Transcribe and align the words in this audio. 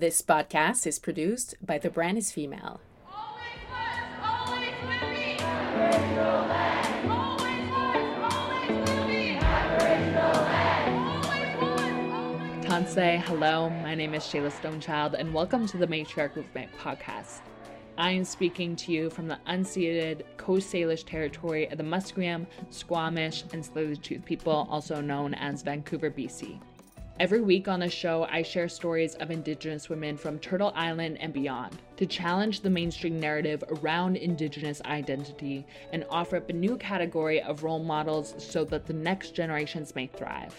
This 0.00 0.22
podcast 0.22 0.86
is 0.86 0.98
produced 0.98 1.56
by 1.60 1.76
The 1.76 1.90
Brand 1.90 2.16
is 2.16 2.32
Female. 2.32 2.80
Tansi, 12.62 13.20
hello. 13.20 13.68
My 13.68 13.94
name 13.94 14.14
is 14.14 14.22
Shayla 14.22 14.50
Stonechild, 14.50 15.12
and 15.12 15.34
welcome 15.34 15.66
to 15.66 15.76
the 15.76 15.86
Matriarch 15.86 16.34
Movement 16.34 16.70
podcast. 16.78 17.42
I 17.98 18.12
am 18.12 18.24
speaking 18.24 18.76
to 18.76 18.92
you 18.92 19.10
from 19.10 19.28
the 19.28 19.38
unceded 19.46 20.22
Coast 20.38 20.72
Salish 20.72 21.04
territory 21.04 21.66
of 21.66 21.76
the 21.76 21.84
Musqueam, 21.84 22.46
Squamish, 22.70 23.44
and 23.52 23.62
Tsleil-Waututh 23.62 24.24
people, 24.24 24.66
also 24.70 25.02
known 25.02 25.34
as 25.34 25.60
Vancouver, 25.60 26.10
BC. 26.10 26.58
Every 27.20 27.42
week 27.42 27.68
on 27.68 27.80
the 27.80 27.90
show, 27.90 28.26
I 28.30 28.40
share 28.40 28.66
stories 28.66 29.14
of 29.16 29.30
Indigenous 29.30 29.90
women 29.90 30.16
from 30.16 30.38
Turtle 30.38 30.72
Island 30.74 31.18
and 31.20 31.34
beyond 31.34 31.76
to 31.98 32.06
challenge 32.06 32.62
the 32.62 32.70
mainstream 32.70 33.20
narrative 33.20 33.62
around 33.68 34.16
Indigenous 34.16 34.80
identity 34.86 35.66
and 35.92 36.06
offer 36.08 36.38
up 36.38 36.48
a 36.48 36.54
new 36.54 36.78
category 36.78 37.42
of 37.42 37.62
role 37.62 37.78
models 37.78 38.34
so 38.38 38.64
that 38.64 38.86
the 38.86 38.94
next 38.94 39.34
generations 39.34 39.94
may 39.94 40.06
thrive. 40.06 40.54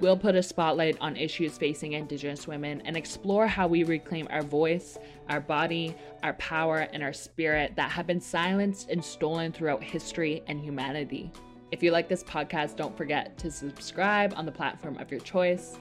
We'll 0.00 0.16
put 0.16 0.36
a 0.36 0.42
spotlight 0.42 0.96
on 1.02 1.18
issues 1.18 1.58
facing 1.58 1.92
Indigenous 1.92 2.46
women 2.46 2.80
and 2.86 2.96
explore 2.96 3.46
how 3.46 3.66
we 3.66 3.84
reclaim 3.84 4.26
our 4.30 4.42
voice, 4.42 4.96
our 5.28 5.40
body, 5.40 5.94
our 6.22 6.32
power, 6.34 6.88
and 6.94 7.02
our 7.02 7.12
spirit 7.12 7.76
that 7.76 7.90
have 7.90 8.06
been 8.06 8.22
silenced 8.22 8.88
and 8.88 9.04
stolen 9.04 9.52
throughout 9.52 9.84
history 9.84 10.42
and 10.46 10.62
humanity. 10.62 11.30
If 11.72 11.82
you 11.82 11.90
like 11.90 12.08
this 12.08 12.24
podcast, 12.24 12.76
don't 12.76 12.96
forget 12.96 13.36
to 13.36 13.50
subscribe 13.50 14.32
on 14.34 14.46
the 14.46 14.52
platform 14.52 14.96
of 14.96 15.10
your 15.10 15.20
choice. 15.20 15.76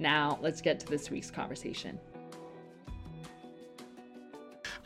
Now, 0.00 0.38
let's 0.40 0.62
get 0.62 0.80
to 0.80 0.86
this 0.86 1.10
week's 1.10 1.30
conversation. 1.30 2.00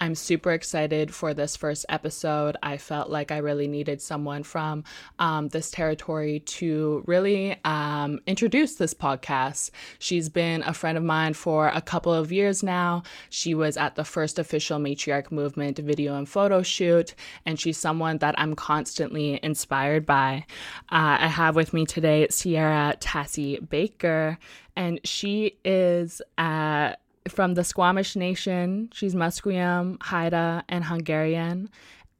I'm 0.05 0.15
super 0.15 0.53
excited 0.53 1.15
for 1.15 1.33
this 1.33 1.56
first 1.56 1.87
episode. 1.89 2.59
I 2.62 2.77
felt 2.77 3.09
like 3.09 3.33
I 3.33 3.39
really 3.39 3.67
needed 3.67 4.03
someone 4.03 4.42
from 4.42 4.84
um, 5.19 5.48
this 5.48 5.70
territory 5.70 6.41
to 6.41 7.03
really 7.06 7.59
um, 7.65 8.20
introduce 8.27 8.75
this 8.75 8.93
podcast. 8.93 9.70
She's 9.98 10.28
been 10.28 10.62
a 10.62 10.75
friend 10.75 10.98
of 10.98 11.05
mine 11.05 11.33
for 11.33 11.69
a 11.69 11.81
couple 11.81 12.12
of 12.12 12.31
years 12.31 12.62
now. 12.62 13.05
She 13.31 13.55
was 13.55 13.78
at 13.78 13.95
the 13.95 14.05
first 14.05 14.39
official 14.39 14.78
Matriarch 14.78 15.33
Movement 15.33 15.78
video 15.78 16.19
and 16.19 16.28
photo 16.28 16.62
shoot, 16.62 17.15
and 17.47 17.59
she's 17.59 17.78
someone 17.78 18.19
that 18.19 18.34
I'm 18.37 18.55
constantly 18.55 19.41
inspired 19.43 20.05
by. 20.05 20.45
Uh, 20.93 21.17
I 21.21 21.28
have 21.28 21.56
with 21.56 21.73
me 21.73 21.87
today 21.87 22.27
Sierra 22.28 22.95
Tasi 23.00 23.67
Baker 23.71 24.39
and 24.77 25.00
she 25.05 25.56
is 25.65 26.21
uh, 26.37 26.95
from 27.28 27.55
the 27.55 27.64
Squamish 27.64 28.17
Nation. 28.17 28.91
She's 28.92 29.14
Musqueam, 29.14 30.03
Haida, 30.03 30.64
and 30.69 30.84
Hungarian. 30.84 31.70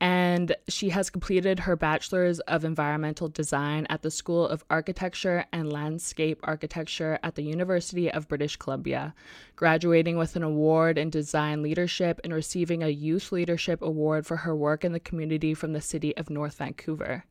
And 0.01 0.55
she 0.69 0.91
has 0.91 1.09
completed 1.09 1.61
her 1.61 1.77
Bachelor's 1.77 2.41
of 2.41 2.65
Environmental 2.65 3.29
Design 3.29 3.87
at 3.89 4.03
the 4.03 4.11
School 4.11 4.47
of 4.47 4.65
Architecture 4.69 5.47
and 5.53 5.73
Landscape 5.73 6.41
Architecture 6.43 7.19
at 7.23 7.37
the 7.37 7.43
University 7.43 8.11
of 8.11 8.29
British 8.29 8.57
Columbia, 8.57 9.15
graduating 9.57 10.19
with 10.19 10.37
an 10.37 10.43
award 10.43 10.99
in 10.99 11.11
design 11.11 11.63
leadership 11.63 12.21
and 12.25 12.35
receiving 12.35 12.83
a 12.83 12.89
Youth 12.89 13.33
Leadership 13.33 13.81
Award 13.81 14.27
for 14.27 14.37
her 14.39 14.55
work 14.55 14.85
in 14.85 14.93
the 14.93 15.01
community 15.01 15.55
from 15.55 15.73
the 15.73 15.81
city 15.81 16.15
of 16.17 16.29
North 16.29 16.59
Vancouver. 16.59 17.25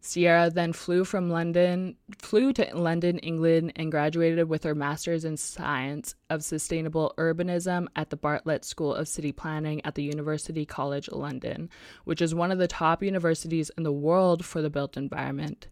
Sierra 0.00 0.48
then 0.48 0.72
flew 0.72 1.04
from 1.04 1.28
London, 1.28 1.96
flew 2.18 2.52
to 2.52 2.70
London, 2.74 3.18
England, 3.18 3.72
and 3.76 3.90
graduated 3.90 4.48
with 4.48 4.62
her 4.62 4.74
master's 4.74 5.24
in 5.24 5.36
science 5.36 6.14
of 6.30 6.44
sustainable 6.44 7.14
urbanism 7.18 7.88
at 7.96 8.10
the 8.10 8.16
Bartlett 8.16 8.64
School 8.64 8.94
of 8.94 9.08
City 9.08 9.32
Planning 9.32 9.84
at 9.84 9.96
the 9.96 10.04
University 10.04 10.64
College 10.64 11.10
London, 11.10 11.68
which 12.04 12.22
is 12.22 12.34
one 12.34 12.52
of 12.52 12.58
the 12.58 12.68
top 12.68 13.02
universities 13.02 13.70
in 13.76 13.82
the 13.82 13.92
world 13.92 14.44
for 14.44 14.62
the 14.62 14.70
built 14.70 14.96
environment. 14.96 15.66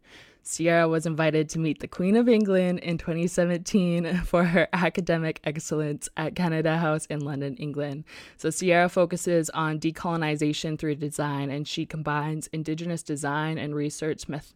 Sierra 0.47 0.89
was 0.89 1.07
invited 1.07 1.49
to 1.49 1.59
meet 1.59 1.81
the 1.81 1.89
Queen 1.89 2.15
of 2.15 2.29
England 2.29 2.79
in 2.79 2.99
2017 2.99 4.19
for 4.25 4.45
her 4.45 4.69
academic 4.73 5.41
excellence 5.43 6.09
at 6.17 6.37
Canada 6.37 6.79
House 6.79 7.05
in 7.07 7.19
London, 7.19 7.57
England. 7.57 8.05
So, 8.37 8.51
Sierra 8.51 8.89
focuses 8.89 9.51
on 9.51 9.81
decolonization 9.81 10.79
through 10.79 10.95
design 10.97 11.51
and 11.51 11.67
she 11.67 11.85
combines 11.85 12.47
Indigenous 12.53 13.03
design 13.03 13.59
and 13.59 13.75
research 13.75 14.29
meth- 14.29 14.55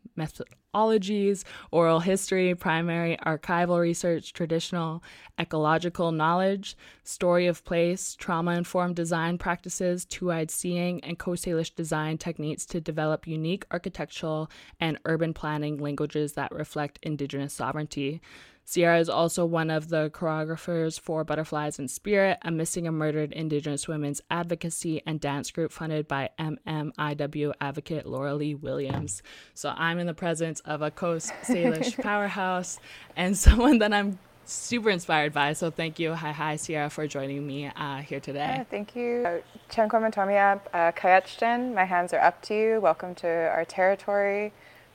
methodologies, 0.74 1.44
oral 1.70 2.00
history, 2.00 2.54
primary 2.54 3.16
archival 3.26 3.80
research, 3.80 4.32
traditional 4.32 5.02
ecological 5.38 6.12
knowledge, 6.12 6.76
story 7.04 7.46
of 7.46 7.64
place, 7.64 8.14
trauma 8.16 8.52
informed 8.52 8.96
design 8.96 9.38
practices, 9.38 10.04
two 10.04 10.30
eyed 10.30 10.50
seeing, 10.50 11.02
and 11.04 11.18
Coast 11.18 11.44
Salish 11.44 11.74
design 11.74 12.18
techniques 12.18 12.64
to 12.66 12.80
develop 12.80 13.26
unique 13.26 13.64
architectural 13.70 14.50
and 14.80 14.98
urban 15.04 15.34
planning 15.34 15.78
languages 15.78 16.34
that 16.34 16.52
reflect 16.52 16.98
Indigenous 17.02 17.52
sovereignty. 17.52 18.20
Sierra 18.70 19.00
is 19.00 19.08
also 19.08 19.44
one 19.44 19.68
of 19.68 19.88
the 19.88 20.10
choreographers 20.10 21.00
for 21.00 21.24
Butterflies 21.24 21.80
in 21.80 21.88
Spirit, 21.88 22.38
a 22.42 22.52
missing 22.52 22.86
and 22.86 22.96
murdered 22.96 23.32
Indigenous 23.32 23.88
women's 23.88 24.22
advocacy 24.30 25.02
and 25.04 25.20
dance 25.20 25.50
group 25.50 25.72
funded 25.72 26.06
by 26.06 26.30
MMIW 26.38 27.52
advocate 27.60 28.06
Lorelei 28.06 28.54
Williams. 28.54 29.24
So 29.54 29.74
I'm 29.76 29.98
in 29.98 30.06
the 30.06 30.14
presence 30.14 30.60
of 30.60 30.82
a 30.82 30.92
Coast 30.92 31.32
Salish 31.42 32.00
powerhouse 32.00 32.78
and 33.16 33.36
someone 33.46 33.80
that 33.80 33.92
I'm 33.92 34.20
super 34.44 34.90
inspired 34.90 35.32
by. 35.32 35.54
So 35.54 35.72
thank 35.72 35.98
you, 35.98 36.14
hi 36.14 36.30
hi 36.30 36.54
Sierra, 36.54 36.90
for 36.90 37.08
joining 37.08 37.44
me 37.44 37.66
uh, 37.74 37.96
here 38.02 38.20
today. 38.20 38.54
Yeah, 38.58 38.62
thank 38.62 38.94
you. 38.94 39.42
Chankwamatomiap 39.68 40.60
uh, 40.72 40.92
Kayachtan, 40.92 41.74
my 41.74 41.86
hands 41.86 42.12
are 42.12 42.20
up 42.20 42.40
to 42.42 42.54
you. 42.54 42.80
Welcome 42.80 43.16
to 43.16 43.26
our 43.26 43.64
territory. 43.64 44.52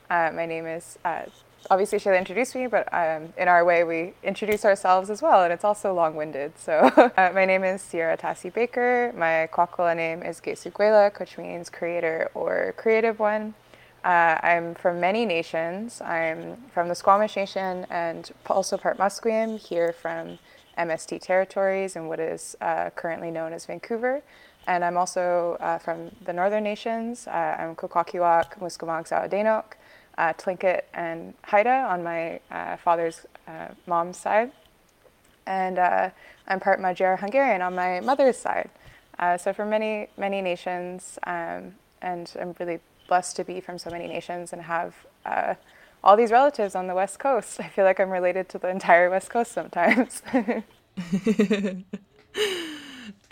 Uh, 0.08 0.30
my 0.34 0.46
name 0.46 0.64
is 0.64 0.98
uh, 1.04 1.24
obviously 1.70 1.98
Shayla 1.98 2.18
introduced 2.18 2.54
me, 2.54 2.66
but 2.66 2.88
um, 2.92 3.32
in 3.36 3.48
our 3.48 3.64
way 3.64 3.84
we 3.84 4.12
introduce 4.22 4.64
ourselves 4.64 5.10
as 5.10 5.22
well, 5.22 5.44
and 5.44 5.52
it's 5.52 5.64
also 5.64 5.92
long-winded. 5.92 6.58
So 6.58 6.72
uh, 7.16 7.30
my 7.34 7.44
name 7.44 7.64
is 7.64 7.82
Sierra 7.82 8.16
Tasi 8.16 8.52
Baker. 8.52 9.12
My 9.16 9.48
Kwakwala 9.52 9.96
name 9.96 10.22
is 10.22 10.40
Gesuguela, 10.40 11.18
which 11.18 11.38
means 11.38 11.70
creator 11.70 12.30
or 12.34 12.74
creative 12.76 13.18
one. 13.18 13.54
Uh, 14.04 14.38
I'm 14.42 14.74
from 14.74 15.00
many 15.00 15.26
nations. 15.26 16.00
I'm 16.00 16.56
from 16.72 16.88
the 16.88 16.94
Squamish 16.94 17.36
Nation 17.36 17.86
and 17.90 18.30
also 18.46 18.76
part 18.76 18.98
Musqueam, 18.98 19.58
here 19.58 19.92
from 19.92 20.38
MST 20.78 21.20
territories 21.20 21.96
and 21.96 22.08
what 22.08 22.20
is 22.20 22.56
uh, 22.60 22.90
currently 22.90 23.30
known 23.30 23.52
as 23.52 23.66
Vancouver. 23.66 24.22
And 24.68 24.84
I'm 24.84 24.96
also 24.96 25.56
uh, 25.60 25.78
from 25.78 26.10
the 26.24 26.32
Northern 26.32 26.62
Nations. 26.62 27.26
Uh, 27.26 27.56
I'm 27.58 27.74
Kwakwaka'wakw, 27.74 28.58
Musqueam, 28.58 29.08
Sawadenok 29.08 29.74
uh, 30.18 30.32
Tlingit 30.34 30.82
and 30.94 31.34
Haida 31.44 31.86
on 31.90 32.02
my 32.02 32.40
uh, 32.50 32.76
father's 32.76 33.26
uh, 33.46 33.68
mom's 33.86 34.16
side. 34.16 34.52
And 35.46 35.78
uh, 35.78 36.10
I'm 36.48 36.60
part 36.60 36.80
Magyar 36.80 37.16
Hungarian 37.16 37.62
on 37.62 37.74
my 37.74 38.00
mother's 38.00 38.36
side. 38.36 38.70
Uh, 39.18 39.38
so 39.38 39.52
from 39.52 39.70
many, 39.70 40.08
many 40.16 40.42
nations, 40.42 41.18
um, 41.26 41.74
and 42.02 42.30
I'm 42.40 42.54
really 42.58 42.80
blessed 43.08 43.36
to 43.36 43.44
be 43.44 43.60
from 43.60 43.78
so 43.78 43.90
many 43.90 44.06
nations 44.06 44.52
and 44.52 44.62
have 44.62 44.94
uh, 45.24 45.54
all 46.02 46.16
these 46.16 46.30
relatives 46.30 46.74
on 46.74 46.86
the 46.86 46.94
West 46.94 47.18
Coast. 47.18 47.60
I 47.60 47.68
feel 47.68 47.84
like 47.84 48.00
I'm 48.00 48.10
related 48.10 48.48
to 48.50 48.58
the 48.58 48.68
entire 48.68 49.08
West 49.10 49.30
Coast 49.30 49.52
sometimes. 49.52 50.22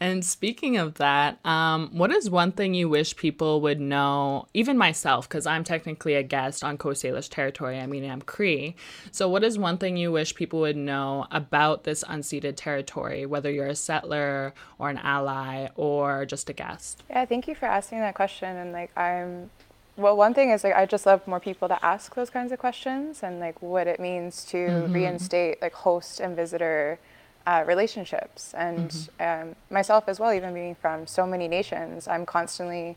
And 0.04 0.22
speaking 0.22 0.76
of 0.76 0.96
that, 0.96 1.38
um, 1.46 1.88
what 1.94 2.10
is 2.10 2.28
one 2.28 2.52
thing 2.52 2.74
you 2.74 2.90
wish 2.90 3.16
people 3.16 3.62
would 3.62 3.80
know, 3.80 4.46
even 4.52 4.76
myself, 4.76 5.26
because 5.26 5.46
I'm 5.46 5.64
technically 5.64 6.12
a 6.12 6.22
guest 6.22 6.62
on 6.62 6.76
Coast 6.76 7.02
Salish 7.02 7.30
territory, 7.30 7.80
I 7.80 7.86
mean, 7.86 8.10
I'm 8.10 8.20
Cree. 8.20 8.76
So, 9.12 9.30
what 9.30 9.42
is 9.42 9.58
one 9.58 9.78
thing 9.78 9.96
you 9.96 10.12
wish 10.12 10.34
people 10.34 10.60
would 10.60 10.76
know 10.76 11.26
about 11.30 11.84
this 11.84 12.04
unceded 12.04 12.56
territory, 12.56 13.24
whether 13.24 13.50
you're 13.50 13.68
a 13.68 13.74
settler 13.74 14.52
or 14.78 14.90
an 14.90 14.98
ally 14.98 15.68
or 15.74 16.26
just 16.26 16.50
a 16.50 16.52
guest? 16.52 17.02
Yeah, 17.08 17.24
thank 17.24 17.48
you 17.48 17.54
for 17.54 17.64
asking 17.64 18.00
that 18.00 18.14
question. 18.14 18.54
And, 18.54 18.72
like, 18.72 18.94
I'm 18.98 19.48
well, 19.96 20.18
one 20.18 20.34
thing 20.34 20.50
is 20.50 20.64
like 20.64 20.74
I 20.74 20.84
just 20.84 21.06
love 21.06 21.26
more 21.26 21.40
people 21.40 21.68
to 21.68 21.82
ask 21.82 22.14
those 22.14 22.28
kinds 22.28 22.52
of 22.52 22.58
questions 22.58 23.22
and 23.22 23.40
like 23.40 23.62
what 23.62 23.86
it 23.86 23.98
means 23.98 24.44
to 24.46 24.56
mm-hmm. 24.56 24.92
reinstate 24.92 25.62
like 25.62 25.72
host 25.72 26.20
and 26.20 26.36
visitor 26.36 26.98
uh, 27.46 27.64
relationships. 27.66 28.54
And 28.54 28.90
mm-hmm. 28.90 29.48
um, 29.50 29.56
myself 29.70 30.04
as 30.08 30.18
well, 30.18 30.32
even 30.32 30.54
being 30.54 30.74
from 30.74 31.06
so 31.06 31.26
many 31.26 31.48
nations, 31.48 32.08
I'm 32.08 32.26
constantly 32.26 32.96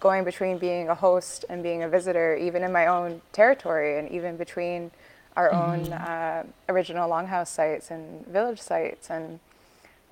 going 0.00 0.24
between 0.24 0.58
being 0.58 0.88
a 0.88 0.94
host 0.94 1.44
and 1.48 1.62
being 1.62 1.82
a 1.82 1.88
visitor, 1.88 2.36
even 2.36 2.62
in 2.62 2.72
my 2.72 2.86
own 2.86 3.20
territory, 3.32 3.98
and 3.98 4.08
even 4.10 4.36
between 4.36 4.90
our 5.36 5.50
mm-hmm. 5.50 5.92
own 5.92 5.92
uh, 5.92 6.44
original 6.68 7.10
longhouse 7.10 7.48
sites 7.48 7.90
and 7.90 8.26
village 8.26 8.60
sites. 8.60 9.10
And 9.10 9.40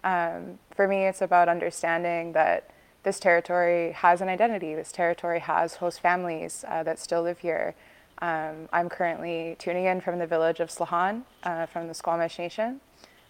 um, 0.03 0.59
for 0.75 0.89
me, 0.89 1.07
it's 1.07 1.23
about 1.23 1.49
understanding 1.49 2.33
that 2.33 2.71
this 3.05 3.21
territory 3.21 3.93
has 3.93 4.21
an 4.21 4.29
identity. 4.29 4.75
This 4.75 4.91
territory 4.91 5.39
has 5.39 5.77
host 5.77 6.01
families 6.01 6.65
uh, 6.67 6.83
that 6.83 6.99
still 6.99 7.23
live 7.23 7.39
here. 7.39 7.77
Um, 8.21 8.69
I'm 8.73 8.89
currently 8.89 9.55
tuning 9.61 9.85
in 9.85 10.01
from 10.01 10.19
the 10.19 10.27
village 10.27 10.59
of 10.59 10.71
Slahan, 10.71 11.23
uh, 11.45 11.67
from 11.67 11.87
the 11.87 11.95
Squamish 11.95 12.39
Nation 12.39 12.81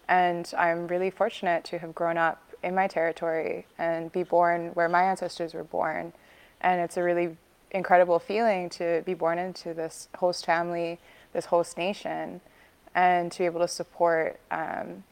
And 0.07 0.51
I'm 0.57 0.87
really 0.87 1.09
fortunate 1.09 1.63
to 1.65 1.79
have 1.79 1.93
grown 1.93 2.17
up 2.17 2.41
in 2.63 2.73
my 2.73 2.87
territory 2.87 3.65
and 3.77 4.11
be 4.11 4.23
born 4.23 4.71
where 4.73 4.89
my 4.89 5.03
ancestors 5.03 5.53
were 5.53 5.63
born. 5.63 6.13
And 6.61 6.81
it's 6.81 6.97
a 6.97 7.03
really 7.03 7.37
incredible 7.71 8.19
feeling 8.19 8.69
to 8.69 9.03
be 9.05 9.13
born 9.13 9.37
into 9.37 9.73
this 9.73 10.07
host 10.17 10.45
family, 10.45 10.99
this 11.33 11.45
host 11.45 11.77
nation, 11.77 12.41
and 12.95 13.31
to 13.31 13.39
be 13.39 13.45
able 13.45 13.59
to 13.59 13.67
support 13.67 14.39
um, 14.49 15.03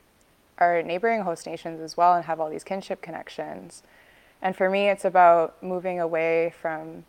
our 0.57 0.81
neighboring 0.81 1.21
host 1.21 1.45
nations 1.45 1.81
as 1.81 1.97
well 1.97 2.13
and 2.13 2.25
have 2.25 2.39
all 2.39 2.49
these 2.49 2.63
kinship 2.63 3.01
connections. 3.01 3.83
And 4.41 4.55
for 4.55 4.69
me, 4.69 4.89
it's 4.89 5.05
about 5.05 5.61
moving 5.61 5.99
away 5.99 6.53
from 6.61 7.05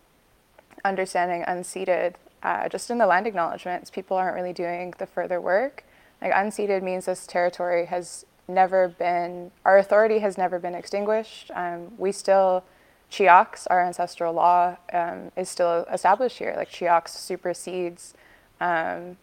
understanding 0.85 1.44
unceded. 1.47 2.15
Uh, 2.43 2.69
just 2.69 2.91
in 2.91 2.99
the 2.99 3.06
land 3.06 3.27
acknowledgements, 3.27 3.91
people 3.91 4.17
aren't 4.17 4.35
really 4.35 4.53
doing 4.53 4.94
the 4.99 5.06
further 5.06 5.41
work. 5.41 5.85
Like 6.21 6.33
unceded 6.33 6.83
means 6.83 7.07
this 7.07 7.27
territory 7.27 7.87
has 7.87 8.25
never 8.49 8.89
been, 8.89 9.51
our 9.65 9.79
authority 9.79 10.21
has 10.21 10.39
never 10.39 10.59
been 10.59 10.75
extinguished. 10.75 11.51
Um, 11.55 11.93
we 11.99 12.13
still, 12.13 12.65
Chiox, 13.11 13.67
our 13.71 13.83
ancestral 13.83 14.33
law, 14.33 14.77
um, 14.93 15.31
is 15.37 15.49
still 15.49 15.85
established 15.93 16.39
here. 16.39 16.55
Like 16.57 16.71
Chiox 16.71 17.11
supersedes 17.11 18.15
um, 18.61 19.17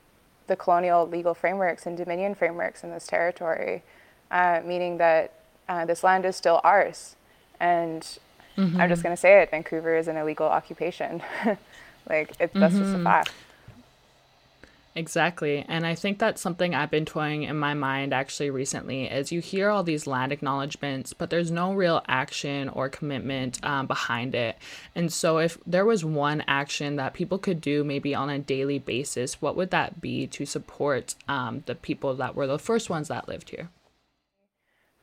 the 0.48 0.56
colonial 0.56 1.08
legal 1.08 1.34
frameworks 1.34 1.86
and 1.86 1.98
dominion 1.98 2.36
frameworks 2.36 2.84
in 2.84 2.92
this 2.92 3.08
territory, 3.08 3.84
uh, 4.32 4.62
meaning 4.64 4.98
that 4.98 5.34
uh, 5.70 5.86
this 5.86 6.04
land 6.04 6.26
is 6.26 6.36
still 6.36 6.60
ours. 6.64 7.16
And 7.60 8.02
mm-hmm. 8.58 8.80
I'm 8.80 8.90
just 8.90 9.04
going 9.04 9.16
to 9.16 9.20
say 9.20 9.42
it 9.42 9.52
Vancouver 9.52 9.96
is 9.96 10.08
an 10.08 10.18
illegal 10.18 10.48
occupation. 10.48 11.22
like, 12.10 12.32
it, 12.40 12.54
that's 12.54 12.54
mm-hmm. 12.54 12.62
just 12.62 12.78
a 12.78 12.84
mm-hmm. 12.96 13.04
fact. 13.04 13.32
Exactly. 14.96 15.66
And 15.68 15.88
I 15.88 15.96
think 15.96 16.20
that's 16.20 16.42
something 16.42 16.76
I've 16.76 16.92
been 16.92 17.06
toying 17.06 17.44
in 17.44 17.58
my 17.58 17.74
mind 17.74 18.14
actually 18.14 18.52
recently 18.52 19.06
is 19.06 19.32
you 19.32 19.40
hear 19.40 19.70
all 19.70 19.84
these 19.84 20.06
land 20.06 20.32
acknowledgments, 20.32 21.14
but 21.14 21.32
there's 21.32 21.50
no 21.50 21.74
real 21.74 22.04
action 22.08 22.70
or 22.70 22.90
commitment 22.90 23.64
um, 23.66 23.88
behind 23.88 24.36
it. 24.36 24.56
And 24.94 25.12
so 25.12 25.40
if 25.40 25.58
there 25.66 25.86
was 25.86 26.06
one 26.06 26.44
action 26.48 26.96
that 26.98 27.16
people 27.16 27.40
could 27.40 27.60
do 27.60 27.84
maybe 27.84 28.14
on 28.14 28.30
a 28.30 28.38
daily 28.38 28.78
basis, 28.78 29.42
what 29.42 29.56
would 29.56 29.72
that 29.72 30.00
be 30.00 30.28
to 30.28 30.46
support 30.46 31.16
um, 31.28 31.64
the 31.66 31.76
people 31.76 32.14
that 32.16 32.36
were 32.36 32.48
the 32.48 32.60
first 32.60 32.90
ones 32.90 33.08
that 33.08 33.28
lived 33.28 33.50
here? 33.50 33.70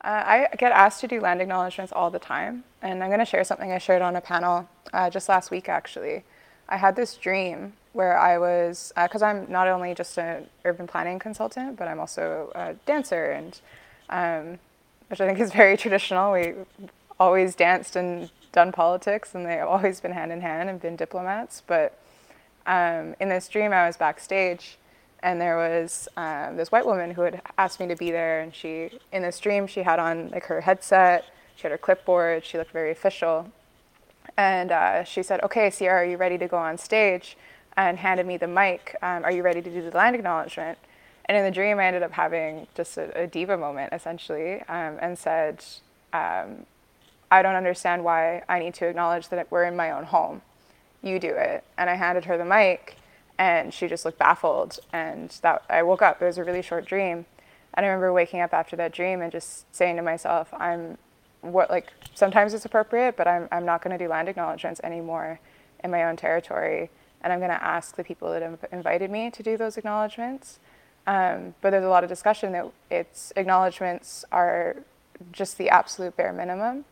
Uh, 0.03 0.23
I 0.25 0.47
get 0.57 0.71
asked 0.71 1.01
to 1.01 1.07
do 1.07 1.19
land 1.19 1.41
acknowledgements 1.41 1.91
all 1.93 2.09
the 2.09 2.17
time. 2.17 2.63
And 2.81 3.03
I'm 3.03 3.09
going 3.09 3.19
to 3.19 3.25
share 3.25 3.43
something 3.43 3.71
I 3.71 3.77
shared 3.77 4.01
on 4.01 4.15
a 4.15 4.21
panel 4.21 4.69
uh, 4.93 5.09
just 5.09 5.27
last 5.27 5.51
week 5.51 5.67
actually. 5.67 6.23
I 6.71 6.77
had 6.77 6.95
this 6.95 7.15
dream 7.17 7.73
where 7.91 8.17
I 8.17 8.37
was, 8.37 8.93
because 8.95 9.21
uh, 9.21 9.25
I'm 9.25 9.51
not 9.51 9.67
only 9.67 9.93
just 9.93 10.17
an 10.17 10.47
urban 10.63 10.87
planning 10.87 11.19
consultant, 11.19 11.77
but 11.77 11.89
I'm 11.89 11.99
also 11.99 12.49
a 12.55 12.73
dancer, 12.85 13.31
and 13.31 13.59
um, 14.09 14.59
which 15.09 15.19
I 15.19 15.27
think 15.27 15.39
is 15.39 15.51
very 15.51 15.75
traditional. 15.75 16.31
We 16.31 16.53
always 17.19 17.55
danced 17.55 17.97
and 17.97 18.31
done 18.53 18.71
politics, 18.71 19.35
and 19.35 19.45
they've 19.45 19.63
always 19.63 19.99
been 19.99 20.13
hand 20.13 20.31
in 20.31 20.39
hand 20.39 20.69
and 20.69 20.81
been 20.81 20.95
diplomats. 20.95 21.61
But 21.67 21.99
um, 22.65 23.15
in 23.19 23.27
this 23.27 23.49
dream, 23.49 23.73
I 23.73 23.85
was 23.85 23.97
backstage, 23.97 24.77
and 25.21 25.41
there 25.41 25.57
was 25.57 26.07
um, 26.15 26.55
this 26.55 26.71
white 26.71 26.85
woman 26.85 27.11
who 27.11 27.23
had 27.23 27.41
asked 27.57 27.81
me 27.81 27.87
to 27.87 27.97
be 27.97 28.11
there, 28.11 28.39
and 28.39 28.55
she, 28.55 28.91
in 29.11 29.23
this 29.23 29.39
dream, 29.41 29.67
she 29.67 29.83
had 29.83 29.99
on 29.99 30.29
like 30.29 30.45
her 30.45 30.61
headset, 30.61 31.25
she 31.57 31.63
had 31.63 31.71
her 31.71 31.77
clipboard, 31.77 32.45
she 32.45 32.57
looked 32.57 32.71
very 32.71 32.91
official, 32.91 33.51
and 34.37 34.71
uh, 34.71 35.03
she 35.03 35.23
said, 35.23 35.41
"Okay, 35.43 35.69
Sierra, 35.69 36.01
are 36.01 36.05
you 36.05 36.17
ready 36.17 36.37
to 36.37 36.47
go 36.47 36.57
on 36.57 36.77
stage?" 36.77 37.37
and 37.77 37.97
handed 37.97 38.25
me 38.25 38.37
the 38.37 38.47
mic. 38.47 38.95
Um, 39.01 39.23
are 39.23 39.31
you 39.31 39.43
ready 39.43 39.61
to 39.61 39.69
do 39.69 39.89
the 39.89 39.95
land 39.95 40.15
acknowledgement? 40.15 40.77
And 41.25 41.37
in 41.37 41.45
the 41.45 41.51
dream, 41.51 41.79
I 41.79 41.85
ended 41.85 42.03
up 42.03 42.11
having 42.11 42.67
just 42.75 42.97
a, 42.97 43.23
a 43.23 43.27
diva 43.27 43.57
moment, 43.57 43.93
essentially, 43.93 44.61
um, 44.63 44.97
and 44.99 45.17
said, 45.17 45.63
um, 46.11 46.65
I 47.29 47.41
don't 47.41 47.55
understand 47.55 48.03
why 48.03 48.43
I 48.49 48.59
need 48.59 48.73
to 48.75 48.87
acknowledge 48.87 49.29
that 49.29 49.49
we're 49.49 49.63
in 49.63 49.75
my 49.75 49.91
own 49.91 50.05
home. 50.05 50.41
You 51.01 51.19
do 51.19 51.29
it. 51.29 51.63
And 51.77 51.89
I 51.89 51.95
handed 51.95 52.25
her 52.25 52.37
the 52.37 52.45
mic, 52.45 52.97
and 53.37 53.73
she 53.73 53.87
just 53.87 54.03
looked 54.03 54.19
baffled. 54.19 54.79
And 54.91 55.29
that 55.41 55.63
I 55.69 55.83
woke 55.83 56.01
up. 56.01 56.21
It 56.21 56.25
was 56.25 56.37
a 56.37 56.43
really 56.43 56.61
short 56.61 56.85
dream. 56.85 57.25
And 57.73 57.85
I 57.85 57.89
remember 57.89 58.11
waking 58.11 58.41
up 58.41 58.53
after 58.53 58.75
that 58.75 58.91
dream 58.91 59.21
and 59.21 59.31
just 59.31 59.73
saying 59.73 59.95
to 59.95 60.01
myself, 60.01 60.53
I'm 60.53 60.97
what 61.41 61.69
like 61.69 61.91
sometimes 62.13 62.53
it's 62.53 62.65
appropriate, 62.65 63.17
but 63.17 63.27
I'm 63.27 63.47
I'm 63.51 63.65
not 63.65 63.83
going 63.83 63.97
to 63.97 64.03
do 64.03 64.09
land 64.09 64.29
acknowledgements 64.29 64.79
anymore 64.83 65.39
in 65.83 65.91
my 65.91 66.03
own 66.03 66.15
territory 66.15 66.89
and 67.23 67.31
I'm 67.31 67.39
going 67.39 67.51
to 67.51 67.63
ask 67.63 67.95
the 67.95 68.03
people 68.03 68.31
that 68.31 68.41
have 68.41 68.65
invited 68.71 69.11
me 69.11 69.29
to 69.31 69.43
do 69.43 69.57
those 69.57 69.77
acknowledgements. 69.77 70.59
Um, 71.07 71.55
but 71.61 71.71
there's 71.71 71.83
a 71.83 71.89
lot 71.89 72.03
of 72.03 72.09
discussion 72.09 72.51
that 72.53 72.71
its 72.89 73.31
acknowledgements 73.35 74.25
are 74.31 74.77
just 75.31 75.57
the 75.57 75.69
absolute 75.69 76.15
bare 76.17 76.33
minimum. 76.33 76.85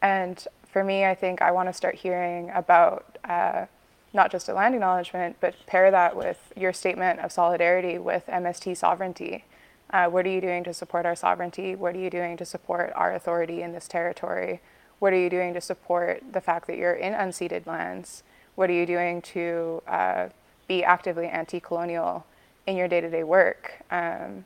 And 0.00 0.46
for 0.70 0.84
me, 0.84 1.04
I 1.04 1.14
think 1.14 1.42
I 1.42 1.50
want 1.50 1.68
to 1.68 1.72
start 1.72 1.96
hearing 1.96 2.50
about 2.54 3.18
uh, 3.24 3.66
not 4.12 4.30
just 4.30 4.48
a 4.48 4.54
land 4.54 4.74
acknowledgement, 4.74 5.36
but 5.40 5.54
pair 5.66 5.90
that 5.90 6.16
with 6.16 6.52
your 6.56 6.72
statement 6.72 7.20
of 7.20 7.32
solidarity 7.32 7.98
with 7.98 8.26
MST 8.26 8.76
sovereignty. 8.76 9.44
Uh, 9.94 10.08
what 10.08 10.26
are 10.26 10.28
you 10.28 10.40
doing 10.40 10.64
to 10.64 10.74
support 10.74 11.06
our 11.06 11.14
sovereignty? 11.14 11.76
What 11.76 11.94
are 11.94 12.00
you 12.00 12.10
doing 12.10 12.36
to 12.38 12.44
support 12.44 12.92
our 12.96 13.14
authority 13.14 13.62
in 13.62 13.72
this 13.72 13.86
territory? 13.86 14.60
What 14.98 15.12
are 15.12 15.16
you 15.16 15.30
doing 15.30 15.54
to 15.54 15.60
support 15.60 16.20
the 16.32 16.40
fact 16.40 16.66
that 16.66 16.76
you're 16.76 16.94
in 16.94 17.12
unceded 17.12 17.64
lands? 17.64 18.24
What 18.56 18.68
are 18.70 18.72
you 18.72 18.86
doing 18.86 19.22
to 19.22 19.84
uh, 19.86 20.28
be 20.66 20.82
actively 20.82 21.28
anti 21.28 21.60
colonial 21.60 22.26
in 22.66 22.76
your 22.76 22.88
day 22.88 23.02
to 23.02 23.08
day 23.08 23.22
work? 23.22 23.84
Um, 23.92 24.44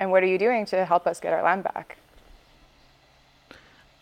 and 0.00 0.10
what 0.10 0.24
are 0.24 0.26
you 0.26 0.38
doing 0.38 0.66
to 0.66 0.84
help 0.84 1.06
us 1.06 1.20
get 1.20 1.32
our 1.32 1.44
land 1.44 1.62
back? 1.62 1.96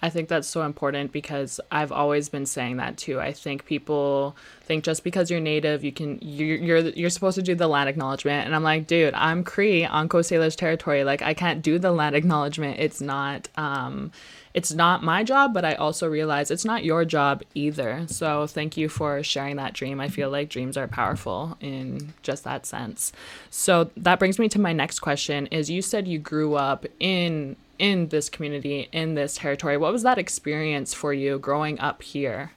I 0.01 0.11
think 0.11 0.29
that's 0.29 0.47
so 0.47 0.63
important 0.63 1.11
because 1.11 1.61
I've 1.73 1.91
always 1.91 2.29
been 2.29 2.47
saying 2.47 2.77
that 2.77 2.97
too. 2.97 3.19
I 3.19 3.33
think 3.33 3.65
people 3.65 4.37
think 4.63 4.85
just 4.85 5.03
because 5.03 5.29
you're 5.31 5.41
native, 5.41 5.83
you 5.83 5.91
can 5.91 6.19
you're 6.23 6.57
you're, 6.57 6.79
you're 6.91 7.11
supposed 7.11 7.35
to 7.35 7.43
do 7.43 7.57
the 7.57 7.67
land 7.67 7.89
acknowledgement, 7.89 8.47
and 8.47 8.55
I'm 8.55 8.63
like, 8.63 8.87
dude, 8.87 9.15
I'm 9.15 9.43
Cree 9.43 9.85
on 9.85 10.09
Coast 10.09 10.31
Salish 10.31 10.57
territory. 10.57 11.03
Like, 11.03 11.23
I 11.23 11.35
can't 11.35 11.63
do 11.63 11.79
the 11.79 11.91
land 11.91 12.15
acknowledgement. 12.21 12.79
It's 12.79 13.01
not 13.01 13.49
um, 13.57 14.13
it's 14.59 14.75
not 14.75 15.05
my 15.05 15.23
job, 15.23 15.55
but 15.55 15.65
I 15.65 15.75
also 15.75 16.09
realize 16.09 16.51
it's 16.51 16.65
not 16.65 16.83
your 16.83 17.05
job 17.05 17.45
either. 17.55 18.09
So 18.09 18.49
thank 18.49 18.77
you 18.77 18.89
for 18.89 19.23
sharing 19.23 19.55
that 19.55 19.73
dream. 19.73 20.01
I 20.01 20.09
feel 20.09 20.31
like 20.31 20.49
dreams 20.49 20.77
are 20.77 20.89
powerful 20.89 21.57
in 21.61 22.13
just 22.23 22.43
that 22.43 22.67
sense. 22.67 23.13
So 23.51 23.93
that 23.97 24.19
brings 24.19 24.37
me 24.37 24.49
to 24.49 24.59
my 24.59 24.73
next 24.73 24.99
question: 24.99 25.47
Is 25.47 25.71
you 25.71 25.81
said 25.81 26.09
you 26.09 26.19
grew 26.19 26.57
up 26.57 26.87
in 26.99 27.55
in 27.79 28.09
this 28.09 28.29
community, 28.29 28.89
in 28.91 29.15
this 29.15 29.37
territory. 29.37 29.77
What 29.77 29.93
was 29.93 30.03
that 30.03 30.19
experience 30.19 30.93
for 30.93 31.13
you 31.13 31.39
growing 31.39 31.79
up 31.79 32.03
here? 32.03 32.51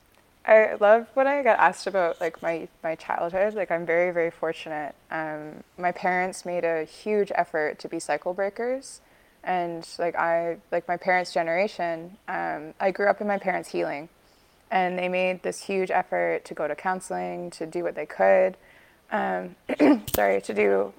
I 0.43 0.73
love 0.79 1.05
when 1.13 1.27
I 1.27 1.43
get 1.43 1.59
asked 1.59 1.85
about 1.85 2.19
like 2.19 2.41
my, 2.41 2.67
my 2.83 2.95
childhood. 2.95 3.53
Like 3.53 3.69
I'm 3.69 3.85
very, 3.85 4.11
very 4.11 4.31
fortunate. 4.31 4.95
Um, 5.11 5.63
my 5.77 5.91
parents 5.91 6.47
made 6.47 6.63
a 6.63 6.83
huge 6.83 7.31
effort 7.35 7.77
to 7.77 7.87
be 7.87 7.99
cycle 7.99 8.33
breakers. 8.33 9.01
And 9.43 9.87
like 9.97 10.15
I, 10.15 10.57
like 10.71 10.87
my 10.87 10.97
parents' 10.97 11.33
generation, 11.33 12.17
um, 12.27 12.73
I 12.79 12.91
grew 12.91 13.07
up 13.07 13.21
in 13.21 13.27
my 13.27 13.37
parents' 13.37 13.69
healing. 13.69 14.09
And 14.69 14.97
they 14.97 15.09
made 15.09 15.43
this 15.43 15.63
huge 15.63 15.91
effort 15.91 16.45
to 16.45 16.53
go 16.53 16.67
to 16.67 16.75
counseling, 16.75 17.49
to 17.51 17.65
do 17.65 17.83
what 17.83 17.95
they 17.95 18.05
could. 18.05 18.55
Um, 19.11 19.55
sorry, 20.13 20.41
to 20.41 20.53
do 20.53 20.93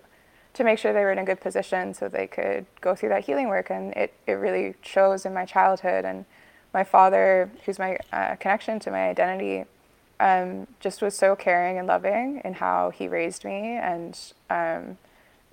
to 0.54 0.64
make 0.64 0.78
sure 0.78 0.92
they 0.92 1.00
were 1.00 1.12
in 1.12 1.18
a 1.18 1.24
good 1.24 1.40
position 1.40 1.94
so 1.94 2.08
they 2.08 2.26
could 2.26 2.66
go 2.80 2.94
through 2.94 3.08
that 3.08 3.24
healing 3.24 3.48
work. 3.48 3.70
And 3.70 3.92
it, 3.94 4.12
it 4.26 4.32
really 4.32 4.74
shows 4.82 5.24
in 5.24 5.32
my 5.32 5.44
childhood. 5.44 6.04
And 6.04 6.24
my 6.74 6.84
father, 6.84 7.50
who's 7.64 7.78
my 7.78 7.98
uh, 8.12 8.36
connection 8.36 8.78
to 8.80 8.90
my 8.90 9.08
identity, 9.08 9.64
um, 10.20 10.66
just 10.80 11.00
was 11.02 11.16
so 11.16 11.34
caring 11.34 11.78
and 11.78 11.86
loving 11.86 12.42
in 12.44 12.54
how 12.54 12.90
he 12.90 13.08
raised 13.08 13.44
me. 13.44 13.76
And 13.76 14.18
um, 14.50 14.98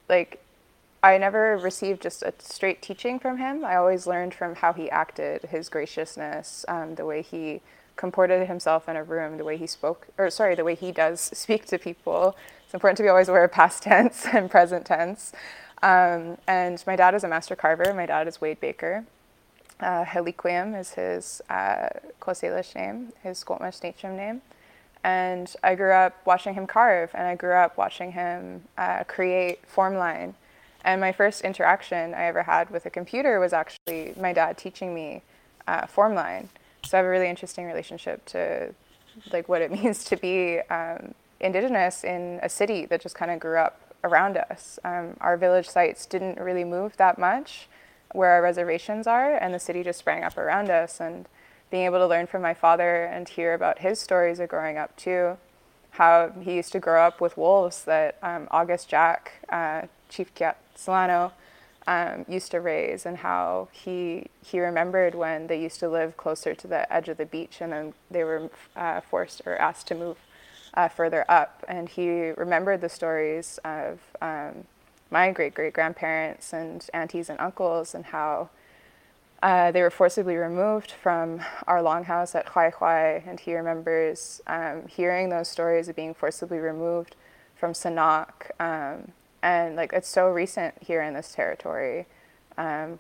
like, 0.10 0.44
I 1.02 1.18
never 1.18 1.58
received 1.58 2.02
just 2.02 2.24
a 2.24 2.34
straight 2.40 2.82
teaching 2.82 3.20
from 3.20 3.38
him. 3.38 3.64
I 3.64 3.76
always 3.76 4.06
learned 4.06 4.34
from 4.34 4.56
how 4.56 4.74
he 4.74 4.90
acted, 4.90 5.44
his 5.44 5.70
graciousness, 5.70 6.66
um, 6.68 6.96
the 6.96 7.06
way 7.06 7.22
he 7.22 7.62
comported 7.96 8.48
himself 8.48 8.90
in 8.90 8.96
a 8.96 9.04
room, 9.04 9.38
the 9.38 9.44
way 9.44 9.58
he 9.58 9.68
spoke, 9.68 10.08
or 10.18 10.30
sorry, 10.30 10.56
the 10.56 10.64
way 10.64 10.76
he 10.76 10.92
does 10.92 11.22
speak 11.34 11.66
to 11.68 11.78
people. 11.78 12.36
It's 12.66 12.74
important 12.74 12.98
to 12.98 13.04
be 13.04 13.10
always 13.10 13.30
aware 13.30 13.46
of 13.46 13.52
past 13.52 13.84
tense 13.90 14.26
and 14.32 14.52
present 14.52 14.86
tense. 14.86 15.32
Um, 15.82 16.38
and 16.48 16.84
my 16.86 16.98
dad 16.98 17.16
is 17.16 17.24
a 17.24 17.30
master 17.30 17.56
carver. 17.56 17.94
My 17.94 18.06
dad 18.06 18.28
is 18.28 18.42
Wade 18.42 18.60
Baker. 18.60 19.06
Uh, 19.80 20.04
Heliquium 20.04 20.78
is 20.78 20.92
his 20.92 21.42
uh, 21.50 21.88
name, 22.76 23.14
his 23.24 23.42
Skoltmish 23.42 23.80
Natchem 23.80 24.18
name. 24.18 24.42
And 25.02 25.56
I 25.64 25.76
grew 25.76 25.94
up 25.94 26.18
watching 26.26 26.56
him 26.56 26.68
carve, 26.68 27.12
and 27.14 27.26
I 27.26 27.36
grew 27.36 27.54
up 27.54 27.78
watching 27.78 28.12
him 28.12 28.64
uh, 28.78 29.06
create 29.06 29.60
formline. 29.74 30.34
And 30.84 31.02
my 31.02 31.12
first 31.12 31.42
interaction 31.42 32.14
I 32.14 32.26
ever 32.26 32.44
had 32.44 32.70
with 32.70 32.86
a 32.86 32.90
computer 32.90 33.40
was 33.40 33.54
actually 33.54 34.14
my 34.20 34.34
dad 34.34 34.58
teaching 34.58 34.94
me 34.94 35.22
uh, 35.68 35.86
formline. 35.86 36.48
So 36.86 36.98
I 36.98 37.00
have 37.00 37.06
a 37.06 37.10
really 37.10 37.28
interesting 37.28 37.66
relationship 37.66 38.26
to 38.28 38.74
like 39.32 39.50
what 39.50 39.62
it 39.62 39.72
means 39.84 40.04
to 40.06 40.18
be 40.18 40.60
um, 40.70 41.14
indigenous 41.40 42.04
in 42.04 42.40
a 42.42 42.50
city 42.50 42.86
that 42.88 43.02
just 43.02 43.16
kind 43.16 43.32
of 43.32 43.40
grew 43.40 43.58
up 43.58 43.82
around 44.04 44.38
us. 44.38 44.80
Um, 44.84 45.18
our 45.20 45.38
village 45.38 45.68
sites 45.68 46.06
didn't 46.06 46.40
really 46.40 46.64
move 46.64 46.98
that 46.98 47.18
much. 47.18 47.68
where 48.12 48.32
our 48.32 48.42
reservations 48.42 49.06
are, 49.06 49.38
and 49.38 49.54
the 49.54 49.60
city 49.60 49.84
just 49.84 50.00
sprang 50.00 50.24
up 50.24 50.36
around 50.36 50.70
us. 50.72 51.00
And 51.00 51.28
being 51.70 51.86
able 51.86 52.00
to 52.00 52.08
learn 52.08 52.26
from 52.26 52.42
my 52.42 52.56
father 52.56 53.06
and 53.06 53.30
hear 53.30 53.54
about 53.54 53.80
his 53.80 54.00
stories 54.00 54.40
of 54.40 54.50
growing 54.50 54.78
up 54.78 54.96
too, 54.96 55.38
how 56.00 56.32
he 56.40 56.56
used 56.56 56.72
to 56.72 56.80
grow 56.80 57.02
up 57.04 57.20
with 57.20 57.36
wolves 57.36 57.84
that 57.84 58.18
um, 58.24 58.48
August 58.52 58.88
Jack, 58.88 59.34
uh, 59.50 59.82
Chief 60.08 60.34
Kiat 60.34 60.56
Solano, 60.74 61.34
um, 61.88 62.24
used 62.26 62.52
to 62.52 62.62
raise, 62.62 63.06
and 63.06 63.18
how 63.18 63.68
he 63.74 64.28
he 64.42 64.62
remembered 64.62 65.14
when 65.14 65.48
they 65.48 65.62
used 65.62 65.78
to 65.82 65.90
live 65.90 66.16
closer 66.16 66.56
to 66.56 66.68
the 66.68 66.92
edge 66.92 67.10
of 67.10 67.18
the 67.18 67.26
beach, 67.26 67.60
and 67.60 67.74
then 67.74 67.94
they 68.10 68.24
were 68.24 68.50
uh, 68.78 69.02
forced 69.02 69.42
or 69.46 69.58
asked 69.58 69.88
to 69.88 69.96
move 69.96 70.18
uh, 70.74 70.88
further 70.88 71.26
up, 71.28 71.66
and 71.68 71.90
he 71.90 72.32
remembered 72.46 72.80
the 72.80 72.90
stories 72.90 73.60
of 73.66 74.00
um, 74.22 74.64
my 75.12 75.32
great 75.32 75.54
great 75.54 75.74
grandparents 75.74 76.54
and 76.54 76.88
aunties 76.94 77.30
and 77.30 77.38
uncles, 77.42 77.94
and 77.94 78.06
how 78.06 78.50
uh, 79.42 79.72
they 79.72 79.82
were 79.82 79.90
forcibly 79.90 80.36
removed 80.36 80.92
from 80.92 81.42
our 81.66 81.82
longhouse 81.82 82.36
at 82.36 82.48
Huay 82.48 82.74
Huay, 82.74 83.26
and 83.26 83.40
he 83.40 83.56
remembers 83.56 84.42
um, 84.48 84.88
hearing 84.88 85.30
those 85.30 85.48
stories 85.48 85.88
of 85.88 85.96
being 85.96 86.14
forcibly 86.14 86.58
removed 86.58 87.16
from 87.56 87.74
Sanak. 87.74 88.52
Um, 88.60 89.12
and 89.42 89.76
like 89.78 89.94
it's 89.94 90.10
so 90.10 90.30
recent 90.30 90.76
here 90.82 91.02
in 91.02 91.14
this 91.14 91.34
territory. 91.34 92.06
Um, 92.58 93.00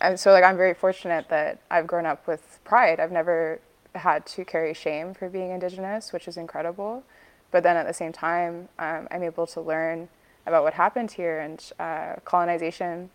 and 0.00 0.18
so 0.18 0.30
like 0.30 0.44
I'm 0.44 0.56
very 0.56 0.74
fortunate 0.74 1.28
that 1.28 1.60
I've 1.70 1.86
grown 1.86 2.06
up 2.06 2.26
with 2.28 2.60
pride. 2.62 3.00
I've 3.00 3.12
never 3.12 3.60
had 3.94 4.24
to 4.26 4.44
carry 4.44 4.72
shame 4.72 5.14
for 5.14 5.28
being 5.28 5.50
Indigenous, 5.50 6.12
which 6.12 6.28
is 6.28 6.36
incredible. 6.36 7.02
But 7.50 7.64
then 7.64 7.76
at 7.76 7.86
the 7.86 7.92
same 7.92 8.12
time, 8.12 8.68
um, 8.78 9.08
I'm 9.10 9.22
able 9.22 9.46
to 9.48 9.60
learn 9.60 10.08
about 10.46 10.62
what 10.62 10.74
happened 10.74 11.12
here 11.12 11.40
and 11.40 11.72
uh, 11.78 12.14
colonization 12.24 13.10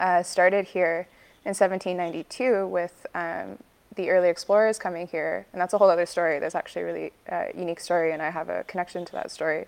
uh, 0.00 0.22
started 0.22 0.66
here 0.66 1.08
in 1.44 1.50
1792 1.50 2.66
with 2.66 3.06
um, 3.14 3.58
the 3.96 4.10
early 4.10 4.28
explorers 4.28 4.78
coming 4.78 5.06
here, 5.06 5.46
and 5.52 5.60
that's 5.60 5.74
a 5.74 5.78
whole 5.78 5.90
other 5.90 6.06
story. 6.06 6.38
There's 6.38 6.54
actually 6.54 6.82
a 6.82 6.84
really 6.86 7.12
uh, 7.30 7.44
unique 7.56 7.80
story, 7.80 8.12
and 8.12 8.22
I 8.22 8.30
have 8.30 8.48
a 8.48 8.64
connection 8.64 9.04
to 9.04 9.12
that 9.12 9.30
story. 9.30 9.66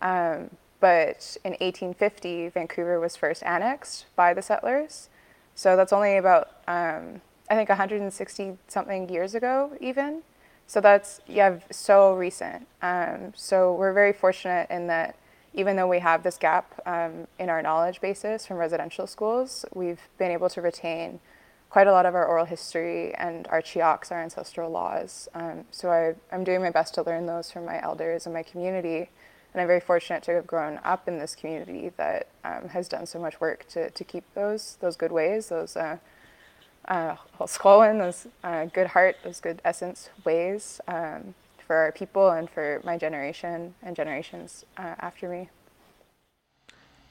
Um, 0.00 0.50
but 0.80 1.36
in 1.44 1.52
1850, 1.52 2.48
Vancouver 2.48 2.98
was 2.98 3.14
first 3.14 3.42
annexed 3.44 4.06
by 4.16 4.34
the 4.34 4.42
settlers. 4.42 5.08
So 5.54 5.76
that's 5.76 5.92
only 5.92 6.16
about, 6.16 6.48
um, 6.66 7.20
I 7.48 7.54
think, 7.54 7.68
160 7.68 8.58
something 8.66 9.08
years 9.08 9.34
ago, 9.34 9.76
even. 9.80 10.22
So 10.66 10.80
that's, 10.80 11.20
yeah, 11.28 11.58
so 11.70 12.14
recent. 12.14 12.66
Um, 12.80 13.32
so 13.36 13.74
we're 13.74 13.92
very 13.92 14.12
fortunate 14.12 14.68
in 14.70 14.88
that 14.88 15.14
even 15.54 15.76
though 15.76 15.88
we 15.88 15.98
have 15.98 16.22
this 16.22 16.38
gap 16.38 16.80
um, 16.86 17.26
in 17.38 17.48
our 17.50 17.62
knowledge 17.62 18.00
basis 18.00 18.46
from 18.46 18.56
residential 18.56 19.06
schools, 19.06 19.64
we've 19.74 20.00
been 20.18 20.30
able 20.30 20.48
to 20.50 20.62
retain 20.62 21.20
quite 21.68 21.86
a 21.86 21.92
lot 21.92 22.04
of 22.04 22.14
our 22.14 22.26
oral 22.26 22.44
history 22.44 23.14
and 23.14 23.46
our 23.48 23.62
chioks, 23.62 24.12
our 24.12 24.22
ancestral 24.22 24.70
laws. 24.70 25.28
Um, 25.34 25.64
so 25.70 25.90
I, 25.90 26.14
I'm 26.34 26.44
doing 26.44 26.60
my 26.60 26.70
best 26.70 26.94
to 26.94 27.02
learn 27.02 27.26
those 27.26 27.50
from 27.50 27.64
my 27.64 27.82
elders 27.82 28.26
and 28.26 28.34
my 28.34 28.42
community. 28.42 29.08
And 29.54 29.60
I'm 29.60 29.66
very 29.66 29.80
fortunate 29.80 30.22
to 30.24 30.32
have 30.32 30.46
grown 30.46 30.80
up 30.84 31.08
in 31.08 31.18
this 31.18 31.34
community 31.34 31.92
that 31.96 32.28
um, 32.44 32.68
has 32.70 32.88
done 32.88 33.06
so 33.06 33.18
much 33.18 33.40
work 33.40 33.66
to, 33.68 33.90
to 33.90 34.04
keep 34.04 34.24
those 34.34 34.76
those 34.80 34.96
good 34.96 35.12
ways, 35.12 35.48
those 35.48 35.76
uh, 35.76 35.98
uh, 36.88 37.16
those 37.38 38.26
uh, 38.42 38.64
good 38.66 38.88
heart, 38.88 39.16
those 39.24 39.40
good 39.40 39.60
essence 39.64 40.10
ways. 40.24 40.80
Um, 40.88 41.34
for 41.66 41.76
our 41.76 41.92
people 41.92 42.30
and 42.30 42.48
for 42.48 42.80
my 42.84 42.98
generation 42.98 43.74
and 43.82 43.96
generations 43.96 44.64
uh, 44.76 44.94
after 44.98 45.28
me. 45.28 45.48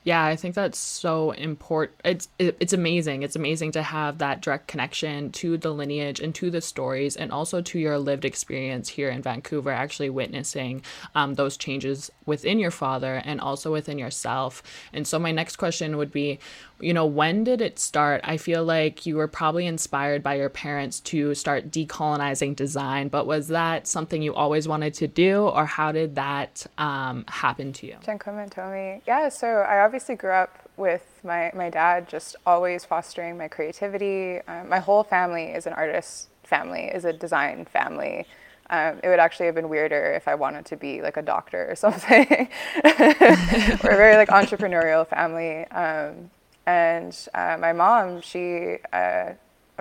Yeah, 0.03 0.25
I 0.25 0.35
think 0.35 0.55
that's 0.55 0.79
so 0.79 1.29
important. 1.29 1.99
It's 2.03 2.27
it's 2.39 2.73
amazing. 2.73 3.21
It's 3.21 3.35
amazing 3.35 3.73
to 3.73 3.83
have 3.83 4.17
that 4.17 4.41
direct 4.41 4.67
connection 4.67 5.31
to 5.33 5.57
the 5.57 5.69
lineage 5.71 6.19
and 6.19 6.33
to 6.35 6.49
the 6.49 6.59
stories, 6.59 7.15
and 7.15 7.31
also 7.31 7.61
to 7.61 7.77
your 7.77 7.99
lived 7.99 8.25
experience 8.25 8.89
here 8.89 9.11
in 9.11 9.21
Vancouver, 9.21 9.69
actually 9.69 10.09
witnessing 10.09 10.81
um, 11.13 11.35
those 11.35 11.55
changes 11.55 12.09
within 12.25 12.57
your 12.57 12.71
father 12.71 13.21
and 13.23 13.39
also 13.39 13.71
within 13.71 13.99
yourself. 13.99 14.63
And 14.91 15.05
so, 15.05 15.19
my 15.19 15.31
next 15.31 15.57
question 15.57 15.97
would 15.97 16.11
be, 16.11 16.39
you 16.81 16.93
know, 16.93 17.05
when 17.05 17.43
did 17.43 17.61
it 17.61 17.79
start? 17.79 18.21
I 18.23 18.37
feel 18.37 18.63
like 18.63 19.05
you 19.05 19.15
were 19.15 19.27
probably 19.27 19.65
inspired 19.65 20.23
by 20.23 20.35
your 20.35 20.49
parents 20.49 20.99
to 21.01 21.35
start 21.35 21.71
decolonizing 21.71 22.55
design, 22.55 23.07
but 23.07 23.25
was 23.27 23.47
that 23.49 23.87
something 23.87 24.21
you 24.21 24.33
always 24.33 24.67
wanted 24.67 24.93
to 24.95 25.07
do, 25.07 25.47
or 25.47 25.65
how 25.65 25.91
did 25.91 26.15
that 26.15 26.65
um, 26.77 27.25
happen 27.27 27.73
to 27.73 27.87
you? 27.87 27.97
Clement 28.19 28.51
told 28.51 28.73
me, 28.73 29.01
yeah. 29.07 29.29
So 29.29 29.47
I 29.47 29.83
obviously 29.83 30.15
grew 30.15 30.31
up 30.31 30.69
with 30.77 31.19
my 31.23 31.51
my 31.55 31.69
dad 31.69 32.09
just 32.09 32.35
always 32.45 32.85
fostering 32.85 33.37
my 33.37 33.47
creativity. 33.47 34.39
Um, 34.47 34.69
my 34.69 34.79
whole 34.79 35.03
family 35.03 35.45
is 35.45 35.67
an 35.67 35.73
artist 35.73 36.29
family, 36.43 36.85
is 36.85 37.05
a 37.05 37.13
design 37.13 37.65
family. 37.65 38.25
Um, 38.69 38.99
it 39.03 39.09
would 39.09 39.19
actually 39.19 39.47
have 39.47 39.55
been 39.55 39.67
weirder 39.67 40.13
if 40.13 40.29
I 40.29 40.35
wanted 40.35 40.65
to 40.67 40.77
be 40.77 41.01
like 41.01 41.17
a 41.17 41.21
doctor 41.21 41.69
or 41.69 41.75
something. 41.85 42.49
We're 42.83 42.91
a 42.91 43.77
very 43.81 44.15
like 44.15 44.29
entrepreneurial 44.29 45.05
family. 45.07 45.65
Um, 45.67 46.31
and 46.65 47.17
uh, 47.33 47.57
my 47.59 47.73
mom, 47.73 48.21
she, 48.21 48.77
uh, 48.93 49.31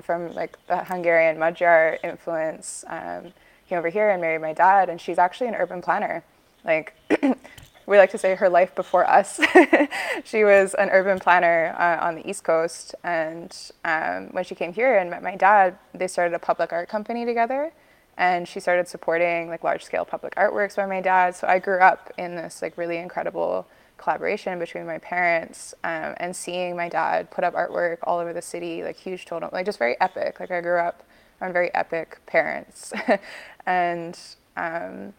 from 0.03 0.35
like 0.35 0.57
the 0.67 0.85
Hungarian 0.85 1.39
Magyar 1.39 1.99
influence, 2.03 2.85
um, 2.89 3.33
came 3.69 3.79
over 3.79 3.89
here 3.89 4.11
and 4.11 4.21
married 4.21 4.41
my 4.41 4.53
dad, 4.53 4.89
and 4.89 5.01
she's 5.01 5.19
actually 5.19 5.49
an 5.49 5.55
urban 5.55 5.83
planner. 5.83 6.25
Like, 6.65 6.95
we 7.87 7.99
like 7.99 8.11
to 8.11 8.19
say 8.19 8.35
her 8.35 8.49
life 8.49 8.75
before 8.75 9.09
us. 9.09 9.41
she 10.25 10.45
was 10.45 10.75
an 10.75 10.91
urban 10.91 11.19
planner 11.19 11.75
uh, 11.79 12.05
on 12.05 12.15
the 12.15 12.29
East 12.29 12.45
Coast, 12.45 12.95
and 13.05 13.57
um, 13.85 14.29
when 14.33 14.45
she 14.45 14.55
came 14.55 14.73
here 14.73 14.99
and 14.99 15.11
met 15.11 15.23
my 15.23 15.37
dad, 15.37 15.79
they 15.95 16.07
started 16.07 16.35
a 16.35 16.39
public 16.39 16.73
art 16.73 16.89
company 16.89 17.25
together. 17.25 17.73
And 18.17 18.47
she 18.47 18.61
started 18.61 18.87
supporting 18.87 19.49
like 19.49 19.65
large 19.65 19.83
scale 19.83 20.05
public 20.05 20.35
artworks 20.35 20.77
by 20.77 20.85
my 20.85 21.01
dad. 21.01 21.35
So 21.35 21.47
I 21.47 21.59
grew 21.59 21.79
up 21.79 22.13
in 22.19 22.37
this 22.37 22.61
like 22.61 22.77
really 22.77 22.99
incredible 22.99 23.67
collaboration 24.01 24.59
between 24.59 24.87
my 24.87 24.99
parents 24.99 25.75
um, 25.85 26.15
and 26.17 26.35
seeing 26.35 26.75
my 26.75 26.89
dad 26.89 27.31
put 27.31 27.45
up 27.45 27.55
artwork 27.55 27.99
all 28.05 28.19
over 28.19 28.33
the 28.33 28.43
city, 28.43 28.83
like 28.83 28.97
huge 28.97 29.27
totem, 29.27 29.51
like 29.53 29.67
just 29.67 29.79
very 29.79 30.01
epic. 30.01 30.41
Like 30.41 30.51
I 30.51 30.61
grew 30.63 30.79
up 30.79 31.03
on 31.41 31.53
very 31.53 31.73
epic 31.75 32.19
parents, 32.27 32.93
and 33.67 34.19
um, 34.57 35.13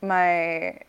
my 0.00 0.80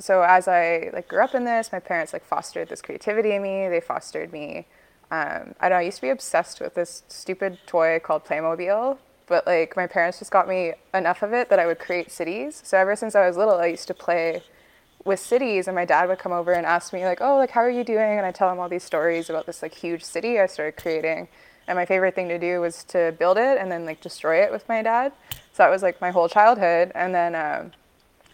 so 0.00 0.22
as 0.22 0.48
I 0.48 0.90
like 0.92 1.08
grew 1.08 1.22
up 1.22 1.34
in 1.34 1.44
this, 1.44 1.70
my 1.72 1.80
parents 1.80 2.12
like 2.12 2.24
fostered 2.24 2.68
this 2.68 2.82
creativity 2.82 3.32
in 3.32 3.42
me. 3.42 3.68
They 3.68 3.80
fostered 3.80 4.32
me. 4.32 4.66
Um, 5.10 5.54
I 5.60 5.68
don't 5.68 5.70
know. 5.70 5.76
I 5.76 5.82
used 5.82 5.98
to 5.98 6.02
be 6.02 6.10
obsessed 6.10 6.60
with 6.60 6.74
this 6.74 7.02
stupid 7.08 7.58
toy 7.66 7.98
called 7.98 8.24
Playmobil, 8.24 8.98
but 9.26 9.46
like 9.46 9.76
my 9.76 9.86
parents 9.86 10.18
just 10.18 10.30
got 10.30 10.48
me 10.48 10.72
enough 10.92 11.22
of 11.22 11.32
it 11.32 11.48
that 11.48 11.58
I 11.58 11.66
would 11.66 11.78
create 11.78 12.10
cities. 12.10 12.60
So 12.64 12.76
ever 12.76 12.94
since 12.96 13.14
I 13.14 13.26
was 13.26 13.36
little, 13.36 13.54
I 13.54 13.66
used 13.66 13.86
to 13.88 13.94
play 13.94 14.42
with 15.04 15.20
cities 15.20 15.68
and 15.68 15.74
my 15.74 15.84
dad 15.84 16.08
would 16.08 16.18
come 16.18 16.32
over 16.32 16.52
and 16.52 16.66
ask 16.66 16.92
me 16.92 17.04
like 17.04 17.20
oh 17.20 17.36
like 17.36 17.50
how 17.50 17.60
are 17.60 17.70
you 17.70 17.84
doing? 17.84 18.18
And 18.18 18.26
i 18.26 18.32
tell 18.32 18.50
him 18.50 18.58
all 18.58 18.68
these 18.68 18.84
stories 18.84 19.30
about 19.30 19.46
this 19.46 19.62
like 19.62 19.74
huge 19.74 20.02
city 20.02 20.38
i 20.38 20.46
started 20.46 20.80
creating. 20.80 21.28
And 21.66 21.76
my 21.76 21.84
favorite 21.84 22.14
thing 22.14 22.28
to 22.28 22.38
do 22.38 22.60
was 22.60 22.82
to 22.84 23.14
build 23.18 23.36
it 23.36 23.58
and 23.58 23.70
then 23.70 23.84
like 23.84 24.00
destroy 24.00 24.42
it 24.42 24.50
with 24.50 24.66
my 24.70 24.80
dad. 24.80 25.12
So 25.52 25.62
that 25.62 25.68
was 25.70 25.82
like 25.82 26.00
my 26.00 26.10
whole 26.10 26.26
childhood. 26.26 26.92
And 26.94 27.14
then 27.14 27.34
um, 27.34 27.72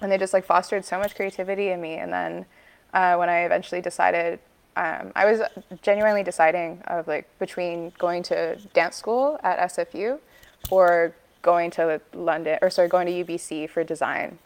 and 0.00 0.12
they 0.12 0.18
just 0.18 0.32
like 0.32 0.44
fostered 0.44 0.84
so 0.84 0.98
much 1.00 1.16
creativity 1.16 1.70
in 1.70 1.80
me. 1.80 1.94
And 1.94 2.12
then 2.12 2.46
uh, 2.94 3.16
when 3.16 3.28
i 3.28 3.40
eventually 3.40 3.80
decided 3.80 4.38
um, 4.76 5.12
i 5.14 5.30
was 5.30 5.40
genuinely 5.82 6.22
deciding 6.22 6.80
of 6.86 7.06
like 7.06 7.28
between 7.38 7.92
going 7.98 8.22
to 8.22 8.56
dance 8.72 8.96
school 8.96 9.38
at 9.42 9.58
sfu 9.70 10.18
or 10.70 11.14
going 11.42 11.70
to 11.70 12.00
london 12.14 12.58
or 12.62 12.70
sorry 12.70 12.88
going 12.88 13.06
to 13.06 13.24
ubc 13.24 13.68
for 13.68 13.84
design 13.84 14.38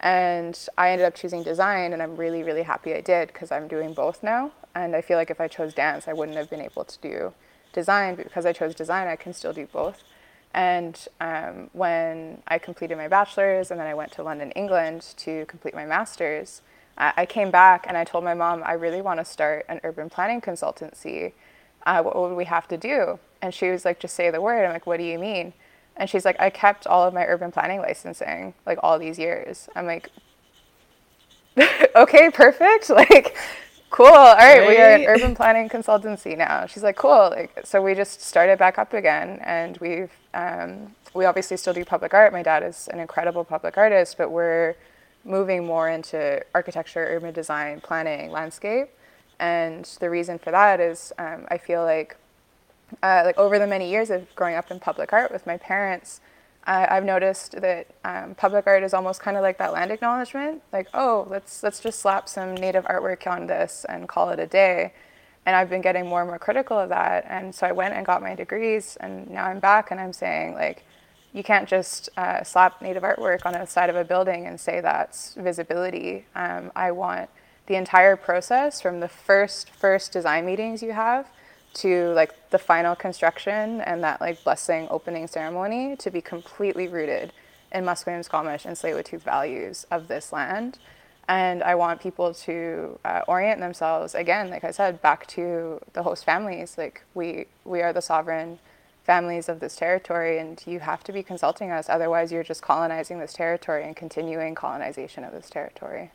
and 0.00 0.58
I 0.78 0.90
ended 0.90 1.06
up 1.06 1.14
choosing 1.14 1.42
design, 1.42 1.92
and 1.92 2.02
I'm 2.02 2.16
really, 2.16 2.42
really 2.42 2.62
happy 2.62 2.94
I 2.94 3.00
did 3.02 3.28
because 3.28 3.52
I'm 3.52 3.68
doing 3.68 3.92
both 3.92 4.22
now. 4.22 4.52
And 4.74 4.96
I 4.96 5.02
feel 5.02 5.18
like 5.18 5.30
if 5.30 5.40
I 5.40 5.48
chose 5.48 5.74
dance, 5.74 6.08
I 6.08 6.12
wouldn't 6.12 6.38
have 6.38 6.48
been 6.48 6.60
able 6.60 6.84
to 6.84 6.98
do 7.00 7.32
design. 7.72 8.14
But 8.14 8.24
because 8.24 8.46
I 8.46 8.52
chose 8.52 8.74
design, 8.74 9.08
I 9.08 9.16
can 9.16 9.34
still 9.34 9.52
do 9.52 9.66
both. 9.66 10.02
And 10.54 11.06
um, 11.20 11.70
when 11.72 12.42
I 12.48 12.58
completed 12.58 12.96
my 12.96 13.08
bachelor's 13.08 13.70
and 13.70 13.78
then 13.78 13.86
I 13.86 13.94
went 13.94 14.10
to 14.12 14.22
London, 14.22 14.50
England 14.52 15.14
to 15.18 15.44
complete 15.46 15.74
my 15.74 15.86
master's, 15.86 16.62
I, 16.98 17.24
came 17.24 17.50
back 17.50 17.86
and 17.88 17.96
I 17.96 18.04
told 18.04 18.24
my 18.24 18.34
mom, 18.34 18.62
I 18.64 18.72
really 18.72 19.00
want 19.00 19.20
to 19.20 19.24
start 19.24 19.64
an 19.68 19.80
urban 19.84 20.10
planning 20.10 20.40
consultancy. 20.42 21.32
Uh, 21.86 22.02
what 22.02 22.14
would 22.14 22.34
we 22.34 22.44
have 22.44 22.68
to 22.68 22.76
do? 22.76 23.18
And 23.40 23.54
she 23.54 23.70
was 23.70 23.86
like, 23.86 24.00
just 24.00 24.14
say 24.14 24.30
the 24.30 24.40
word. 24.40 24.66
I'm 24.66 24.72
like, 24.72 24.86
what 24.86 24.98
do 24.98 25.04
you 25.04 25.18
mean? 25.18 25.54
And 25.96 26.08
she's 26.08 26.24
like, 26.24 26.40
I 26.40 26.50
kept 26.50 26.86
all 26.86 27.06
of 27.06 27.12
my 27.12 27.24
urban 27.26 27.52
planning 27.52 27.80
licensing 27.80 28.54
like 28.66 28.78
all 28.82 28.98
these 28.98 29.18
years. 29.18 29.68
I'm 29.76 29.86
like, 29.86 30.10
okay, 31.96 32.30
perfect. 32.30 32.90
Like, 33.00 33.36
cool. 33.90 34.06
All 34.06 34.36
right, 34.36 34.60
right, 34.60 34.68
we 34.68 34.76
are 34.76 34.94
an 34.94 35.04
urban 35.06 35.34
planning 35.34 35.68
consultancy 35.68 36.36
now. 36.36 36.66
She's 36.66 36.82
like, 36.82 36.96
cool. 36.96 37.30
Like, 37.30 37.60
so 37.64 37.82
we 37.82 37.94
just 37.94 38.20
started 38.22 38.58
back 38.58 38.78
up 38.78 38.92
again, 38.92 39.40
and 39.42 39.76
we've 39.78 40.12
um, 40.32 40.94
we 41.14 41.24
obviously 41.24 41.56
still 41.56 41.72
do 41.72 41.84
public 41.84 42.14
art. 42.14 42.32
My 42.32 42.42
dad 42.42 42.62
is 42.62 42.88
an 42.92 43.00
incredible 43.00 43.44
public 43.44 43.76
artist, 43.76 44.16
but 44.16 44.30
we're 44.30 44.76
moving 45.24 45.66
more 45.66 45.88
into 45.88 46.42
architecture, 46.54 47.04
urban 47.08 47.34
design, 47.34 47.80
planning, 47.80 48.30
landscape. 48.30 48.88
And 49.38 49.84
the 50.00 50.10
reason 50.10 50.38
for 50.38 50.50
that 50.50 50.80
is 50.80 51.12
um, 51.18 51.46
I 51.48 51.58
feel 51.58 51.82
like, 51.82 52.16
uh, 53.02 53.22
like 53.24 53.38
over 53.38 53.58
the 53.58 53.66
many 53.66 53.90
years 53.90 54.10
of 54.10 54.34
growing 54.34 54.54
up 54.54 54.70
in 54.70 54.80
public 54.80 55.12
art 55.12 55.30
with 55.30 55.46
my 55.46 55.56
parents, 55.56 56.20
uh, 56.66 56.86
I've 56.90 57.04
noticed 57.04 57.60
that 57.60 57.86
um, 58.04 58.34
public 58.34 58.66
art 58.66 58.82
is 58.82 58.92
almost 58.92 59.20
kind 59.20 59.36
of 59.36 59.42
like 59.42 59.58
that 59.58 59.72
land 59.72 59.90
acknowledgement. 59.90 60.62
Like, 60.72 60.88
oh, 60.92 61.26
let's 61.30 61.62
let's 61.62 61.80
just 61.80 62.00
slap 62.00 62.28
some 62.28 62.54
native 62.54 62.84
artwork 62.84 63.26
on 63.26 63.46
this 63.46 63.86
and 63.88 64.08
call 64.08 64.30
it 64.30 64.38
a 64.38 64.46
day. 64.46 64.92
And 65.46 65.56
I've 65.56 65.70
been 65.70 65.80
getting 65.80 66.06
more 66.06 66.20
and 66.20 66.28
more 66.28 66.38
critical 66.38 66.78
of 66.78 66.90
that. 66.90 67.24
And 67.28 67.54
so 67.54 67.66
I 67.66 67.72
went 67.72 67.94
and 67.94 68.04
got 68.04 68.20
my 68.22 68.34
degrees, 68.34 68.96
and 69.00 69.30
now 69.30 69.46
I'm 69.46 69.58
back 69.58 69.90
and 69.90 69.98
I'm 69.98 70.12
saying 70.12 70.54
like, 70.54 70.84
you 71.32 71.42
can't 71.42 71.68
just 71.68 72.10
uh, 72.16 72.42
slap 72.44 72.82
native 72.82 73.02
artwork 73.02 73.46
on 73.46 73.54
the 73.54 73.64
side 73.64 73.88
of 73.88 73.96
a 73.96 74.04
building 74.04 74.46
and 74.46 74.60
say 74.60 74.80
that's 74.80 75.34
visibility. 75.34 76.26
Um, 76.34 76.72
I 76.76 76.90
want 76.90 77.30
the 77.66 77.76
entire 77.76 78.16
process 78.16 78.80
from 78.80 79.00
the 79.00 79.08
first 79.08 79.70
first 79.70 80.12
design 80.12 80.44
meetings 80.44 80.82
you 80.82 80.92
have 80.92 81.30
to 81.74 82.12
like 82.12 82.50
the 82.50 82.58
final 82.58 82.94
construction 82.96 83.80
and 83.82 84.02
that 84.02 84.20
like 84.20 84.42
blessing 84.44 84.88
opening 84.90 85.26
ceremony 85.26 85.96
to 85.96 86.10
be 86.10 86.20
completely 86.20 86.88
rooted 86.88 87.32
in 87.72 87.84
Musqueam, 87.84 88.24
Squamish, 88.24 88.64
and 88.64 88.76
Tsleil-Waututh 88.76 89.22
values 89.22 89.86
of 89.90 90.08
this 90.08 90.32
land. 90.32 90.78
And 91.28 91.62
I 91.62 91.76
want 91.76 92.00
people 92.00 92.34
to 92.34 92.98
uh, 93.04 93.20
orient 93.28 93.60
themselves 93.60 94.16
again, 94.16 94.50
like 94.50 94.64
I 94.64 94.72
said, 94.72 95.00
back 95.00 95.28
to 95.28 95.80
the 95.92 96.02
host 96.02 96.24
families. 96.24 96.76
Like 96.76 97.02
we 97.14 97.46
we 97.64 97.82
are 97.82 97.92
the 97.92 98.02
sovereign 98.02 98.58
families 99.04 99.48
of 99.48 99.60
this 99.60 99.76
territory, 99.76 100.38
and 100.38 100.60
you 100.66 100.80
have 100.80 101.04
to 101.04 101.12
be 101.12 101.22
consulting 101.22 101.70
us. 101.70 101.88
Otherwise, 101.88 102.32
you're 102.32 102.42
just 102.42 102.62
colonizing 102.62 103.20
this 103.20 103.32
territory 103.32 103.84
and 103.84 103.94
continuing 103.94 104.56
colonization 104.56 105.22
of 105.22 105.32
this 105.32 105.48
territory 105.48 106.10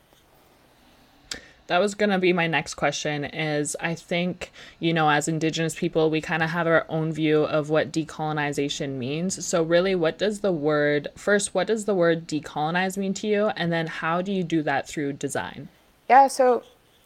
that 1.66 1.78
was 1.78 1.94
going 1.94 2.10
to 2.10 2.18
be 2.18 2.32
my 2.32 2.46
next 2.46 2.74
question 2.74 3.24
is 3.24 3.76
i 3.80 3.94
think 3.94 4.52
you 4.78 4.92
know 4.92 5.08
as 5.08 5.28
indigenous 5.28 5.74
people 5.74 6.10
we 6.10 6.20
kind 6.20 6.42
of 6.42 6.50
have 6.50 6.66
our 6.66 6.86
own 6.88 7.12
view 7.12 7.44
of 7.44 7.70
what 7.70 7.92
decolonization 7.92 8.90
means. 8.96 9.44
So 9.46 9.62
really 9.62 9.94
what 9.94 10.18
does 10.18 10.40
the 10.40 10.52
word 10.52 11.08
first 11.16 11.54
what 11.54 11.66
does 11.66 11.84
the 11.84 11.94
word 11.94 12.26
decolonize 12.26 12.96
mean 12.96 13.14
to 13.14 13.26
you? 13.26 13.46
And 13.56 13.72
then 13.72 13.86
how 13.86 14.22
do 14.22 14.32
you 14.32 14.44
do 14.44 14.62
that 14.62 14.88
through 14.88 15.14
design? 15.14 15.68
Yeah 16.08 16.28
so 16.28 16.62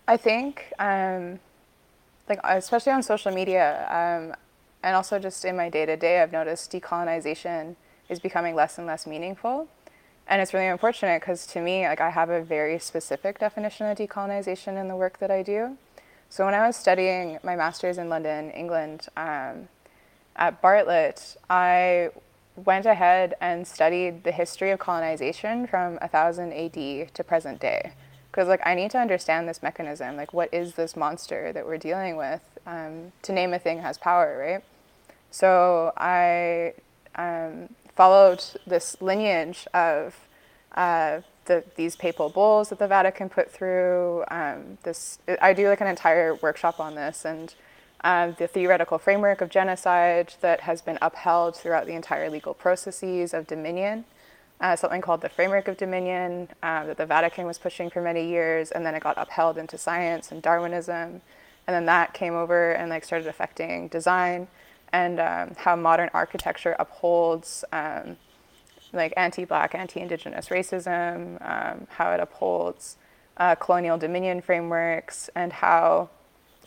i 0.08 0.16
think 0.16 0.72
um, 0.78 1.38
like 2.28 2.40
especially 2.44 2.92
on 2.92 3.02
social 3.02 3.32
media 3.32 3.86
um, 3.88 4.34
and 4.82 4.96
also 4.96 5.18
just 5.18 5.44
in 5.44 5.56
my 5.56 5.68
day-to-day 5.68 6.20
i've 6.20 6.32
noticed 6.32 6.72
decolonization 6.72 7.76
is 8.08 8.18
becoming 8.18 8.54
less 8.54 8.78
and 8.78 8.86
less 8.86 9.06
meaningful 9.06 9.68
and 10.30 10.40
it's 10.40 10.54
really 10.54 10.68
unfortunate 10.68 11.20
because 11.20 11.44
to 11.48 11.60
me, 11.60 11.86
like 11.86 12.00
I 12.00 12.10
have 12.10 12.30
a 12.30 12.40
very 12.40 12.78
specific 12.78 13.40
definition 13.40 13.86
of 13.86 13.98
decolonization 13.98 14.80
in 14.80 14.86
the 14.86 14.94
work 14.94 15.18
that 15.18 15.30
I 15.30 15.42
do. 15.42 15.76
So 16.28 16.44
when 16.44 16.54
I 16.54 16.64
was 16.64 16.76
studying 16.76 17.40
my 17.42 17.56
master's 17.56 17.98
in 17.98 18.08
London, 18.08 18.52
England, 18.52 19.08
um, 19.16 19.68
at 20.36 20.62
Bartlett, 20.62 21.36
I 21.50 22.10
went 22.54 22.86
ahead 22.86 23.34
and 23.40 23.66
studied 23.66 24.22
the 24.22 24.30
history 24.30 24.70
of 24.70 24.78
colonization 24.78 25.66
from 25.66 25.96
1000 25.96 26.52
AD 26.52 27.14
to 27.14 27.24
present 27.24 27.60
day. 27.60 27.92
Because 28.30 28.46
like 28.46 28.64
I 28.64 28.76
need 28.76 28.92
to 28.92 28.98
understand 28.98 29.48
this 29.48 29.64
mechanism. 29.64 30.16
Like 30.16 30.32
what 30.32 30.54
is 30.54 30.74
this 30.74 30.94
monster 30.94 31.52
that 31.52 31.66
we're 31.66 31.78
dealing 31.78 32.16
with? 32.16 32.42
Um, 32.68 33.10
to 33.22 33.32
name 33.32 33.52
a 33.52 33.58
thing 33.58 33.80
has 33.80 33.98
power, 33.98 34.38
right? 34.38 34.62
So 35.32 35.92
I 35.96 36.74
um, 37.16 37.70
followed 37.94 38.42
this 38.66 39.00
lineage 39.00 39.66
of 39.74 40.28
uh, 40.74 41.20
the, 41.46 41.64
these 41.76 41.96
papal 41.96 42.28
bulls 42.28 42.68
that 42.68 42.78
the 42.78 42.86
Vatican 42.86 43.28
put 43.28 43.50
through. 43.50 44.24
Um, 44.30 44.78
this 44.82 45.18
I 45.42 45.52
do 45.52 45.68
like 45.68 45.80
an 45.80 45.86
entire 45.86 46.34
workshop 46.36 46.78
on 46.78 46.94
this 46.94 47.24
and 47.24 47.54
uh, 48.02 48.30
the 48.30 48.46
theoretical 48.46 48.98
framework 48.98 49.40
of 49.40 49.50
genocide 49.50 50.34
that 50.40 50.60
has 50.60 50.80
been 50.80 50.98
upheld 51.02 51.56
throughout 51.56 51.86
the 51.86 51.92
entire 51.92 52.30
legal 52.30 52.54
processes 52.54 53.34
of 53.34 53.46
dominion. 53.46 54.04
Uh, 54.60 54.76
something 54.76 55.00
called 55.00 55.22
the 55.22 55.28
framework 55.28 55.68
of 55.68 55.76
dominion 55.76 56.48
uh, 56.62 56.84
that 56.84 56.98
the 56.98 57.06
Vatican 57.06 57.46
was 57.46 57.58
pushing 57.58 57.88
for 57.88 58.02
many 58.02 58.28
years, 58.28 58.70
and 58.70 58.84
then 58.84 58.94
it 58.94 59.02
got 59.02 59.16
upheld 59.16 59.56
into 59.56 59.78
science 59.78 60.30
and 60.30 60.42
Darwinism, 60.42 61.22
and 61.66 61.74
then 61.74 61.86
that 61.86 62.12
came 62.12 62.34
over 62.34 62.72
and 62.72 62.90
like 62.90 63.04
started 63.04 63.26
affecting 63.26 63.88
design 63.88 64.48
and 64.92 65.20
um, 65.20 65.54
how 65.56 65.76
modern 65.76 66.10
architecture 66.12 66.76
upholds 66.78 67.64
um, 67.72 68.16
like 68.92 69.12
anti-black, 69.16 69.74
anti-indigenous 69.74 70.48
racism, 70.48 71.40
um, 71.46 71.86
how 71.90 72.12
it 72.12 72.20
upholds 72.20 72.96
uh, 73.36 73.54
colonial 73.54 73.96
dominion 73.96 74.40
frameworks, 74.40 75.30
and 75.34 75.52
how, 75.52 76.10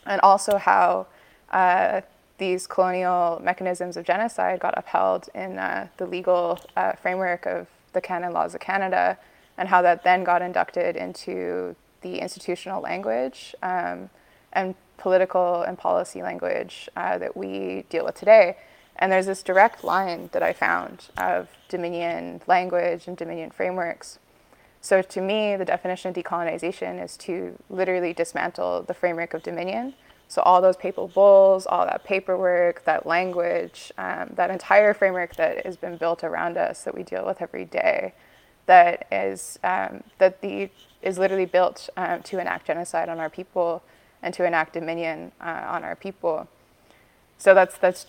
and 0.06 0.20
also 0.22 0.56
how 0.56 1.06
uh, 1.50 2.00
these 2.38 2.66
colonial 2.66 3.40
mechanisms 3.42 3.96
of 3.96 4.04
genocide 4.04 4.58
got 4.58 4.74
upheld 4.76 5.28
in 5.34 5.58
uh, 5.58 5.86
the 5.98 6.06
legal 6.06 6.58
uh, 6.76 6.92
framework 6.92 7.46
of 7.46 7.68
the 7.92 8.00
canon 8.00 8.32
laws 8.32 8.54
of 8.54 8.60
Canada, 8.60 9.18
and 9.56 9.68
how 9.68 9.82
that 9.82 10.02
then 10.02 10.24
got 10.24 10.42
inducted 10.42 10.96
into 10.96 11.76
the 12.00 12.18
institutional 12.18 12.82
language 12.82 13.54
um, 13.62 14.10
and 14.52 14.74
political 14.96 15.62
and 15.62 15.76
policy 15.78 16.22
language 16.22 16.88
uh, 16.96 17.18
that 17.18 17.36
we 17.36 17.84
deal 17.88 18.04
with 18.04 18.14
today. 18.14 18.56
And 18.96 19.10
there's 19.10 19.26
this 19.26 19.42
direct 19.42 19.82
line 19.82 20.30
that 20.32 20.42
I 20.42 20.52
found 20.52 21.08
of 21.16 21.48
Dominion 21.68 22.42
language 22.46 23.08
and 23.08 23.16
Dominion 23.16 23.50
frameworks. 23.50 24.18
So 24.80 25.02
to 25.02 25.20
me, 25.20 25.56
the 25.56 25.64
definition 25.64 26.10
of 26.10 26.16
decolonization 26.16 27.02
is 27.02 27.16
to 27.18 27.58
literally 27.70 28.12
dismantle 28.12 28.82
the 28.82 28.94
framework 28.94 29.34
of 29.34 29.42
Dominion. 29.42 29.94
So 30.28 30.42
all 30.42 30.60
those 30.60 30.76
papal 30.76 31.08
bulls, 31.08 31.66
all 31.66 31.86
that 31.86 32.04
paperwork, 32.04 32.84
that 32.84 33.06
language, 33.06 33.92
um, 33.98 34.30
that 34.34 34.50
entire 34.50 34.94
framework 34.94 35.36
that 35.36 35.64
has 35.64 35.76
been 35.76 35.96
built 35.96 36.22
around 36.22 36.56
us 36.56 36.84
that 36.84 36.94
we 36.94 37.02
deal 37.02 37.24
with 37.24 37.40
every 37.42 37.64
day, 37.64 38.14
that 38.66 39.06
is 39.10 39.58
um, 39.64 40.02
that 40.18 40.40
the 40.40 40.70
is 41.02 41.18
literally 41.18 41.44
built 41.44 41.88
um, 41.96 42.22
to 42.22 42.38
enact 42.38 42.66
genocide 42.66 43.08
on 43.08 43.20
our 43.20 43.28
people 43.28 43.82
and 44.24 44.32
to 44.34 44.44
enact 44.44 44.72
dominion 44.72 45.30
uh, 45.40 45.66
on 45.68 45.84
our 45.84 45.94
people. 45.94 46.48
So 47.38 47.54
that's 47.54 47.76
that's 47.76 48.06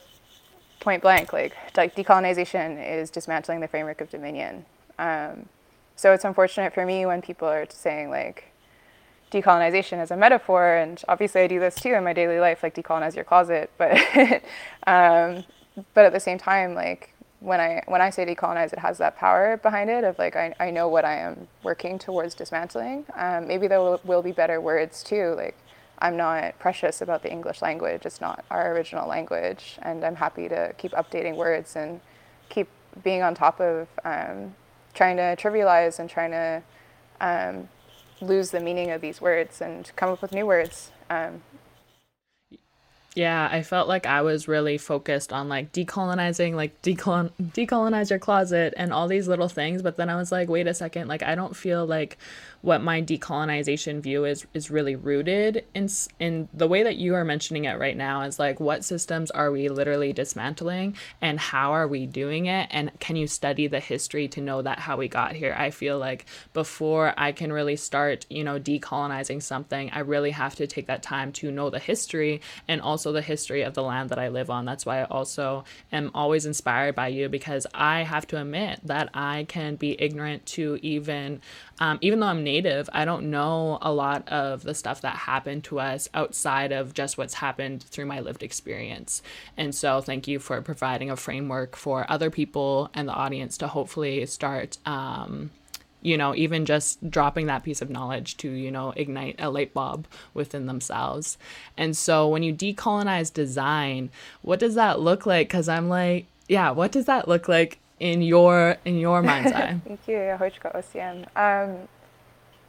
point 0.80 1.01
blank. 1.01 1.34
Like 1.34 1.54
like 1.75 1.95
decolonization 1.95 2.84
is 2.84 3.10
dismantling 3.12 3.60
the 3.60 3.67
framework 3.67 4.01
of 4.01 4.10
dominion. 4.10 4.65
Um, 4.97 5.47
so 5.95 6.13
it's 6.13 6.25
unfortunate 6.25 6.73
for 6.73 6.86
me 6.86 7.06
when 7.06 7.21
people 7.21 7.47
are 7.47 7.65
saying 7.69 8.10
like 8.10 8.45
decolonization 9.32 9.97
as 9.97 10.10
a 10.10 10.17
metaphor, 10.17 10.75
and 10.75 11.04
obviously 11.10 11.41
I 11.41 11.47
do 11.47 11.60
this 11.60 11.75
too 11.75 11.93
in 11.93 12.04
my 12.04 12.13
daily 12.13 12.39
life, 12.39 12.63
like 12.63 12.73
decolonize 12.73 13.15
your 13.15 13.25
closet. 13.25 13.69
But 13.78 13.91
um, 14.88 15.43
but 15.93 16.06
at 16.06 16.13
the 16.13 16.19
same 16.19 16.38
time, 16.38 16.73
like 16.75 17.13
when 17.41 17.60
I 17.60 17.84
when 17.88 18.01
I 18.01 18.10
say 18.10 18.25
decolonize, 18.25 18.71
it 18.71 18.80
has 18.80 18.97
that 18.99 19.17
power 19.17 19.58
behind 19.58 19.89
it 19.89 20.06
of 20.06 20.17
like 20.17 20.38
I, 20.38 20.56
I 20.62 20.71
know 20.71 20.88
what 20.88 21.04
I 21.04 21.17
am 21.17 21.49
working 21.62 21.99
towards 21.99 22.36
dismantling. 22.36 23.06
Um, 23.15 23.47
maybe 23.47 23.67
there 23.67 23.80
will, 23.80 23.99
will 24.06 24.21
be 24.21 24.32
better 24.32 24.62
words 24.62 25.04
too, 25.04 25.34
like 25.36 25.58
I'm 25.99 26.17
not 26.17 26.60
precious 26.60 27.01
about 27.01 27.23
the 27.23 27.31
English 27.31 27.62
language. 27.62 28.05
It's 28.05 28.21
not 28.21 28.43
our 28.51 28.73
original 28.73 29.08
language, 29.08 29.77
and 29.81 30.03
I'm 30.03 30.15
happy 30.15 30.49
to 30.49 30.73
keep 30.77 30.91
updating 30.91 31.36
words 31.36 31.75
and 31.75 32.01
keep 32.49 32.67
being 33.03 33.21
on 33.21 33.36
top 33.36 33.60
of 33.60 33.88
um, 34.03 34.55
trying 34.93 35.17
to 35.17 35.36
trivialize 35.38 35.99
and 35.99 36.10
trying 36.10 36.31
to 36.31 36.63
um, 37.21 37.69
lose 38.21 38.51
the 38.51 38.60
meaning 38.60 38.91
of 38.91 39.01
these 39.01 39.21
words 39.21 39.62
and 39.62 39.91
come 39.95 40.10
up 40.10 40.21
with 40.21 40.31
new 40.31 40.45
words. 40.45 40.91
Um, 41.10 41.41
yeah, 43.15 43.47
I 43.49 43.63
felt 43.63 43.88
like 43.88 44.05
I 44.05 44.21
was 44.21 44.49
really 44.49 44.77
focused 44.77 45.31
on 45.31 45.47
like 45.47 45.71
decolonizing, 45.71 46.53
like 46.53 46.81
decolon 46.81 47.31
decolonize 47.41 48.10
your 48.10 48.19
closet 48.19 48.73
and 48.75 48.91
all 48.91 49.08
these 49.08 49.29
little 49.29 49.47
things. 49.47 49.81
But 49.81 49.95
then 49.95 50.10
I 50.10 50.17
was 50.17 50.34
like, 50.34 50.49
wait 50.49 50.67
a 50.67 50.73
second, 50.73 51.08
like 51.08 51.23
I 51.23 51.34
don't 51.34 51.55
feel 51.55 51.86
like 51.86 52.17
what 52.65 52.82
my 52.82 52.99
decolonization 52.99 54.01
view 54.01 54.25
is 54.25 54.47
is 54.56 54.71
really 54.71 54.95
rooted 54.95 55.63
in 55.75 55.88
in 56.19 56.49
the 56.51 56.67
way 56.67 56.82
that 56.82 56.95
you 56.95 57.13
are 57.13 57.23
mentioning 57.23 57.65
it 57.65 57.78
right 57.78 57.95
now 57.95 58.21
is 58.21 58.39
like 58.39 58.60
what 58.60 58.84
systems 58.84 59.30
are 59.30 59.51
we 59.51 59.69
literally 59.69 60.12
dismantling 60.12 60.95
and 61.21 61.39
how 61.39 61.73
are 61.73 61.88
we 61.88 62.08
doing 62.08 62.47
it? 62.47 62.67
And 62.71 62.91
can 62.99 63.15
you 63.15 63.28
study 63.28 63.67
the 63.67 63.80
history 63.80 64.28
to 64.30 64.41
know 64.41 64.63
that 64.63 64.80
how 64.80 64.97
we 64.97 65.08
got 65.08 65.34
here? 65.34 65.56
I 65.56 65.69
feel 65.69 65.99
like 65.99 66.25
before 66.54 67.13
i 67.17 67.32
can 67.32 67.54
really 67.54 67.75
start 67.75 68.25
you 68.30 68.43
know 68.43 68.60
decolonizing 68.60 69.41
something 69.41 69.91
i 69.91 69.99
really 69.99 70.32
have 70.32 70.56
to 70.56 70.65
take 70.65 70.88
that 70.88 71.04
time 71.04 71.32
to 71.32 71.51
know 71.51 71.69
the 71.69 71.80
history 71.80 72.41
and 72.67 72.82
also 72.82 73.12
the 73.12 73.21
history 73.21 73.62
of 73.62 73.75
the 73.75 73.84
land 73.84 74.10
that 74.10 74.17
i 74.17 74.28
live 74.28 74.49
on. 74.49 74.65
That's 74.65 74.86
why 74.86 75.01
i 75.01 75.04
also 75.06 75.65
am 75.91 76.10
always 76.15 76.47
inspired 76.47 76.95
by 76.95 77.10
you 77.10 77.30
because 77.30 77.67
i 77.75 78.01
have 78.01 78.25
to 78.28 78.41
admit 78.41 78.80
that 78.84 79.10
i 79.13 79.45
can 79.47 79.75
be 79.75 80.01
ignorant 80.01 80.45
to 80.47 80.80
even 80.82 81.41
um, 81.80 81.99
even 82.01 82.19
though 82.19 82.28
I'm 82.28 82.43
native, 82.43 82.54
I 82.93 83.05
don't 83.05 83.29
know 83.29 83.77
a 83.81 83.91
lot 83.91 84.27
of 84.29 84.63
the 84.63 84.73
stuff 84.73 85.01
that 85.01 85.15
happened 85.15 85.63
to 85.65 85.79
us 85.79 86.09
outside 86.13 86.71
of 86.71 86.93
just 86.93 87.17
what's 87.17 87.35
happened 87.35 87.83
through 87.83 88.05
my 88.05 88.19
lived 88.19 88.43
experience. 88.43 89.21
And 89.57 89.73
so, 89.73 90.01
thank 90.01 90.27
you 90.27 90.39
for 90.39 90.61
providing 90.61 91.09
a 91.09 91.15
framework 91.15 91.75
for 91.75 92.05
other 92.09 92.29
people 92.29 92.89
and 92.93 93.07
the 93.07 93.13
audience 93.13 93.57
to 93.59 93.67
hopefully 93.67 94.25
start. 94.25 94.77
Um, 94.85 95.51
you 96.01 96.17
know, 96.17 96.35
even 96.35 96.65
just 96.65 97.09
dropping 97.09 97.47
that 97.47 97.63
piece 97.63 97.81
of 97.81 97.89
knowledge 97.89 98.37
to, 98.37 98.49
you 98.49 98.69
know, 98.69 98.93
ignite 98.95 99.35
a 99.39 99.49
light 99.49 99.73
bulb 99.73 100.07
within 100.35 100.67
themselves. 100.67 101.35
And 101.75 101.97
so 101.97 102.27
when 102.27 102.43
you 102.43 102.53
decolonize 102.53 103.33
design, 103.33 104.11
what 104.43 104.59
does 104.59 104.75
that 104.75 104.99
look 104.99 105.25
like? 105.25 105.47
Because 105.47 105.67
I'm 105.67 105.89
like, 105.89 106.27
yeah, 106.47 106.69
what 106.69 106.91
does 106.91 107.05
that 107.05 107.27
look 107.27 107.47
like 107.47 107.79
in 107.99 108.21
your 108.21 108.77
in 108.85 108.99
your 108.99 109.23
mind's 109.23 109.51
eye? 109.53 109.79
Thank 109.83 110.07
you, 110.07 110.17
Um, 111.35 111.87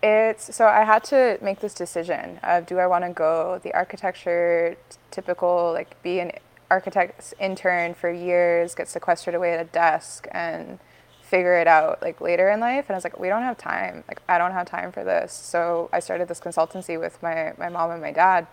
it's 0.06 0.54
so 0.54 0.66
I 0.66 0.84
had 0.84 1.02
to 1.04 1.38
make 1.42 1.60
this 1.60 1.74
decision 1.74 2.38
of 2.42 2.66
do 2.66 2.78
I 2.78 2.86
want 2.86 3.04
to 3.04 3.10
go 3.10 3.60
the 3.62 3.74
architecture 3.74 4.76
typical 5.10 5.72
like 5.72 6.00
be 6.02 6.20
an 6.20 6.32
architect's 6.70 7.34
intern 7.40 7.94
for 7.94 8.10
years, 8.10 8.74
get 8.74 8.88
sequestered 8.88 9.34
away 9.34 9.54
at 9.54 9.60
a 9.60 9.64
desk 9.64 10.28
and 10.30 10.78
figure 11.22 11.58
it 11.58 11.66
out 11.66 12.02
like 12.02 12.20
later 12.20 12.48
in 12.48 12.60
life? 12.60 12.86
And 12.88 12.94
I 12.94 12.96
was 12.96 13.04
like 13.04 13.18
we 13.18 13.28
don't 13.28 13.42
have 13.42 13.58
time. 13.58 14.04
Like 14.06 14.22
I 14.28 14.38
don't 14.38 14.52
have 14.52 14.66
time 14.68 14.92
for 14.92 15.02
this. 15.02 15.32
So 15.32 15.90
I 15.92 15.98
started 15.98 16.28
this 16.28 16.40
consultancy 16.40 16.98
with 17.00 17.20
my, 17.22 17.52
my 17.58 17.68
mom 17.68 17.90
and 17.90 18.00
my 18.00 18.12
dad 18.12 18.46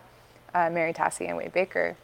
uh, 0.55 0.69
Mary 0.71 0.93
Tasi 0.93 1.27
and 1.27 1.37
Wade 1.37 1.53
Baker. 1.53 1.97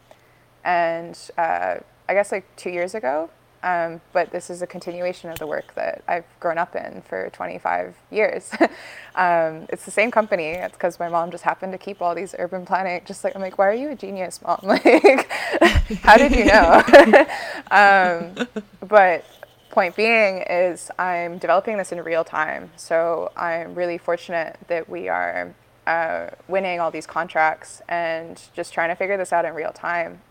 And 0.63 1.17
uh, 1.37 1.77
I 2.07 2.13
guess 2.13 2.31
like 2.31 2.45
two 2.55 2.69
years 2.69 2.93
ago 2.93 3.29
um, 3.63 4.01
but 4.13 4.31
this 4.31 4.49
is 4.49 4.61
a 4.61 4.67
continuation 4.67 5.29
of 5.29 5.39
the 5.39 5.47
work 5.47 5.75
that 5.75 6.03
I've 6.07 6.25
grown 6.39 6.57
up 6.57 6.75
in 6.75 7.01
for 7.01 7.29
25 7.31 7.95
years. 8.11 8.51
um, 9.15 9.65
it's 9.69 9.85
the 9.85 9.91
same 9.91 10.11
company. 10.11 10.51
It's 10.51 10.73
because 10.73 10.99
my 10.99 11.09
mom 11.09 11.31
just 11.31 11.43
happened 11.43 11.73
to 11.73 11.77
keep 11.77 12.01
all 12.01 12.15
these 12.15 12.33
urban 12.39 12.65
planning. 12.65 13.01
Just 13.05 13.23
like 13.23 13.35
I'm 13.35 13.41
like, 13.41 13.57
why 13.57 13.67
are 13.67 13.73
you 13.73 13.89
a 13.89 13.95
genius, 13.95 14.41
mom? 14.41 14.59
Like, 14.69 15.29
how 16.01 16.17
did 16.17 16.35
you 16.35 16.45
know? 16.45 16.83
um, 17.71 18.47
but 18.87 19.25
point 19.69 19.95
being 19.95 20.43
is 20.49 20.89
I'm 20.97 21.37
developing 21.37 21.77
this 21.77 21.91
in 21.91 22.01
real 22.03 22.23
time. 22.23 22.71
So 22.75 23.31
I'm 23.35 23.75
really 23.75 23.97
fortunate 23.97 24.57
that 24.67 24.89
we 24.89 25.09
are 25.09 25.53
uh, 25.85 26.29
winning 26.47 26.79
all 26.79 26.91
these 26.91 27.07
contracts 27.07 27.81
and 27.89 28.41
just 28.53 28.73
trying 28.73 28.89
to 28.89 28.95
figure 28.95 29.17
this 29.17 29.33
out 29.33 29.45
in 29.45 29.53
real 29.53 29.71
time. 29.71 30.21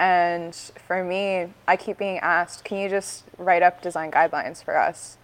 And 0.00 0.54
for 0.54 1.04
me, 1.04 1.52
I 1.68 1.76
keep 1.76 1.98
being 1.98 2.18
asked, 2.20 2.64
can 2.64 2.78
you 2.78 2.88
just 2.88 3.24
write 3.36 3.62
up 3.62 3.82
design 3.82 4.10
guidelines 4.10 4.64
for 4.64 4.78
us? 4.78 5.18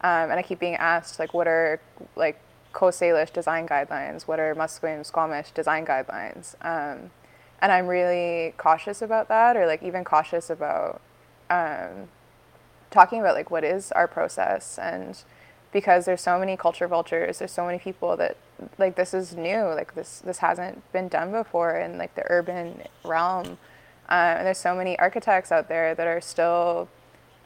Um, 0.00 0.30
and 0.30 0.32
I 0.32 0.42
keep 0.42 0.58
being 0.58 0.74
asked, 0.76 1.18
like, 1.18 1.34
what 1.34 1.46
are 1.46 1.80
like 2.16 2.40
Coast 2.72 2.98
Salish 2.98 3.30
design 3.30 3.68
guidelines? 3.68 4.22
What 4.22 4.40
are 4.40 4.54
Musqueam 4.54 5.04
Squamish 5.04 5.50
design 5.50 5.84
guidelines? 5.84 6.54
Um, 6.62 7.10
and 7.60 7.70
I'm 7.70 7.86
really 7.86 8.54
cautious 8.56 9.02
about 9.02 9.28
that, 9.28 9.54
or 9.54 9.66
like 9.66 9.82
even 9.82 10.02
cautious 10.02 10.48
about 10.48 11.02
um, 11.50 12.08
talking 12.90 13.20
about 13.20 13.34
like 13.34 13.50
what 13.50 13.64
is 13.64 13.92
our 13.92 14.08
process 14.08 14.78
and 14.78 15.22
because 15.72 16.04
there's 16.04 16.20
so 16.20 16.38
many 16.38 16.56
culture 16.56 16.86
vultures 16.86 17.38
there's 17.38 17.50
so 17.50 17.64
many 17.64 17.78
people 17.78 18.16
that 18.16 18.36
like 18.78 18.94
this 18.96 19.14
is 19.14 19.34
new 19.34 19.64
like 19.68 19.94
this 19.94 20.20
this 20.20 20.38
hasn't 20.38 20.92
been 20.92 21.08
done 21.08 21.32
before 21.32 21.76
in 21.76 21.96
like 21.96 22.14
the 22.14 22.22
urban 22.30 22.82
realm 23.04 23.58
uh, 24.08 24.36
and 24.38 24.46
there's 24.46 24.58
so 24.58 24.74
many 24.74 24.98
architects 24.98 25.52
out 25.52 25.68
there 25.68 25.94
that 25.94 26.06
are 26.06 26.20
still 26.20 26.88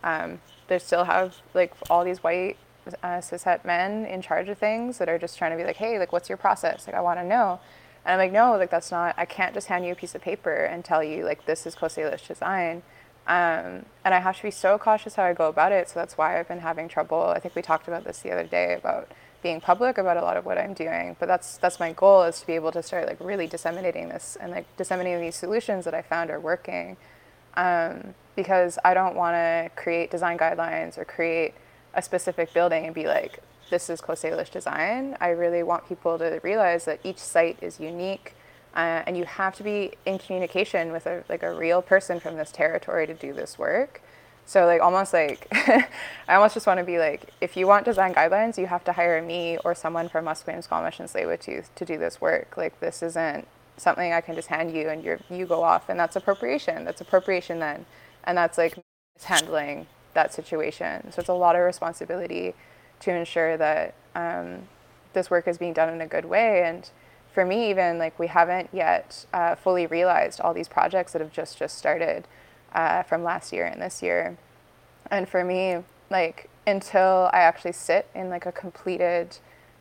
um, 0.02 0.40
they 0.68 0.78
still 0.78 1.04
have 1.04 1.36
like 1.54 1.74
all 1.90 2.04
these 2.04 2.22
white 2.22 2.56
uh, 3.02 3.18
cishet 3.18 3.64
men 3.64 4.04
in 4.06 4.22
charge 4.22 4.48
of 4.48 4.58
things 4.58 4.98
that 4.98 5.08
are 5.08 5.18
just 5.18 5.36
trying 5.36 5.50
to 5.50 5.56
be 5.56 5.64
like 5.64 5.76
hey 5.76 5.98
like 5.98 6.12
what's 6.12 6.28
your 6.28 6.38
process 6.38 6.86
like 6.86 6.94
i 6.94 7.00
want 7.00 7.18
to 7.18 7.24
know 7.24 7.58
and 8.04 8.12
i'm 8.12 8.18
like 8.18 8.32
no 8.32 8.56
like 8.56 8.70
that's 8.70 8.92
not 8.92 9.14
i 9.18 9.24
can't 9.24 9.54
just 9.54 9.66
hand 9.66 9.84
you 9.84 9.92
a 9.92 9.96
piece 9.96 10.14
of 10.14 10.20
paper 10.20 10.64
and 10.64 10.84
tell 10.84 11.02
you 11.02 11.24
like 11.24 11.46
this 11.46 11.66
is 11.66 11.74
Coast 11.74 11.98
design 12.28 12.82
um, 13.26 13.86
and 14.04 14.14
I 14.14 14.20
have 14.20 14.36
to 14.36 14.42
be 14.44 14.52
so 14.52 14.78
cautious 14.78 15.16
how 15.16 15.24
I 15.24 15.32
go 15.32 15.48
about 15.48 15.72
it. 15.72 15.88
So 15.88 15.98
that's 15.98 16.16
why 16.16 16.38
I've 16.38 16.46
been 16.46 16.60
having 16.60 16.88
trouble. 16.88 17.20
I 17.20 17.40
think 17.40 17.56
we 17.56 17.62
talked 17.62 17.88
about 17.88 18.04
this 18.04 18.20
the 18.20 18.30
other 18.30 18.44
day 18.44 18.74
about 18.74 19.10
being 19.46 19.60
public 19.60 19.96
about 19.96 20.16
a 20.16 20.22
lot 20.22 20.36
of 20.36 20.44
what 20.44 20.58
I'm 20.58 20.74
doing. 20.74 21.14
But 21.20 21.26
that's 21.26 21.56
that's 21.58 21.78
my 21.78 21.92
goal 21.92 22.24
is 22.24 22.40
to 22.40 22.46
be 22.46 22.54
able 22.54 22.72
to 22.72 22.82
start 22.82 23.06
like 23.06 23.20
really 23.20 23.46
disseminating 23.46 24.08
this 24.08 24.36
and 24.40 24.50
like 24.50 24.66
disseminating 24.76 25.22
these 25.22 25.36
solutions 25.36 25.84
that 25.84 25.94
I 25.94 26.02
found 26.02 26.30
are 26.30 26.40
working. 26.40 26.96
Um, 27.54 28.14
because 28.34 28.78
I 28.84 28.92
don't 28.92 29.16
want 29.16 29.34
to 29.34 29.70
create 29.82 30.10
design 30.10 30.36
guidelines 30.36 30.98
or 30.98 31.04
create 31.04 31.54
a 31.94 32.02
specific 32.02 32.52
building 32.52 32.84
and 32.84 32.94
be 32.94 33.06
like, 33.06 33.38
this 33.70 33.88
is 33.88 34.00
Coast 34.02 34.24
Salish 34.24 34.50
design. 34.50 35.16
I 35.20 35.28
really 35.28 35.62
want 35.62 35.88
people 35.88 36.18
to 36.18 36.40
realize 36.42 36.84
that 36.84 36.98
each 37.02 37.18
site 37.18 37.56
is 37.62 37.80
unique 37.80 38.34
uh, 38.74 39.02
and 39.06 39.16
you 39.16 39.24
have 39.24 39.54
to 39.56 39.62
be 39.62 39.92
in 40.04 40.18
communication 40.18 40.92
with 40.92 41.06
a 41.06 41.24
like 41.28 41.42
a 41.42 41.52
real 41.54 41.80
person 41.80 42.18
from 42.20 42.36
this 42.36 42.50
territory 42.50 43.06
to 43.06 43.14
do 43.14 43.32
this 43.32 43.58
work. 43.58 44.02
So 44.46 44.64
like 44.64 44.80
almost 44.80 45.12
like 45.12 45.48
I 46.28 46.36
almost 46.36 46.54
just 46.54 46.66
want 46.66 46.78
to 46.78 46.84
be 46.84 46.98
like 46.98 47.30
if 47.40 47.56
you 47.56 47.66
want 47.66 47.84
design 47.84 48.14
guidelines, 48.14 48.56
you 48.56 48.66
have 48.66 48.84
to 48.84 48.92
hire 48.92 49.20
me 49.20 49.58
or 49.64 49.74
someone 49.74 50.08
from 50.08 50.24
Musqueam, 50.24 50.62
Squamish, 50.62 51.00
and 51.00 51.08
Tsleil-Waututh 51.08 51.74
to 51.74 51.84
do 51.84 51.98
this 51.98 52.20
work. 52.20 52.56
Like 52.56 52.78
this 52.80 53.02
isn't 53.02 53.46
something 53.76 54.12
I 54.12 54.20
can 54.20 54.34
just 54.34 54.48
hand 54.48 54.74
you 54.74 54.88
and 54.88 55.04
you 55.04 55.18
you 55.28 55.46
go 55.46 55.64
off 55.64 55.88
and 55.88 55.98
that's 55.98 56.16
appropriation. 56.16 56.84
That's 56.84 57.00
appropriation 57.00 57.58
then, 57.58 57.86
and 58.24 58.38
that's 58.38 58.56
like 58.56 58.78
handling 59.24 59.88
that 60.14 60.32
situation. 60.32 61.10
So 61.12 61.20
it's 61.20 61.28
a 61.28 61.34
lot 61.34 61.56
of 61.56 61.62
responsibility 61.62 62.54
to 63.00 63.10
ensure 63.12 63.56
that 63.56 63.94
um, 64.14 64.68
this 65.12 65.28
work 65.28 65.48
is 65.48 65.58
being 65.58 65.72
done 65.72 65.92
in 65.92 66.00
a 66.00 66.06
good 66.06 66.24
way 66.24 66.62
and 66.62 66.88
for 67.32 67.44
me 67.44 67.68
even 67.68 67.98
like 67.98 68.18
we 68.18 68.28
haven't 68.28 68.70
yet 68.72 69.26
uh, 69.32 69.54
fully 69.54 69.86
realized 69.86 70.40
all 70.40 70.54
these 70.54 70.68
projects 70.68 71.12
that 71.12 71.20
have 71.20 71.32
just 71.32 71.58
just 71.58 71.76
started 71.76 72.26
uh, 72.74 73.02
from 73.02 73.22
last 73.22 73.52
year 73.52 73.66
and 73.66 73.80
this 73.80 74.02
year. 74.02 74.36
And 75.10 75.28
for 75.28 75.44
me 75.44 75.78
like 76.10 76.48
until 76.66 77.30
i 77.32 77.38
actually 77.38 77.72
sit 77.72 78.08
in 78.14 78.28
like 78.28 78.46
a 78.46 78.52
completed 78.52 79.38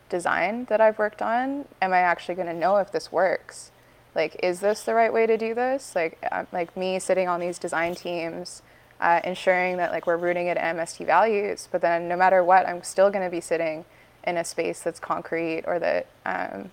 design 0.10 0.65
that 0.65 0.82
i've 0.82 0.98
worked 0.98 1.21
on 1.21 1.65
am 1.82 1.93
i 1.93 2.00
actually 2.00 2.36
going 2.36 2.48
to 2.48 2.54
know 2.54 2.78
if 2.78 2.91
this 2.91 3.12
works? 3.12 3.71
Like 4.13 4.39
is 4.41 4.62
this 4.62 4.84
the 4.84 4.93
right 4.93 5.12
way 5.12 5.28
to 5.28 5.38
do 5.38 5.54
this? 5.54 5.93
Like 5.93 6.17
um, 6.32 6.48
like 6.54 6.76
me 6.78 7.00
sitting 7.00 7.28
on 7.28 7.39
these 7.39 7.60
design 7.60 7.95
teams 7.95 8.62
uh, 9.00 9.19
ensuring 9.24 9.78
that 9.78 9.91
like 9.91 10.08
we're 10.08 10.17
rooting 10.17 10.48
at 10.48 10.58
mst 10.58 11.06
values 11.06 11.67
but 11.71 11.82
then 11.82 12.08
no 12.08 12.15
matter 12.15 12.43
what 12.43 12.67
i'm 12.67 12.82
still 12.82 13.10
going 13.10 13.24
to 13.24 13.30
be 13.30 13.41
sitting 13.41 13.84
in 14.26 14.38
a 14.38 14.43
space 14.43 14.82
that's 14.82 15.00
concrete 15.00 15.63
or 15.67 15.80
that 15.80 16.08
um, 16.26 16.71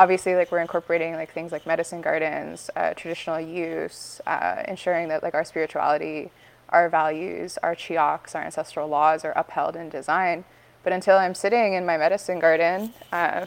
obviously 0.00 0.34
like 0.34 0.50
we're 0.50 0.60
incorporating 0.60 1.14
like 1.14 1.32
things 1.32 1.52
like 1.52 1.66
medicine 1.66 2.00
gardens 2.00 2.70
uh, 2.76 2.94
traditional 2.94 3.40
use 3.40 4.20
uh, 4.26 4.62
ensuring 4.66 5.08
that 5.08 5.22
like 5.22 5.34
our 5.34 5.44
spirituality 5.44 6.30
our 6.70 6.88
values 6.88 7.58
our 7.62 7.74
chioks 7.76 8.34
our 8.34 8.42
ancestral 8.42 8.88
laws 8.88 9.24
are 9.24 9.32
upheld 9.36 9.76
in 9.76 9.88
design 9.90 10.44
but 10.82 10.92
until 10.92 11.16
i'm 11.18 11.34
sitting 11.34 11.74
in 11.74 11.86
my 11.86 11.98
medicine 11.98 12.38
garden 12.40 12.92
uh, 13.12 13.46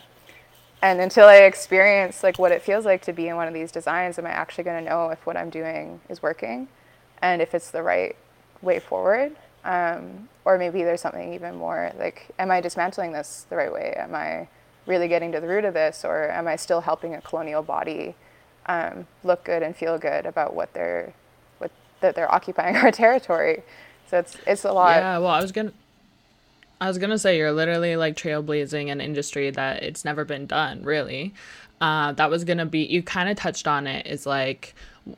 and 0.81 1.01
until 1.01 1.27
i 1.27 1.37
experience 1.37 2.23
like 2.23 2.37
what 2.39 2.51
it 2.51 2.61
feels 2.61 2.85
like 2.85 3.01
to 3.01 3.13
be 3.13 3.27
in 3.27 3.35
one 3.35 3.47
of 3.47 3.53
these 3.53 3.71
designs 3.71 4.19
am 4.19 4.25
i 4.27 4.31
actually 4.31 4.63
going 4.63 4.83
to 4.83 4.89
know 4.89 5.09
if 5.09 5.25
what 5.25 5.35
i'm 5.35 5.49
doing 5.49 5.99
is 6.09 6.21
working 6.21 6.67
and 7.23 7.41
if 7.41 7.55
it's 7.55 7.71
the 7.71 7.81
right 7.81 8.15
way 8.63 8.79
forward? 8.79 9.35
Um, 9.65 10.29
or 10.45 10.57
maybe 10.57 10.83
there's 10.83 11.01
something 11.01 11.33
even 11.33 11.55
more 11.55 11.93
like 11.97 12.27
am 12.37 12.51
i 12.51 12.59
dismantling 12.59 13.13
this 13.13 13.47
the 13.49 13.55
right 13.55 13.71
way? 13.71 13.93
Am 13.97 14.13
i 14.13 14.47
really 14.85 15.07
getting 15.07 15.31
to 15.31 15.39
the 15.39 15.47
root 15.47 15.65
of 15.65 15.73
this, 15.73 16.03
or 16.03 16.29
am 16.29 16.47
I 16.47 16.55
still 16.55 16.81
helping 16.81 17.15
a 17.15 17.21
colonial 17.21 17.61
body 17.61 18.15
um, 18.65 19.07
look 19.23 19.43
good 19.43 19.63
and 19.63 19.75
feel 19.75 19.97
good 19.97 20.25
about 20.25 20.55
what 20.55 20.73
they're 20.73 21.13
what 21.57 21.71
that 22.01 22.15
they're 22.15 22.31
occupying 22.33 22.75
our 22.75 22.91
territory? 22.91 23.63
So 24.09 24.19
it's 24.19 24.37
it's 24.45 24.65
a 24.65 24.71
lot. 24.71 24.97
Yeah, 24.97 25.17
well, 25.19 25.29
I 25.29 25.41
was 25.41 25.51
gonna. 25.51 25.73
I 26.81 26.87
was 26.87 26.97
gonna 26.97 27.17
say 27.17 27.37
you're 27.37 27.53
literally 27.53 27.95
like 27.95 28.15
trailblazing 28.15 28.91
an 28.91 28.99
industry 28.99 29.49
that 29.51 29.83
it's 29.83 30.03
never 30.03 30.25
been 30.25 30.45
done, 30.45 30.83
really. 30.83 31.33
Uh, 31.79 32.11
that 32.13 32.29
was 32.29 32.43
gonna 32.43 32.65
be 32.65 32.79
you 32.79 33.01
kind 33.01 33.29
of 33.29 33.37
touched 33.37 33.67
on 33.67 33.87
it. 33.87 34.05
Is 34.05 34.25
like 34.25 34.75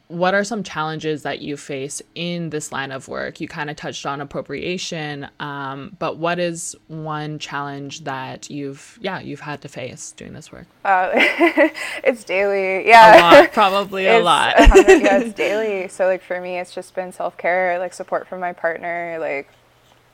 what 0.08 0.34
are 0.34 0.44
some 0.44 0.64
challenges 0.64 1.22
that 1.24 1.42
you 1.42 1.56
face 1.58 2.02
in 2.16 2.50
this 2.50 2.72
line 2.72 2.92
of 2.92 3.08
work? 3.08 3.40
You 3.40 3.48
kind 3.48 3.70
of 3.70 3.76
touched 3.76 4.06
on 4.06 4.20
appropriation, 4.20 5.28
um, 5.40 5.96
but 6.00 6.18
what 6.18 6.40
is 6.40 6.76
one 6.88 7.38
challenge 7.38 8.04
that 8.04 8.50
you've, 8.50 8.98
yeah, 9.02 9.20
you've 9.20 9.42
had 9.42 9.62
to 9.62 9.68
face 9.68 10.12
doing 10.12 10.34
this 10.34 10.52
work? 10.52 10.66
Uh, 10.84 11.12
it's 12.04 12.24
daily, 12.24 12.88
yeah. 12.88 13.18
A 13.18 13.42
lot, 13.42 13.52
probably 13.54 14.08
a 14.08 14.20
lot. 14.20 14.56
yeah, 14.58 15.20
it's 15.20 15.34
daily. 15.36 15.88
So 15.88 16.08
like 16.08 16.24
for 16.24 16.42
me, 16.42 16.58
it's 16.58 16.74
just 16.74 16.96
been 16.96 17.12
self 17.12 17.38
care, 17.38 17.78
like 17.78 17.94
support 17.94 18.28
from 18.28 18.40
my 18.40 18.54
partner. 18.54 19.18
Like 19.20 19.50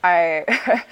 I, 0.04 0.84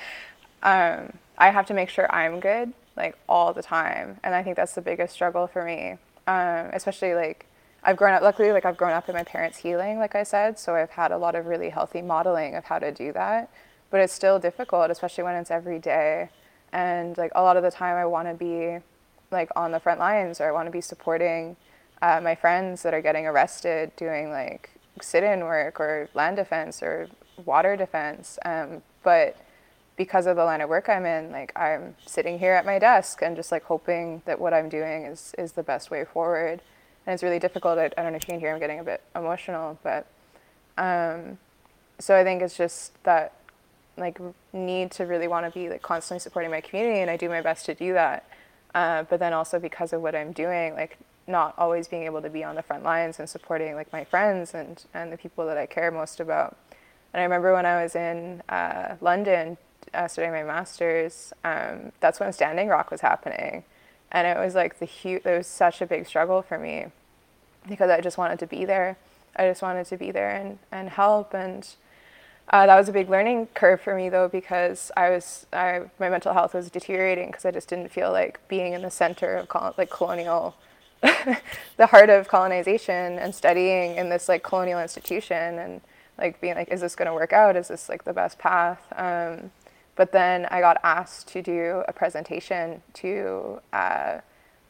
um, 0.62 1.12
I 1.36 1.50
have 1.50 1.66
to 1.66 1.74
make 1.74 1.90
sure 1.90 2.10
I'm 2.14 2.40
good, 2.40 2.72
like 2.96 3.18
all 3.28 3.52
the 3.52 3.62
time, 3.62 4.20
and 4.24 4.34
I 4.34 4.42
think 4.42 4.56
that's 4.56 4.74
the 4.74 4.82
biggest 4.82 5.12
struggle 5.12 5.46
for 5.46 5.64
me, 5.64 5.98
um, 6.26 6.70
especially 6.72 7.14
like 7.14 7.44
I've 7.82 7.96
grown 7.96 8.12
up, 8.14 8.22
luckily, 8.22 8.52
like 8.52 8.64
I've 8.64 8.76
grown 8.76 8.92
up 8.92 9.08
in 9.08 9.14
my 9.14 9.24
parents' 9.24 9.58
healing, 9.58 9.98
like 9.98 10.14
I 10.14 10.22
said, 10.22 10.58
so 10.58 10.74
I've 10.74 10.90
had 10.90 11.12
a 11.12 11.18
lot 11.18 11.34
of 11.34 11.46
really 11.46 11.70
healthy 11.70 12.02
modeling 12.02 12.54
of 12.54 12.64
how 12.64 12.78
to 12.78 12.92
do 12.92 13.12
that. 13.12 13.50
But 13.90 14.00
it's 14.00 14.12
still 14.12 14.38
difficult, 14.38 14.90
especially 14.90 15.24
when 15.24 15.34
it's 15.34 15.50
every 15.50 15.78
day. 15.78 16.28
And 16.72 17.16
like 17.16 17.32
a 17.34 17.42
lot 17.42 17.56
of 17.56 17.62
the 17.62 17.70
time, 17.70 17.96
I 17.96 18.06
want 18.06 18.28
to 18.28 18.34
be 18.34 18.78
like 19.30 19.50
on 19.56 19.72
the 19.72 19.80
front 19.80 20.00
lines 20.00 20.40
or 20.40 20.48
I 20.48 20.52
want 20.52 20.66
to 20.66 20.70
be 20.70 20.80
supporting 20.80 21.56
uh, 22.02 22.20
my 22.22 22.34
friends 22.34 22.82
that 22.82 22.94
are 22.94 23.02
getting 23.02 23.26
arrested 23.26 23.94
doing 23.96 24.30
like 24.30 24.70
sit 25.00 25.22
in 25.22 25.40
work 25.40 25.80
or 25.80 26.08
land 26.14 26.36
defense 26.36 26.82
or 26.82 27.08
water 27.44 27.76
defense. 27.76 28.38
Um, 28.44 28.82
but 29.02 29.36
because 29.96 30.26
of 30.26 30.36
the 30.36 30.44
line 30.44 30.60
of 30.60 30.68
work 30.68 30.88
I'm 30.88 31.04
in, 31.04 31.30
like 31.30 31.52
I'm 31.58 31.96
sitting 32.06 32.38
here 32.38 32.52
at 32.54 32.64
my 32.64 32.78
desk 32.78 33.22
and 33.22 33.36
just 33.36 33.52
like 33.52 33.64
hoping 33.64 34.22
that 34.24 34.40
what 34.40 34.54
I'm 34.54 34.68
doing 34.68 35.04
is 35.04 35.34
is 35.36 35.52
the 35.52 35.62
best 35.62 35.90
way 35.90 36.04
forward. 36.04 36.60
And 37.06 37.14
it's 37.14 37.22
really 37.22 37.38
difficult. 37.38 37.78
I, 37.78 37.86
I 37.86 38.02
don't 38.02 38.12
know 38.12 38.16
if 38.16 38.24
you 38.24 38.32
can 38.32 38.40
hear 38.40 38.52
I'm 38.52 38.60
getting 38.60 38.78
a 38.78 38.84
bit 38.84 39.02
emotional, 39.16 39.78
but 39.82 40.06
um, 40.76 41.38
so 41.98 42.16
I 42.16 42.24
think 42.24 42.42
it's 42.42 42.56
just 42.56 43.02
that 43.04 43.34
like 43.96 44.18
need 44.52 44.90
to 44.92 45.04
really 45.04 45.28
want 45.28 45.46
to 45.46 45.58
be 45.58 45.68
like 45.68 45.82
constantly 45.82 46.20
supporting 46.20 46.50
my 46.50 46.60
community, 46.60 47.00
and 47.00 47.10
I 47.10 47.16
do 47.16 47.28
my 47.28 47.42
best 47.42 47.66
to 47.66 47.74
do 47.74 47.92
that. 47.92 48.28
Uh, 48.74 49.02
but 49.04 49.18
then 49.18 49.32
also 49.32 49.58
because 49.58 49.92
of 49.92 50.00
what 50.00 50.14
I'm 50.14 50.32
doing, 50.32 50.74
like 50.74 50.98
not 51.26 51.54
always 51.58 51.88
being 51.88 52.04
able 52.04 52.22
to 52.22 52.30
be 52.30 52.42
on 52.42 52.54
the 52.54 52.62
front 52.62 52.82
lines 52.82 53.18
and 53.18 53.28
supporting 53.28 53.74
like 53.74 53.92
my 53.92 54.04
friends 54.04 54.54
and 54.54 54.84
and 54.94 55.12
the 55.12 55.16
people 55.16 55.46
that 55.46 55.58
I 55.58 55.66
care 55.66 55.90
most 55.90 56.20
about. 56.20 56.56
And 57.12 57.20
I 57.20 57.24
remember 57.24 57.52
when 57.52 57.66
I 57.66 57.82
was 57.82 57.94
in 57.96 58.42
uh, 58.48 58.96
London 59.00 59.56
uh, 59.92 60.06
studying 60.06 60.32
my 60.32 60.44
master's, 60.44 61.32
um, 61.42 61.92
that's 62.00 62.20
when 62.20 62.32
Standing 62.32 62.68
Rock 62.68 62.90
was 62.90 63.00
happening. 63.00 63.64
And 64.12 64.26
it 64.26 64.36
was 64.36 64.54
like 64.54 64.78
the 64.78 64.86
huge, 64.86 65.24
it 65.24 65.36
was 65.36 65.46
such 65.46 65.80
a 65.80 65.86
big 65.86 66.06
struggle 66.06 66.42
for 66.42 66.58
me 66.58 66.86
because 67.68 67.90
I 67.90 68.00
just 68.00 68.18
wanted 68.18 68.38
to 68.40 68.46
be 68.46 68.64
there. 68.64 68.96
I 69.36 69.48
just 69.48 69.62
wanted 69.62 69.86
to 69.86 69.96
be 69.96 70.10
there 70.10 70.30
and, 70.30 70.58
and 70.72 70.88
help. 70.88 71.34
And 71.34 71.68
uh, 72.48 72.66
that 72.66 72.76
was 72.76 72.88
a 72.88 72.92
big 72.92 73.08
learning 73.08 73.46
curve 73.54 73.80
for 73.80 73.94
me 73.94 74.08
though, 74.08 74.28
because 74.28 74.90
I 74.96 75.10
was, 75.10 75.46
I, 75.52 75.82
my 76.00 76.08
mental 76.08 76.32
health 76.32 76.54
was 76.54 76.70
deteriorating 76.70 77.28
because 77.28 77.44
I 77.44 77.52
just 77.52 77.68
didn't 77.68 77.90
feel 77.90 78.10
like 78.10 78.40
being 78.48 78.72
in 78.72 78.82
the 78.82 78.90
center 78.90 79.36
of 79.36 79.48
col- 79.48 79.74
like 79.78 79.90
colonial, 79.90 80.56
the 81.02 81.86
heart 81.86 82.10
of 82.10 82.26
colonization 82.26 83.18
and 83.18 83.34
studying 83.34 83.96
in 83.96 84.08
this 84.08 84.28
like 84.28 84.42
colonial 84.42 84.80
institution 84.80 85.58
and 85.58 85.80
like 86.18 86.40
being 86.40 86.56
like, 86.56 86.68
is 86.68 86.80
this 86.80 86.96
going 86.96 87.06
to 87.06 87.14
work 87.14 87.32
out? 87.32 87.56
Is 87.56 87.68
this 87.68 87.88
like 87.88 88.04
the 88.04 88.12
best 88.12 88.38
path? 88.38 88.80
Um, 88.96 89.52
but 90.00 90.12
then 90.12 90.46
I 90.46 90.62
got 90.62 90.78
asked 90.82 91.28
to 91.28 91.42
do 91.42 91.84
a 91.86 91.92
presentation 91.92 92.80
to 92.94 93.60
uh, 93.74 94.20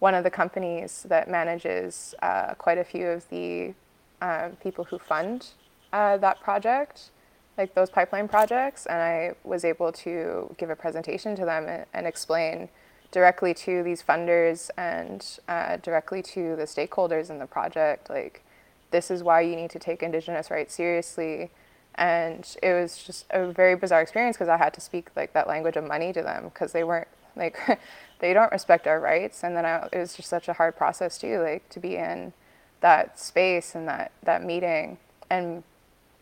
one 0.01 0.16
of 0.16 0.25
the 0.25 0.31
companies 0.31 1.07
that 1.09 1.31
manages 1.31 2.16
uh, 2.21 2.55
quite 2.55 2.79
a 2.79 2.83
few 2.83 3.07
of 3.07 3.29
the 3.29 3.73
um, 4.21 4.57
people 4.61 4.83
who 4.83 4.99
fund 4.99 5.51
uh, 5.93 6.16
that 6.16 6.40
project, 6.40 7.11
like 7.57 7.77
those 7.77 7.90
pipeline 7.90 8.27
projects. 8.27 8.87
And 8.87 9.01
I 9.01 9.35
was 9.45 9.64
able 9.64 9.93
to 9.93 10.53
give 10.59 10.69
a 10.69 10.75
presentation 10.75 11.37
to 11.37 11.45
them 11.45 11.69
and, 11.69 11.87
and 11.95 12.09
explain 12.09 12.69
directly 13.12 13.55
to 13.55 13.85
these 13.85 14.03
funders 14.03 14.69
and 14.77 15.25
uh, 15.47 15.77
directly 15.77 16.23
to 16.23 16.57
the 16.57 16.64
stakeholders 16.64 17.31
in 17.31 17.38
the 17.38 17.47
project, 17.47 18.11
like, 18.11 18.43
this 18.90 19.12
is 19.12 19.23
why 19.23 19.43
you 19.43 19.55
need 19.55 19.71
to 19.71 19.79
take 19.79 20.03
Indigenous 20.03 20.51
rights 20.51 20.75
seriously 20.75 21.53
and 22.01 22.57
it 22.63 22.73
was 22.73 23.03
just 23.03 23.27
a 23.31 23.53
very 23.53 23.77
bizarre 23.77 24.01
experience 24.01 24.37
because 24.37 24.49
I 24.49 24.57
had 24.57 24.73
to 24.75 24.81
speak 24.81 25.11
like 25.15 25.35
that 25.35 25.47
language 25.47 25.77
of 25.77 25.85
money 25.85 26.13
to 26.15 26.23
them 26.23 26.45
because 26.45 26.73
they 26.73 26.83
weren't 26.83 27.09
like 27.37 27.59
they 28.21 28.33
don't 28.33 28.51
respect 28.51 28.87
our 28.87 28.99
rights 28.99 29.45
and 29.45 29.55
then 29.55 29.67
I, 29.67 29.89
it 29.93 29.99
was 29.99 30.17
just 30.17 30.29
such 30.29 30.49
a 30.49 30.55
hard 30.55 30.77
process 30.77 31.19
too 31.19 31.41
like 31.41 31.69
to 31.69 31.79
be 31.79 31.97
in 31.97 32.33
that 32.81 33.21
space 33.21 33.75
and 33.75 33.87
that 33.87 34.13
that 34.23 34.43
meeting 34.43 34.97
and 35.29 35.63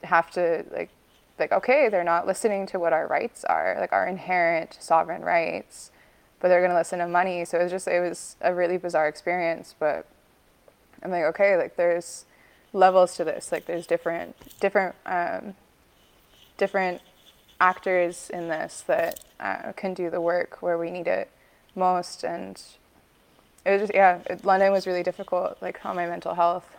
have 0.02 0.30
to 0.32 0.64
like 0.72 0.90
like 1.38 1.52
okay 1.52 1.88
they're 1.88 2.04
not 2.04 2.26
listening 2.26 2.66
to 2.66 2.80
what 2.80 2.92
our 2.92 3.06
rights 3.06 3.44
are 3.44 3.76
like 3.78 3.92
our 3.92 4.06
inherent 4.06 4.76
sovereign 4.80 5.22
rights 5.22 5.92
but 6.40 6.48
they're 6.48 6.60
going 6.60 6.72
to 6.72 6.76
listen 6.76 6.98
to 6.98 7.06
money 7.06 7.44
so 7.44 7.58
it 7.58 7.62
was 7.62 7.72
just 7.72 7.86
it 7.86 8.00
was 8.00 8.36
a 8.40 8.52
really 8.52 8.76
bizarre 8.76 9.06
experience 9.06 9.76
but 9.78 10.06
i'm 11.04 11.12
like 11.12 11.24
okay 11.24 11.56
like 11.56 11.76
there's 11.76 12.24
levels 12.72 13.16
to 13.16 13.24
this. 13.24 13.52
Like 13.52 13.66
there's 13.66 13.86
different 13.86 14.36
different 14.60 14.94
um, 15.06 15.54
different 16.58 17.00
actors 17.60 18.30
in 18.30 18.48
this 18.48 18.82
that 18.86 19.20
uh, 19.40 19.72
can 19.72 19.94
do 19.94 20.10
the 20.10 20.20
work 20.20 20.58
where 20.60 20.76
we 20.76 20.90
need 20.90 21.06
it 21.06 21.30
most. 21.74 22.22
And 22.22 22.60
it 23.64 23.70
was 23.70 23.80
just 23.80 23.94
yeah, 23.94 24.20
it, 24.26 24.44
London 24.44 24.70
was 24.72 24.86
really 24.86 25.02
difficult, 25.02 25.56
like 25.62 25.84
on 25.86 25.96
my 25.96 26.06
mental 26.06 26.34
health. 26.34 26.76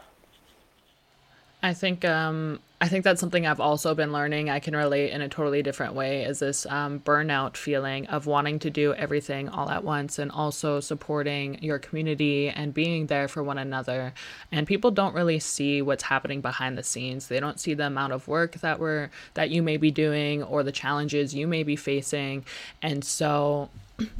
I 1.62 1.74
think 1.74 2.06
um, 2.06 2.60
I 2.82 2.88
think 2.88 3.04
that's 3.04 3.20
something 3.20 3.46
I've 3.46 3.60
also 3.60 3.94
been 3.94 4.14
learning. 4.14 4.50
I 4.50 4.60
can 4.60 4.74
relate 4.74 5.12
in 5.12 5.22
a 5.22 5.28
totally 5.28 5.62
different 5.62 5.96
way. 5.96 6.24
Is 6.24 6.40
this 6.40 6.66
um, 6.68 7.02
burnout 7.02 7.58
feeling 7.58 8.08
of 8.08 8.26
wanting 8.26 8.58
to 8.60 8.70
do 8.70 8.94
everything 8.94 9.50
all 9.50 9.70
at 9.70 9.84
once 9.84 10.18
and 10.18 10.32
also 10.32 10.80
supporting 10.80 11.62
your 11.62 11.78
community 11.78 12.48
and 12.48 12.74
being 12.74 13.08
there 13.08 13.28
for 13.28 13.44
one 13.44 13.58
another. 13.58 14.14
And 14.50 14.66
people 14.66 14.92
don't 14.92 15.14
really 15.14 15.40
see 15.40 15.82
what's 15.82 16.04
happening 16.04 16.40
behind 16.40 16.78
the 16.78 16.84
scenes. 16.84 17.28
They 17.28 17.42
don't 17.42 17.60
see 17.60 17.74
the 17.74 17.88
amount 17.88 18.14
of 18.14 18.30
work 18.30 18.54
that 18.62 18.80
we're 18.80 19.10
that 19.34 19.50
you 19.50 19.62
may 19.62 19.76
be 19.76 19.92
doing 19.92 20.42
or 20.42 20.64
the 20.64 20.72
challenges 20.72 21.36
you 21.36 21.48
may 21.48 21.64
be 21.64 21.76
facing. 21.76 22.46
And 22.82 23.04
so 23.04 23.70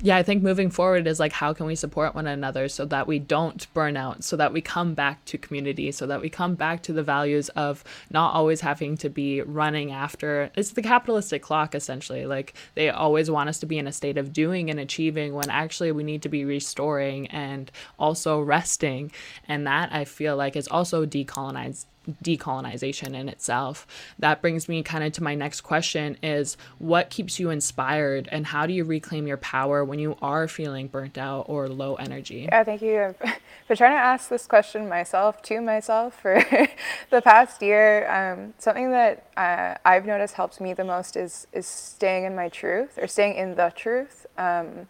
yeah, 0.02 0.18
I 0.18 0.24
think 0.24 0.44
moving 0.44 0.70
forward 0.70 1.08
is 1.08 1.20
like 1.20 1.32
how 1.32 1.54
can 1.54 1.66
we 1.66 1.76
support 1.76 2.16
one 2.16 2.28
another 2.28 2.68
so 2.68 2.86
that 2.86 3.08
we 3.08 3.20
don't 3.20 3.72
burn 3.74 3.98
out, 3.98 4.24
so 4.24 4.36
that 4.36 4.54
we 4.54 4.62
come 4.62 4.94
back 4.94 5.24
to 5.26 5.38
community, 5.38 5.92
so 5.92 6.08
that 6.08 6.22
we 6.22 6.30
come 6.30 6.56
back 6.56 6.84
to 6.84 6.94
the 6.94 7.04
values 7.04 7.50
of 7.50 7.84
not 8.10 8.34
always 8.34 8.62
having 8.62 8.98
to 8.98 9.10
be 9.10 9.42
running 9.42 9.92
after 9.92 10.52
it's 10.56 10.72
the 10.72 10.82
capitalistic 10.82 11.42
clock 11.42 11.76
essentially. 11.76 12.26
Like 12.26 12.54
they 12.76 12.90
always 12.90 13.30
want 13.30 13.50
us 13.50 13.60
to 13.60 13.66
be 13.66 13.78
in 13.78 13.88
a 13.88 13.92
state 13.92 14.18
of 14.18 14.34
doing 14.34 14.70
and 14.70 14.80
achieving 14.80 15.34
when 15.34 15.50
actually 15.50 15.92
we 15.92 16.04
need 16.04 16.22
to 16.24 16.30
be 16.30 16.46
restoring 16.46 17.28
and 17.28 17.72
also 17.98 18.40
resting. 18.40 19.12
And 19.48 19.68
that 19.68 19.94
I 19.94 20.06
feel 20.06 20.36
like 20.36 20.56
is 20.56 20.68
also 20.68 21.06
decolonized 21.06 21.86
decolonization 22.24 23.14
in 23.14 23.30
itself. 23.30 23.88
That 24.20 24.42
brings 24.42 24.68
me 24.68 24.84
kind 24.84 25.04
of 25.04 25.14
to 25.14 25.24
my 25.24 25.36
next 25.36 25.62
question 25.62 26.18
is 26.22 26.58
what 26.78 27.10
keeps 27.10 27.40
you 27.40 27.50
inspired 27.50 28.28
and 28.32 28.48
how 28.48 28.66
do 28.66 28.74
you 28.74 28.84
reclaim 28.84 29.28
your 29.28 29.38
power 29.38 29.84
when 29.84 30.00
you 30.00 30.18
are 30.22 30.48
feeling 30.48 30.88
burnt 30.88 31.18
out 31.18 31.46
or 31.48 31.68
low 31.68 31.96
energy? 31.96 32.48
Yeah, 32.52 32.64
thank 32.64 32.82
you. 32.82 33.16
Been 33.68 33.78
trying 33.78 33.96
to 33.96 34.02
ask 34.02 34.30
this 34.30 34.48
question 34.48 34.90
myself 34.90 35.42
to 35.44 35.62
myself 35.62 36.20
for 36.20 36.44
the 37.10 37.22
past 37.22 37.62
year. 37.62 38.10
Um, 38.10 38.54
something 38.58 38.92
that 38.92 39.26
uh, 39.38 39.76
I've 39.86 40.06
noticed 40.06 40.36
helps 40.36 40.60
me 40.60 40.74
the 40.74 40.84
most 40.84 41.16
is 41.16 41.48
is 41.54 41.68
staying 41.68 42.24
in 42.24 42.36
my 42.36 42.50
truth 42.50 42.98
or 42.98 43.08
staying 43.08 43.36
in 43.36 43.56
the 43.56 43.72
truth. 43.76 44.26
Um, 44.38 44.88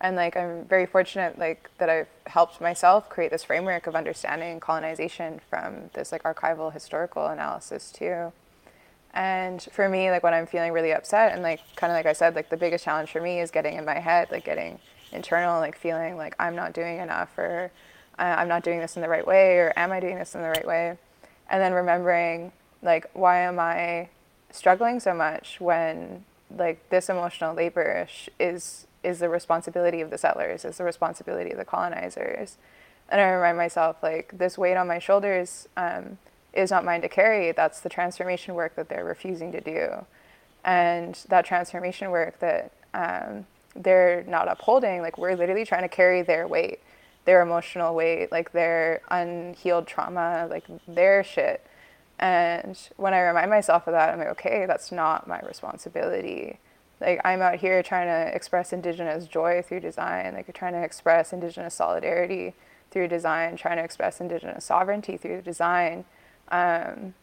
and 0.00 0.16
like 0.16 0.36
i'm 0.36 0.64
very 0.64 0.86
fortunate 0.86 1.38
like 1.38 1.70
that 1.78 1.88
i've 1.88 2.08
helped 2.26 2.60
myself 2.60 3.08
create 3.08 3.30
this 3.30 3.44
framework 3.44 3.86
of 3.86 3.94
understanding 3.94 4.60
colonization 4.60 5.40
from 5.48 5.90
this 5.94 6.12
like 6.12 6.22
archival 6.22 6.72
historical 6.72 7.26
analysis 7.26 7.90
too. 7.92 8.32
And 9.14 9.62
for 9.72 9.88
me 9.88 10.10
like 10.10 10.22
when 10.22 10.34
i'm 10.34 10.46
feeling 10.46 10.72
really 10.72 10.92
upset 10.92 11.32
and 11.32 11.42
like 11.42 11.60
kind 11.76 11.90
of 11.90 11.96
like 11.96 12.04
i 12.04 12.12
said 12.12 12.34
like 12.34 12.50
the 12.50 12.56
biggest 12.56 12.84
challenge 12.84 13.10
for 13.10 13.22
me 13.22 13.40
is 13.40 13.50
getting 13.50 13.76
in 13.76 13.84
my 13.86 13.98
head 13.98 14.28
like 14.30 14.44
getting 14.44 14.78
internal 15.12 15.58
like 15.58 15.78
feeling 15.78 16.18
like 16.18 16.34
i'm 16.38 16.54
not 16.54 16.74
doing 16.74 16.98
enough 16.98 17.36
or 17.38 17.70
uh, 18.18 18.22
i'm 18.22 18.48
not 18.48 18.62
doing 18.62 18.78
this 18.78 18.96
in 18.96 19.02
the 19.02 19.08
right 19.08 19.26
way 19.26 19.56
or 19.56 19.72
am 19.76 19.90
i 19.90 20.00
doing 20.00 20.16
this 20.16 20.34
in 20.34 20.42
the 20.42 20.48
right 20.48 20.66
way? 20.66 20.98
And 21.48 21.62
then 21.62 21.72
remembering 21.72 22.52
like 22.82 23.08
why 23.14 23.38
am 23.38 23.58
i 23.58 24.10
struggling 24.50 25.00
so 25.00 25.14
much 25.14 25.60
when 25.60 26.24
like 26.54 26.88
this 26.90 27.08
emotional 27.08 27.54
labor 27.54 28.06
is 28.38 28.85
is 29.06 29.20
the 29.20 29.28
responsibility 29.28 30.00
of 30.00 30.10
the 30.10 30.18
settlers, 30.18 30.64
is 30.64 30.78
the 30.78 30.84
responsibility 30.84 31.52
of 31.52 31.58
the 31.58 31.64
colonizers. 31.64 32.58
And 33.08 33.20
I 33.20 33.28
remind 33.28 33.56
myself, 33.56 33.96
like, 34.02 34.36
this 34.36 34.58
weight 34.58 34.76
on 34.76 34.88
my 34.88 34.98
shoulders 34.98 35.68
um, 35.76 36.18
is 36.52 36.72
not 36.72 36.84
mine 36.84 37.02
to 37.02 37.08
carry. 37.08 37.52
That's 37.52 37.80
the 37.80 37.88
transformation 37.88 38.54
work 38.54 38.74
that 38.74 38.88
they're 38.88 39.04
refusing 39.04 39.52
to 39.52 39.60
do. 39.60 40.04
And 40.64 41.14
that 41.28 41.44
transformation 41.44 42.10
work 42.10 42.40
that 42.40 42.72
um, 42.94 43.46
they're 43.76 44.24
not 44.26 44.48
upholding, 44.48 45.02
like, 45.02 45.18
we're 45.18 45.36
literally 45.36 45.64
trying 45.64 45.82
to 45.82 45.88
carry 45.88 46.22
their 46.22 46.48
weight, 46.48 46.80
their 47.26 47.42
emotional 47.42 47.94
weight, 47.94 48.32
like, 48.32 48.50
their 48.50 49.02
unhealed 49.08 49.86
trauma, 49.86 50.48
like, 50.50 50.64
their 50.88 51.22
shit. 51.22 51.64
And 52.18 52.76
when 52.96 53.14
I 53.14 53.20
remind 53.20 53.50
myself 53.50 53.86
of 53.86 53.92
that, 53.92 54.12
I'm 54.12 54.18
like, 54.18 54.28
okay, 54.28 54.66
that's 54.66 54.90
not 54.90 55.28
my 55.28 55.40
responsibility 55.42 56.58
like 57.00 57.20
I'm 57.24 57.42
out 57.42 57.56
here 57.56 57.82
trying 57.82 58.06
to 58.06 58.34
express 58.34 58.72
indigenous 58.72 59.26
joy 59.26 59.62
through 59.66 59.80
design, 59.80 60.34
like 60.34 60.52
trying 60.54 60.72
to 60.72 60.82
express 60.82 61.32
indigenous 61.32 61.74
solidarity 61.74 62.54
through 62.90 63.08
design, 63.08 63.56
trying 63.56 63.76
to 63.76 63.84
express 63.84 64.20
indigenous 64.20 64.64
sovereignty 64.64 65.16
through 65.16 65.42
design. 65.42 66.04
Um, 66.48 67.14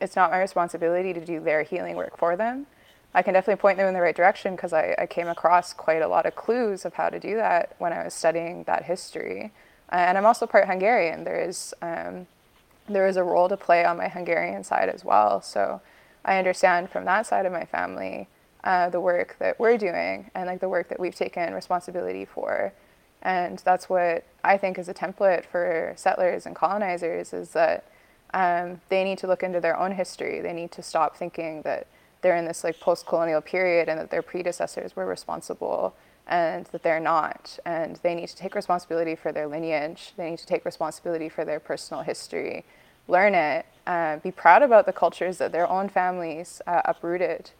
it's 0.00 0.16
not 0.16 0.30
my 0.30 0.40
responsibility 0.40 1.12
to 1.12 1.24
do 1.24 1.40
their 1.40 1.62
healing 1.62 1.94
work 1.96 2.16
for 2.16 2.36
them. 2.36 2.66
I 3.14 3.22
can 3.22 3.34
definitely 3.34 3.60
point 3.60 3.76
them 3.76 3.86
in 3.86 3.94
the 3.94 4.00
right 4.00 4.14
direction 4.14 4.56
because 4.56 4.72
I, 4.72 4.94
I, 4.96 5.06
came 5.06 5.26
across 5.26 5.72
quite 5.72 6.00
a 6.00 6.06
lot 6.06 6.26
of 6.26 6.36
clues 6.36 6.84
of 6.84 6.94
how 6.94 7.08
to 7.08 7.18
do 7.18 7.34
that 7.36 7.74
when 7.78 7.92
I 7.92 8.04
was 8.04 8.14
studying 8.14 8.62
that 8.64 8.84
history. 8.84 9.52
Uh, 9.92 9.96
and 9.96 10.16
I'm 10.16 10.24
also 10.24 10.46
part 10.46 10.68
Hungarian. 10.68 11.24
There 11.24 11.40
is 11.40 11.74
um, 11.82 12.28
there 12.88 13.06
is 13.06 13.16
a 13.16 13.24
role 13.24 13.48
to 13.48 13.56
play 13.56 13.84
on 13.84 13.96
my 13.96 14.08
Hungarian 14.08 14.64
side 14.64 14.88
as 14.88 15.04
well. 15.04 15.40
So 15.42 15.80
I 16.24 16.38
understand 16.38 16.90
from 16.90 17.04
that 17.04 17.26
side 17.26 17.46
of 17.46 17.52
my 17.52 17.64
family 17.64 18.28
uh, 18.64 18.90
the 18.90 19.00
work 19.00 19.36
that 19.38 19.58
we're 19.58 19.78
doing 19.78 20.30
and 20.34 20.46
like 20.46 20.60
the 20.60 20.68
work 20.68 20.88
that 20.88 21.00
we've 21.00 21.14
taken 21.14 21.54
responsibility 21.54 22.24
for. 22.24 22.72
And 23.22 23.58
that's 23.60 23.88
what 23.88 24.24
I 24.44 24.56
think 24.56 24.78
is 24.78 24.88
a 24.88 24.94
template 24.94 25.44
for 25.44 25.92
settlers 25.96 26.46
and 26.46 26.56
colonizers 26.56 27.32
is 27.32 27.50
that 27.50 27.84
um, 28.32 28.80
they 28.88 29.04
need 29.04 29.18
to 29.18 29.26
look 29.26 29.42
into 29.42 29.60
their 29.60 29.78
own 29.78 29.92
history. 29.92 30.40
They 30.40 30.52
need 30.52 30.72
to 30.72 30.82
stop 30.82 31.16
thinking 31.16 31.62
that 31.62 31.86
they're 32.22 32.36
in 32.36 32.44
this 32.44 32.64
like 32.64 32.80
post-colonial 32.80 33.40
period 33.40 33.88
and 33.88 33.98
that 33.98 34.10
their 34.10 34.22
predecessors 34.22 34.94
were 34.94 35.06
responsible 35.06 35.94
and 36.26 36.66
that 36.66 36.82
they're 36.82 37.00
not. 37.00 37.58
And 37.64 37.96
they 38.02 38.14
need 38.14 38.28
to 38.28 38.36
take 38.36 38.54
responsibility 38.54 39.16
for 39.16 39.32
their 39.32 39.46
lineage. 39.46 40.12
They 40.16 40.30
need 40.30 40.38
to 40.38 40.46
take 40.46 40.64
responsibility 40.64 41.28
for 41.28 41.44
their 41.44 41.60
personal 41.60 42.02
history. 42.02 42.64
Learn 43.08 43.34
it. 43.34 43.66
Uh, 43.86 44.18
be 44.18 44.30
proud 44.30 44.62
about 44.62 44.86
the 44.86 44.92
cultures 44.92 45.38
that 45.38 45.50
their 45.50 45.68
own 45.68 45.88
families 45.88 46.62
uh, 46.66 46.82
uprooted 46.84 47.50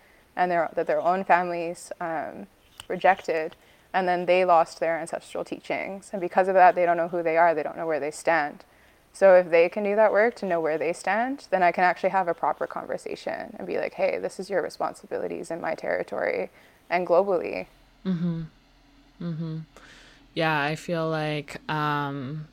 and 0.41 0.51
their, 0.51 0.69
that 0.75 0.89
their 0.89 1.01
own 1.01 1.23
families 1.23 1.93
um, 2.01 2.49
rejected 2.89 3.55
and 3.93 4.09
then 4.09 4.27
they 4.27 4.45
lost 4.45 4.81
their 4.81 4.99
ancestral 4.99 5.45
teachings 5.45 6.11
and 6.13 6.21
because 6.21 6.49
of 6.49 6.55
that 6.55 6.75
they 6.75 6.85
don't 6.85 6.97
know 6.97 7.09
who 7.09 7.23
they 7.23 7.37
are 7.37 7.55
they 7.55 7.63
don't 7.63 7.77
know 7.77 7.87
where 7.87 8.01
they 8.01 8.11
stand 8.11 8.65
so 9.13 9.35
if 9.35 9.51
they 9.51 9.69
can 9.69 9.85
do 9.85 9.97
that 9.97 10.13
work 10.13 10.35
to 10.37 10.47
know 10.47 10.61
where 10.61 10.79
they 10.79 10.93
stand, 10.93 11.47
then 11.51 11.63
I 11.63 11.73
can 11.73 11.85
actually 11.85 12.11
have 12.11 12.29
a 12.29 12.35
proper 12.35 12.67
conversation 12.67 13.57
and 13.59 13.67
be 13.67 13.79
like, 13.79 13.95
hey, 13.95 14.19
this 14.19 14.39
is 14.39 14.49
your 14.49 14.63
responsibilities 14.63 15.51
in 15.51 15.61
my 15.61 15.75
territory 15.75 16.51
and 16.89 17.07
globally. 17.07 17.67
Mhm. 18.07 18.47
Mhm. 19.21 19.63
Yeah, 20.35 20.61
I 20.61 20.77
feel 20.77 21.09
like 21.09 21.61
um 21.69 22.47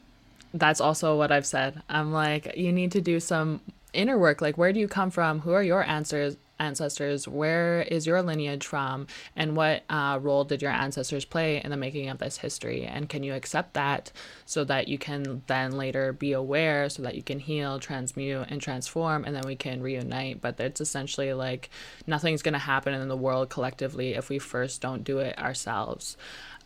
that's 0.53 0.81
also 0.81 1.15
what 1.17 1.31
I've 1.31 1.45
said. 1.45 1.81
I'm 1.89 2.11
like 2.11 2.55
you 2.57 2.71
need 2.71 2.91
to 2.93 3.01
do 3.01 3.19
some 3.19 3.61
inner 3.93 4.17
work 4.17 4.41
like 4.41 4.57
where 4.57 4.73
do 4.73 4.79
you 4.79 4.87
come 4.87 5.11
from? 5.11 5.41
Who 5.41 5.51
are 5.51 5.63
your 5.63 5.83
answers 5.83 6.37
ancestors? 6.59 7.27
Where 7.27 7.81
is 7.81 8.07
your 8.07 8.21
lineage 8.21 8.65
from? 8.65 9.07
And 9.35 9.55
what 9.55 9.83
uh, 9.89 10.19
role 10.21 10.43
did 10.43 10.61
your 10.61 10.71
ancestors 10.71 11.25
play 11.25 11.61
in 11.63 11.71
the 11.71 11.77
making 11.77 12.09
of 12.09 12.17
this 12.17 12.37
history? 12.37 12.85
And 12.85 13.09
can 13.09 13.23
you 13.23 13.33
accept 13.33 13.73
that 13.73 14.11
so 14.45 14.63
that 14.65 14.87
you 14.87 14.97
can 14.97 15.43
then 15.47 15.71
later 15.71 16.13
be 16.13 16.33
aware 16.33 16.89
so 16.89 17.03
that 17.03 17.15
you 17.15 17.23
can 17.23 17.39
heal, 17.39 17.79
transmute, 17.79 18.47
and 18.49 18.61
transform, 18.61 19.25
and 19.25 19.35
then 19.35 19.43
we 19.45 19.55
can 19.55 19.81
reunite? 19.81 20.41
But 20.41 20.59
it's 20.59 20.81
essentially 20.81 21.33
like 21.33 21.69
nothing's 22.05 22.41
going 22.41 22.53
to 22.53 22.59
happen 22.59 22.93
in 22.93 23.07
the 23.07 23.17
world 23.17 23.49
collectively 23.49 24.13
if 24.13 24.29
we 24.29 24.39
first 24.39 24.81
don't 24.81 25.03
do 25.03 25.19
it 25.19 25.37
ourselves. 25.37 26.17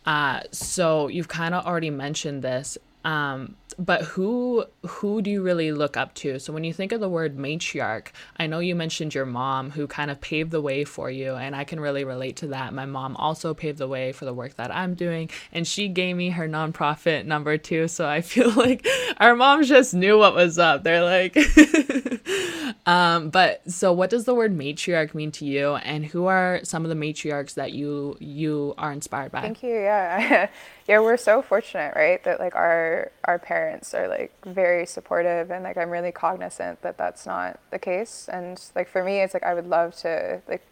Uh, 0.04 0.40
so 0.50 1.08
you've 1.08 1.28
kind 1.28 1.54
of 1.54 1.64
already 1.64 1.90
mentioned 1.90 2.42
this 2.42 2.76
um, 3.04 3.56
but 3.78 4.02
who 4.02 4.64
who 4.86 5.22
do 5.22 5.30
you 5.30 5.42
really 5.42 5.72
look 5.72 5.96
up 5.96 6.14
to? 6.14 6.38
So 6.38 6.52
when 6.52 6.64
you 6.64 6.72
think 6.72 6.92
of 6.92 7.00
the 7.00 7.08
word 7.08 7.36
matriarch, 7.36 8.08
I 8.36 8.46
know 8.46 8.58
you 8.58 8.74
mentioned 8.74 9.14
your 9.14 9.26
mom 9.26 9.70
who 9.70 9.86
kind 9.86 10.10
of 10.10 10.20
paved 10.20 10.50
the 10.50 10.60
way 10.60 10.84
for 10.84 11.10
you, 11.10 11.34
and 11.34 11.54
I 11.54 11.64
can 11.64 11.80
really 11.80 12.04
relate 12.04 12.36
to 12.36 12.48
that. 12.48 12.74
My 12.74 12.86
mom 12.86 13.16
also 13.16 13.54
paved 13.54 13.78
the 13.78 13.88
way 13.88 14.12
for 14.12 14.24
the 14.24 14.34
work 14.34 14.56
that 14.56 14.74
I'm 14.74 14.94
doing, 14.94 15.30
and 15.52 15.66
she 15.66 15.88
gave 15.88 16.16
me 16.16 16.30
her 16.30 16.48
nonprofit 16.48 17.24
number 17.24 17.58
too. 17.58 17.88
So 17.88 18.08
I 18.08 18.20
feel 18.32 18.50
like 18.50 18.86
our 19.18 19.34
moms 19.34 19.68
just 19.68 19.94
knew 19.94 20.18
what 20.18 20.34
was 20.34 20.58
up. 20.58 20.84
They're 20.84 21.04
like, 21.04 21.36
um, 22.86 23.30
but 23.30 23.70
so 23.70 23.92
what 23.92 24.10
does 24.10 24.24
the 24.24 24.34
word 24.34 24.56
matriarch 24.56 25.14
mean 25.14 25.32
to 25.32 25.44
you, 25.44 25.76
and 25.76 26.04
who 26.04 26.26
are 26.26 26.60
some 26.64 26.84
of 26.84 26.88
the 26.88 26.96
matriarchs 26.96 27.54
that 27.54 27.72
you 27.72 28.16
you 28.20 28.74
are 28.78 28.92
inspired 28.92 29.32
by? 29.32 29.42
Thank 29.42 29.62
you. 29.62 29.74
Yeah. 29.74 30.48
yeah, 30.88 31.00
we're 31.00 31.16
so 31.16 31.42
fortunate, 31.42 31.94
right? 31.94 32.22
That 32.24 32.40
like 32.40 32.54
our 32.56 33.12
our 33.24 33.38
parents 33.38 33.94
are 33.94 34.08
like 34.08 34.32
very 34.44 34.86
supportive, 34.86 35.50
and 35.50 35.62
like 35.64 35.76
I'm 35.76 35.90
really 35.90 36.12
cognizant 36.12 36.82
that 36.82 36.98
that's 36.98 37.24
not 37.26 37.60
the 37.70 37.78
case. 37.78 38.28
And 38.32 38.60
like 38.74 38.88
for 38.88 39.04
me, 39.04 39.20
it's 39.20 39.34
like 39.34 39.44
I 39.44 39.54
would 39.54 39.66
love 39.68 39.94
to 39.98 40.42
like 40.48 40.66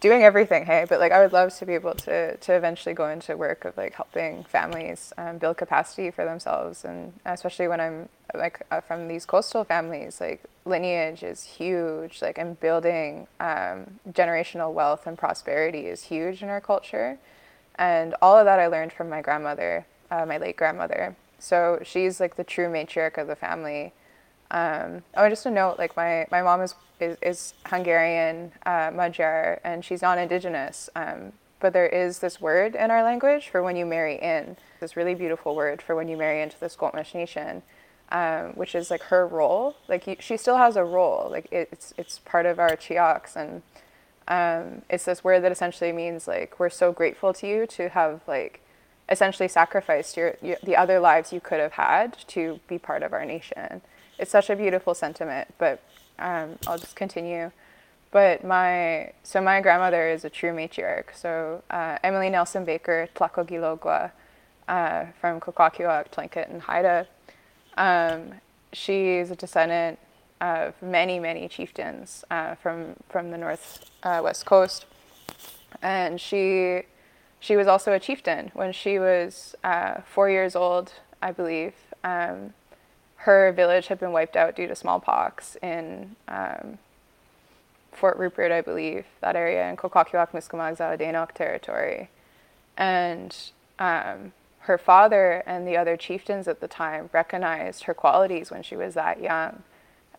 doing 0.00 0.22
everything, 0.22 0.66
hey, 0.66 0.84
but 0.88 1.00
like 1.00 1.12
I 1.12 1.22
would 1.22 1.32
love 1.32 1.56
to 1.58 1.66
be 1.66 1.74
able 1.74 1.94
to 1.94 2.36
to 2.36 2.52
eventually 2.54 2.94
go 2.94 3.08
into 3.08 3.36
work 3.36 3.64
of 3.64 3.76
like 3.76 3.94
helping 3.94 4.44
families 4.44 5.12
um, 5.16 5.38
build 5.38 5.56
capacity 5.56 6.10
for 6.10 6.24
themselves, 6.24 6.84
and 6.84 7.12
especially 7.24 7.68
when 7.68 7.80
I'm 7.80 8.08
like 8.34 8.60
uh, 8.70 8.80
from 8.80 9.08
these 9.08 9.24
coastal 9.24 9.64
families, 9.64 10.20
like 10.20 10.42
lineage 10.64 11.22
is 11.22 11.44
huge, 11.44 12.20
like 12.22 12.38
and 12.38 12.58
building 12.60 13.28
um, 13.40 14.00
generational 14.10 14.72
wealth 14.72 15.06
and 15.06 15.16
prosperity 15.16 15.86
is 15.86 16.02
huge 16.02 16.42
in 16.42 16.48
our 16.48 16.60
culture. 16.60 17.18
And 17.76 18.14
all 18.22 18.36
of 18.36 18.44
that 18.44 18.58
I 18.58 18.66
learned 18.66 18.92
from 18.92 19.08
my 19.08 19.20
grandmother, 19.20 19.86
uh, 20.10 20.24
my 20.26 20.38
late 20.38 20.56
grandmother. 20.56 21.16
So 21.38 21.80
she's 21.82 22.20
like 22.20 22.36
the 22.36 22.44
true 22.44 22.68
matriarch 22.68 23.18
of 23.18 23.26
the 23.26 23.36
family. 23.36 23.92
Um, 24.50 25.02
oh, 25.16 25.28
just 25.28 25.46
a 25.46 25.50
note, 25.50 25.78
like 25.78 25.96
my, 25.96 26.26
my 26.30 26.42
mom 26.42 26.60
is, 26.60 26.74
is, 27.00 27.16
is 27.22 27.54
Hungarian, 27.66 28.52
uh, 28.64 28.90
Magyar, 28.94 29.60
and 29.64 29.84
she's 29.84 30.02
non-indigenous. 30.02 30.88
Um, 30.94 31.32
but 31.60 31.72
there 31.72 31.86
is 31.86 32.18
this 32.18 32.40
word 32.40 32.74
in 32.74 32.90
our 32.90 33.02
language 33.02 33.48
for 33.48 33.62
when 33.62 33.74
you 33.74 33.86
marry 33.86 34.16
in, 34.16 34.56
this 34.80 34.96
really 34.96 35.14
beautiful 35.14 35.56
word 35.56 35.80
for 35.80 35.96
when 35.96 36.08
you 36.08 36.16
marry 36.16 36.42
into 36.42 36.60
the 36.60 36.68
Squamish 36.68 37.14
Nation, 37.14 37.62
um, 38.12 38.52
which 38.52 38.74
is 38.74 38.90
like 38.90 39.02
her 39.04 39.26
role. 39.26 39.74
Like 39.88 40.20
she 40.20 40.36
still 40.36 40.58
has 40.58 40.76
a 40.76 40.84
role. 40.84 41.28
Like 41.30 41.50
it, 41.50 41.70
it's, 41.72 41.94
it's 41.96 42.18
part 42.20 42.46
of 42.46 42.58
our 42.58 42.76
Chiaks 42.76 43.34
and 43.34 43.62
um, 44.28 44.82
it's 44.88 45.04
this 45.04 45.22
word 45.22 45.40
that 45.44 45.52
essentially 45.52 45.92
means 45.92 46.26
like 46.26 46.58
we're 46.58 46.70
so 46.70 46.92
grateful 46.92 47.32
to 47.34 47.46
you 47.46 47.66
to 47.66 47.90
have 47.90 48.22
like 48.26 48.60
essentially 49.08 49.48
sacrificed 49.48 50.16
your, 50.16 50.36
your, 50.40 50.56
the 50.62 50.76
other 50.76 50.98
lives 50.98 51.32
you 51.32 51.40
could 51.40 51.60
have 51.60 51.72
had 51.72 52.16
to 52.28 52.60
be 52.68 52.78
part 52.78 53.02
of 53.02 53.12
our 53.12 53.24
nation. 53.24 53.82
It's 54.18 54.30
such 54.30 54.48
a 54.48 54.56
beautiful 54.56 54.94
sentiment, 54.94 55.52
but 55.58 55.82
um, 56.18 56.58
I'll 56.66 56.78
just 56.78 56.96
continue. 56.96 57.50
But 58.10 58.44
my 58.44 59.12
so 59.24 59.40
my 59.40 59.60
grandmother 59.60 60.08
is 60.08 60.24
a 60.24 60.30
true 60.30 60.52
matriarch. 60.52 61.16
So 61.16 61.62
uh, 61.68 61.98
Emily 62.02 62.30
Nelson 62.30 62.64
Baker 62.64 63.08
Tlacogilogua 63.14 64.12
uh, 64.68 65.06
from 65.20 65.40
Kwakwaka'wakw, 65.40 66.10
Tlingit, 66.10 66.50
and 66.50 66.62
Haida. 66.62 67.08
Um, 67.76 68.34
she's 68.72 69.30
a 69.30 69.36
descendant 69.36 69.98
of 70.40 70.74
many, 70.82 71.18
many 71.18 71.48
chieftains 71.48 72.24
uh, 72.30 72.54
from 72.56 72.96
from 73.08 73.30
the 73.30 73.38
north 73.38 73.90
uh, 74.02 74.20
west 74.22 74.46
coast, 74.46 74.86
and 75.82 76.20
she 76.20 76.82
she 77.40 77.56
was 77.56 77.66
also 77.66 77.92
a 77.92 78.00
chieftain 78.00 78.50
when 78.54 78.72
she 78.72 78.98
was 78.98 79.54
uh, 79.64 80.00
four 80.06 80.30
years 80.30 80.56
old, 80.56 80.92
I 81.22 81.32
believe. 81.32 81.74
Um, 82.02 82.54
her 83.16 83.52
village 83.52 83.86
had 83.86 83.98
been 83.98 84.12
wiped 84.12 84.36
out 84.36 84.54
due 84.54 84.66
to 84.66 84.74
smallpox 84.74 85.56
in 85.62 86.16
um, 86.28 86.78
Fort 87.92 88.18
Rupert, 88.18 88.52
I 88.52 88.60
believe, 88.60 89.06
that 89.22 89.36
area 89.36 89.70
in 89.70 89.76
Kwakwaka'wakw, 89.76 90.32
Miskamag, 90.32 91.34
territory, 91.34 92.10
and 92.76 93.34
um, 93.78 94.32
her 94.60 94.78
father 94.78 95.42
and 95.46 95.66
the 95.66 95.76
other 95.76 95.96
chieftains 95.96 96.48
at 96.48 96.60
the 96.60 96.68
time 96.68 97.08
recognized 97.12 97.84
her 97.84 97.94
qualities 97.94 98.50
when 98.50 98.62
she 98.62 98.76
was 98.76 98.94
that 98.94 99.20
young 99.20 99.62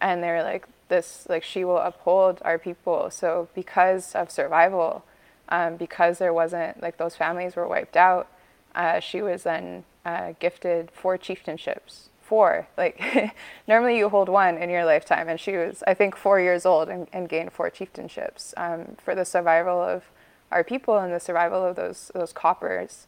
and 0.01 0.23
they're 0.23 0.43
like 0.43 0.67
this 0.87 1.25
like 1.29 1.43
she 1.43 1.65
will 1.65 1.77
uphold 1.77 2.41
our 2.43 2.57
people. 2.57 3.09
So 3.09 3.47
because 3.53 4.13
of 4.15 4.29
survival 4.31 5.03
um, 5.49 5.75
because 5.77 6.17
there 6.17 6.33
wasn't 6.33 6.81
like 6.81 6.97
those 6.97 7.15
families 7.15 7.55
were 7.55 7.67
wiped 7.67 7.97
out 7.97 8.27
uh, 8.73 8.99
she 8.99 9.21
was 9.21 9.43
then 9.43 9.83
uh, 10.05 10.33
gifted 10.39 10.91
four 10.91 11.17
chieftainships 11.17 12.09
four 12.21 12.67
like 12.77 13.01
normally 13.67 13.97
you 13.97 14.09
hold 14.09 14.29
one 14.29 14.57
in 14.57 14.69
your 14.69 14.85
lifetime. 14.85 15.29
And 15.29 15.39
she 15.39 15.57
was 15.57 15.83
i 15.87 15.93
think 15.93 16.15
four 16.15 16.39
years 16.39 16.65
old 16.65 16.89
and, 16.89 17.07
and 17.13 17.29
gained 17.29 17.53
four 17.53 17.69
chieftainships 17.69 18.53
um, 18.57 18.95
for 19.03 19.15
the 19.15 19.25
survival 19.25 19.81
of 19.81 20.03
our 20.51 20.63
people 20.63 20.97
and 20.97 21.13
the 21.13 21.19
survival 21.19 21.63
of 21.63 21.75
those 21.75 22.11
those 22.13 22.33
coppers. 22.33 23.07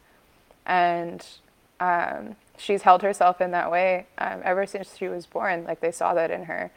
And 0.66 1.24
um, 1.80 2.36
she's 2.58 2.82
held 2.82 3.02
herself 3.02 3.40
in 3.40 3.50
that 3.52 3.70
way 3.70 4.06
um, 4.18 4.40
ever 4.44 4.66
since 4.66 4.96
she 4.96 5.08
was 5.08 5.26
born 5.26 5.64
like 5.64 5.80
they 5.80 5.92
saw 5.92 6.14
that 6.14 6.30
in 6.30 6.44
her 6.44 6.70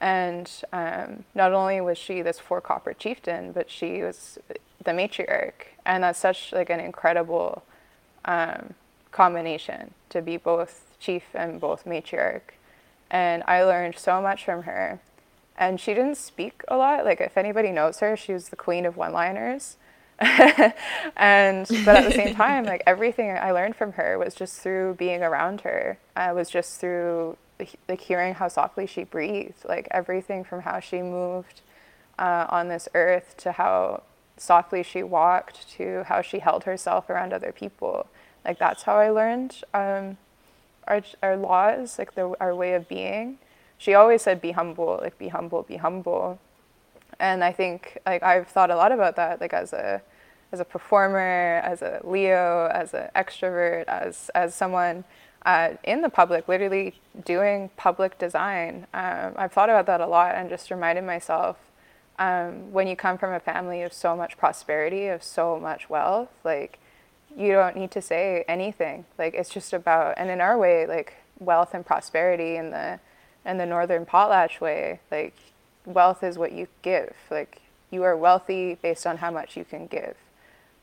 and 0.00 0.50
um, 0.72 1.24
not 1.34 1.52
only 1.52 1.80
was 1.80 1.96
she 1.96 2.20
this 2.20 2.38
four 2.38 2.60
copper 2.60 2.92
chieftain, 2.92 3.52
but 3.52 3.70
she 3.70 4.02
was 4.02 4.38
the 4.84 4.90
matriarch, 4.90 5.68
and 5.86 6.02
that's 6.02 6.18
such 6.18 6.52
like 6.52 6.68
an 6.68 6.78
incredible 6.78 7.62
um, 8.26 8.74
combination 9.12 9.94
to 10.10 10.20
be 10.20 10.36
both 10.36 10.94
chief 11.00 11.22
and 11.32 11.58
both 11.58 11.86
matriarch. 11.86 12.52
And 13.10 13.42
I 13.46 13.62
learned 13.62 13.96
so 13.96 14.20
much 14.20 14.44
from 14.44 14.64
her. 14.64 15.00
And 15.56 15.80
she 15.80 15.94
didn't 15.94 16.16
speak 16.16 16.64
a 16.68 16.76
lot. 16.76 17.04
Like 17.04 17.20
if 17.20 17.38
anybody 17.38 17.70
knows 17.70 18.00
her, 18.00 18.16
she 18.16 18.32
was 18.32 18.48
the 18.48 18.56
queen 18.56 18.84
of 18.84 18.96
one-liners. 18.96 19.76
and 21.16 21.66
but 21.84 21.96
at 21.96 22.04
the 22.04 22.12
same 22.12 22.34
time, 22.36 22.64
like 22.64 22.82
everything 22.86 23.30
I 23.30 23.50
learned 23.50 23.76
from 23.76 23.92
her 23.92 24.18
was 24.18 24.34
just 24.34 24.60
through 24.60 24.94
being 24.94 25.22
around 25.22 25.62
her. 25.62 25.98
I 26.14 26.32
was 26.32 26.50
just 26.50 26.80
through 26.80 27.36
like 27.88 28.00
hearing 28.00 28.34
how 28.34 28.48
softly 28.48 28.86
she 28.86 29.04
breathed, 29.04 29.64
like 29.68 29.88
everything 29.90 30.44
from 30.44 30.62
how 30.62 30.80
she 30.80 31.02
moved 31.02 31.62
uh, 32.18 32.46
on 32.48 32.68
this 32.68 32.88
earth 32.94 33.36
to 33.38 33.52
how 33.52 34.02
softly 34.36 34.82
she 34.82 35.02
walked 35.02 35.68
to 35.76 36.04
how 36.04 36.20
she 36.20 36.40
held 36.40 36.64
herself 36.64 37.08
around 37.08 37.32
other 37.32 37.52
people. 37.52 38.06
Like 38.44 38.58
that's 38.58 38.82
how 38.84 38.96
I 38.96 39.10
learned 39.10 39.62
um, 39.72 40.18
our 40.86 41.02
our 41.22 41.36
laws, 41.36 41.98
like 41.98 42.14
the, 42.14 42.34
our 42.40 42.54
way 42.54 42.74
of 42.74 42.88
being. 42.88 43.38
She 43.78 43.94
always 43.94 44.22
said, 44.22 44.40
"Be 44.40 44.52
humble, 44.52 44.98
like 45.02 45.18
be 45.18 45.28
humble, 45.28 45.62
be 45.62 45.76
humble," 45.76 46.38
and 47.18 47.42
I 47.42 47.52
think 47.52 47.98
like 48.06 48.22
I've 48.22 48.48
thought 48.48 48.70
a 48.70 48.76
lot 48.76 48.92
about 48.92 49.16
that, 49.16 49.40
like 49.40 49.52
as 49.52 49.72
a 49.72 50.02
as 50.54 50.60
a 50.60 50.64
performer, 50.64 51.60
as 51.64 51.82
a 51.82 52.00
Leo, 52.04 52.68
as 52.72 52.94
an 52.94 53.08
extrovert, 53.16 53.84
as 53.88 54.30
as 54.34 54.54
someone 54.54 55.04
uh, 55.44 55.70
in 55.82 56.00
the 56.00 56.08
public, 56.08 56.48
literally 56.48 56.94
doing 57.24 57.70
public 57.76 58.18
design. 58.18 58.86
Um, 58.94 59.34
I've 59.36 59.52
thought 59.52 59.68
about 59.68 59.86
that 59.86 60.00
a 60.00 60.06
lot 60.06 60.36
and 60.36 60.48
just 60.48 60.70
reminded 60.70 61.04
myself 61.04 61.56
um, 62.18 62.72
when 62.72 62.86
you 62.86 62.96
come 62.96 63.18
from 63.18 63.32
a 63.32 63.40
family 63.40 63.82
of 63.82 63.92
so 63.92 64.16
much 64.16 64.38
prosperity, 64.38 65.08
of 65.08 65.22
so 65.22 65.58
much 65.58 65.90
wealth, 65.90 66.30
like 66.44 66.78
you 67.36 67.52
don't 67.52 67.76
need 67.76 67.90
to 67.90 68.00
say 68.00 68.44
anything. 68.46 69.04
Like 69.18 69.34
it's 69.34 69.50
just 69.50 69.72
about, 69.72 70.14
and 70.16 70.30
in 70.30 70.40
our 70.40 70.56
way, 70.56 70.86
like 70.86 71.14
wealth 71.40 71.74
and 71.74 71.84
prosperity 71.84 72.56
in 72.56 72.70
the 72.70 73.00
in 73.44 73.58
the 73.58 73.66
northern 73.66 74.06
potlatch 74.06 74.60
way, 74.60 75.00
like 75.10 75.34
wealth 75.84 76.22
is 76.22 76.38
what 76.38 76.52
you 76.52 76.68
give. 76.82 77.14
Like 77.30 77.60
you 77.90 78.04
are 78.04 78.16
wealthy 78.16 78.78
based 78.80 79.06
on 79.06 79.18
how 79.18 79.32
much 79.32 79.56
you 79.56 79.64
can 79.64 79.86
give. 79.86 80.16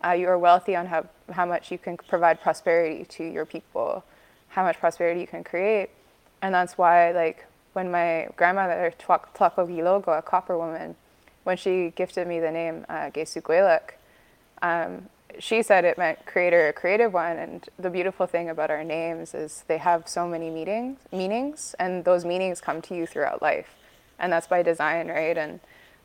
Uh, 0.04 0.12
you 0.12 0.28
are 0.28 0.38
wealthy 0.38 0.76
on 0.76 0.88
how 0.88 1.06
how 1.32 1.46
much 1.46 1.72
you 1.72 1.78
can 1.78 1.98
provide 1.98 2.42
prosperity 2.42 3.06
to 3.06 3.24
your 3.24 3.46
people, 3.46 4.04
how 4.50 4.64
much 4.64 4.80
prosperity 4.80 5.22
you 5.22 5.28
can 5.28 5.44
create, 5.44 5.90
and 6.42 6.54
that's 6.54 6.78
why 6.78 7.12
like 7.12 7.46
when 7.74 7.90
my 7.90 8.28
grandmother 8.36 8.94
Tlakogilogo, 9.00 10.18
a 10.18 10.22
copper 10.22 10.58
woman, 10.58 10.96
when 11.44 11.58
she 11.58 11.94
gifted 11.96 12.28
me 12.28 12.40
the 12.40 12.52
name 12.52 12.86
uh, 12.90 13.10
Gesuguelak, 13.10 13.92
um, 14.62 15.08
she 15.40 15.64
said 15.64 15.86
it 15.86 15.98
meant 15.98 16.26
creator 16.26 16.68
a 16.68 16.74
creative 16.74 17.14
one. 17.14 17.38
And 17.38 17.68
the 17.80 17.90
beautiful 17.90 18.28
thing 18.28 18.50
about 18.50 18.70
our 18.70 18.84
names 18.84 19.34
is 19.34 19.64
they 19.68 19.78
have 19.78 20.08
so 20.08 20.28
many 20.28 20.50
meanings 20.50 21.00
meanings 21.12 21.76
and 21.80 22.04
those 22.04 22.26
meanings 22.26 22.60
come 22.62 22.82
to 22.84 22.96
you 22.96 23.06
throughout 23.06 23.42
life. 23.42 23.76
And 24.20 24.32
that's 24.32 24.48
by 24.48 24.62
design 24.62 25.08
right? 25.08 25.38
And 25.38 25.60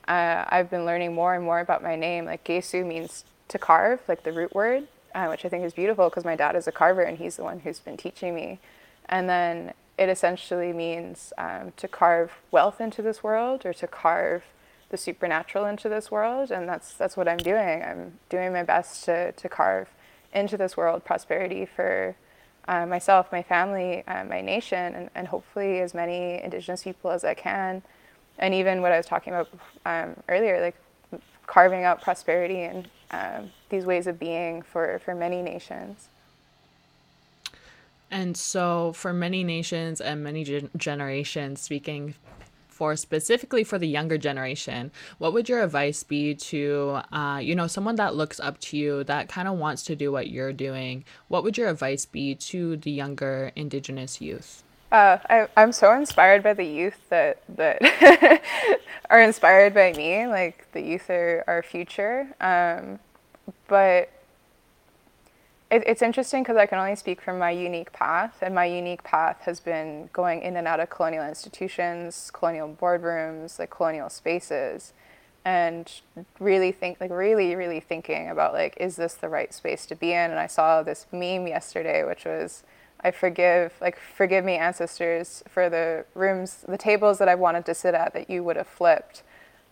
uh, 0.09 0.45
i've 0.49 0.71
been 0.71 0.85
learning 0.85 1.15
more 1.15 1.35
and 1.35 1.45
more 1.45 1.61
about 1.61 1.83
my 1.83 1.97
name. 1.97 2.27
Like 2.27 2.45
gesu 2.45 2.87
means 2.87 3.25
to 3.49 3.59
carve 3.59 4.01
like 4.09 4.23
the 4.23 4.33
root 4.33 4.55
word 4.55 4.87
uh, 5.15 5.27
which 5.27 5.45
i 5.45 5.49
think 5.49 5.65
is 5.65 5.73
beautiful 5.73 6.09
because 6.09 6.25
my 6.25 6.37
dad 6.37 6.57
is 6.57 6.67
a 6.67 6.73
carver 6.73 7.03
and 7.03 7.19
he's 7.19 7.37
the 7.37 7.45
one 7.45 7.61
who's 7.61 7.81
been 7.81 7.97
teaching 7.97 8.35
me 8.35 8.59
and 9.09 9.29
then 9.29 9.73
it 9.99 10.09
essentially 10.09 10.73
means 10.73 11.33
um, 11.39 11.73
to 11.77 11.89
carve 11.89 12.33
wealth 12.51 12.81
into 12.81 13.03
this 13.03 13.23
world 13.23 13.65
or 13.65 13.73
to 13.73 13.87
carve 13.87 14.43
the 14.91 14.97
supernatural 14.97 15.65
into 15.65 15.89
this 15.89 16.11
world, 16.11 16.51
and 16.51 16.69
that's 16.69 16.95
that's 16.95 17.17
what 17.17 17.27
I'm 17.27 17.39
doing. 17.39 17.83
I'm 17.83 18.19
doing 18.29 18.53
my 18.53 18.63
best 18.63 19.05
to 19.07 19.33
to 19.33 19.49
carve 19.49 19.89
into 20.33 20.57
this 20.57 20.77
world 20.77 21.05
prosperity 21.05 21.67
for 21.67 22.15
uh, 22.69 22.87
myself, 22.87 23.33
my 23.33 23.43
family, 23.43 24.05
uh, 24.07 24.25
my 24.25 24.41
nation, 24.41 24.95
and, 24.95 25.11
and 25.15 25.29
hopefully 25.29 25.81
as 25.81 25.95
many 25.95 26.43
Indigenous 26.43 26.83
people 26.83 27.11
as 27.11 27.25
I 27.25 27.35
can. 27.35 27.83
And 28.39 28.53
even 28.53 28.83
what 28.83 28.93
I 28.93 28.99
was 28.99 29.07
talking 29.07 29.33
about 29.33 29.49
um, 29.87 30.17
earlier, 30.29 30.61
like 30.61 30.77
carving 31.47 31.85
out 31.85 32.03
prosperity 32.03 32.63
and 32.63 32.89
um, 33.11 33.51
these 33.69 33.85
ways 33.85 34.07
of 34.07 34.19
being 34.19 34.63
for, 34.63 34.99
for 35.05 35.15
many 35.15 35.43
nations. 35.43 36.09
And 38.11 38.37
so, 38.37 38.93
for 38.93 39.13
many 39.13 39.43
nations 39.43 40.01
and 40.01 40.23
many 40.23 40.45
gen- 40.45 40.71
generations, 40.77 41.61
speaking 41.61 42.15
for 42.69 42.95
specifically 42.95 43.65
for 43.65 43.79
the 43.79 43.89
younger 43.89 44.19
generation, 44.19 44.93
what 45.19 45.33
would 45.33 45.49
your 45.49 45.63
advice 45.63 46.03
be 46.03 46.35
to, 46.35 47.01
uh, 47.11 47.41
you 47.43 47.55
know, 47.55 47.67
someone 47.67 47.97
that 47.97 48.15
looks 48.15 48.39
up 48.39 48.59
to 48.61 48.77
you 48.77 49.03
that 49.05 49.29
kind 49.29 49.49
of 49.49 49.59
wants 49.59 49.83
to 49.85 49.97
do 49.97 50.13
what 50.13 50.29
you're 50.29 50.53
doing? 50.53 51.05
What 51.29 51.43
would 51.43 51.57
your 51.57 51.69
advice 51.69 52.05
be 52.05 52.35
to 52.35 52.77
the 52.77 52.91
younger 52.91 53.51
Indigenous 53.57 54.21
youth? 54.21 54.63
Uh, 54.97 55.19
I, 55.29 55.49
I'm 55.59 55.73
so 55.73 55.93
inspired 55.93 56.43
by 56.43 56.55
the 56.55 56.65
youth 56.65 56.99
that 57.11 57.43
that 57.51 58.41
are 59.11 59.21
inspired 59.21 59.75
by 59.75 59.93
me. 59.93 60.27
Like 60.27 60.73
the 60.73 60.81
youth 60.81 61.11
are 61.11 61.45
our 61.47 61.63
future. 61.63 62.35
Um, 62.41 62.99
but 63.69 64.11
it, 65.71 65.83
it's 65.87 66.01
interesting 66.01 66.45
because 66.45 66.57
I 66.57 66.65
can 66.65 66.79
only 66.79 66.97
speak 66.97 67.21
from 67.21 67.39
my 67.39 67.51
unique 67.51 67.93
path, 67.93 68.39
and 68.41 68.55
my 68.55 68.65
unique 68.65 69.05
path 69.05 69.43
has 69.43 69.61
been 69.61 70.09
going 70.15 70.41
in 70.41 70.57
and 70.57 70.67
out 70.67 70.81
of 70.81 70.89
colonial 70.89 71.27
institutions, 71.27 72.31
colonial 72.33 72.75
boardrooms, 72.81 73.59
like 73.59 73.69
colonial 73.69 74.09
spaces, 74.09 74.95
and 75.45 76.01
really 76.41 76.73
think 76.73 77.03
like 77.03 77.11
really 77.11 77.55
really 77.55 77.81
thinking 77.81 78.31
about 78.31 78.55
like 78.55 78.75
is 78.81 78.97
this 78.97 79.13
the 79.13 79.29
right 79.29 79.53
space 79.53 79.85
to 79.85 79.95
be 79.95 80.13
in? 80.13 80.31
And 80.31 80.41
I 80.41 80.47
saw 80.47 80.83
this 80.83 81.05
meme 81.13 81.47
yesterday, 81.49 82.03
which 82.03 82.25
was 82.25 82.63
I 83.01 83.11
forgive 83.11 83.73
like 83.81 83.99
forgive 83.99 84.45
me 84.45 84.57
ancestors 84.57 85.43
for 85.49 85.69
the 85.69 86.05
rooms, 86.15 86.65
the 86.67 86.79
tables 86.79 87.19
that 87.19 87.29
I 87.29 87.35
wanted 87.35 87.67
to 87.67 87.75
sit 87.75 87.95
at 87.95 88.15
that 88.15 88.31
you 88.31 88.43
would 88.45 88.57
have 88.57 88.67
flipped. 88.67 89.23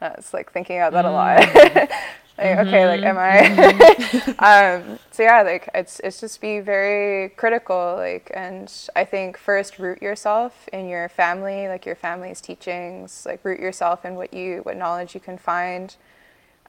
Uh, 0.00 0.10
it's 0.18 0.34
like 0.34 0.52
thinking 0.52 0.76
about 0.76 0.92
that 0.92 1.04
mm. 1.04 1.08
a 1.08 1.12
lot. 1.12 1.90
Like, 2.36 2.46
mm-hmm. 2.48 2.68
okay, 2.68 2.86
like, 2.88 3.02
am 3.02 3.14
mm-hmm. 3.14 4.40
I? 4.42 4.74
um, 4.88 4.98
so 5.12 5.22
yeah, 5.22 5.42
like, 5.42 5.68
it's 5.72 6.00
it's 6.00 6.20
just 6.20 6.40
be 6.40 6.58
very 6.58 7.28
critical, 7.30 7.94
like, 7.96 8.30
and 8.34 8.72
I 8.96 9.04
think 9.04 9.38
first 9.38 9.78
root 9.78 10.02
yourself 10.02 10.68
in 10.72 10.88
your 10.88 11.08
family, 11.08 11.68
like 11.68 11.86
your 11.86 11.94
family's 11.94 12.40
teachings, 12.40 13.24
like 13.24 13.44
root 13.44 13.60
yourself 13.60 14.04
in 14.04 14.16
what 14.16 14.34
you 14.34 14.60
what 14.64 14.76
knowledge 14.76 15.14
you 15.14 15.20
can 15.20 15.38
find. 15.38 15.94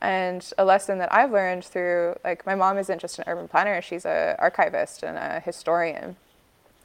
And 0.02 0.48
a 0.58 0.66
lesson 0.66 1.00
that 1.00 1.12
I've 1.12 1.32
learned 1.32 1.66
through, 1.66 2.18
like, 2.24 2.46
my 2.46 2.54
mom 2.54 2.78
isn't 2.78 3.02
just 3.02 3.18
an 3.18 3.24
urban 3.26 3.48
planner; 3.48 3.82
she's 3.82 4.06
an 4.06 4.36
archivist 4.38 5.02
and 5.02 5.18
a 5.18 5.40
historian, 5.40 6.16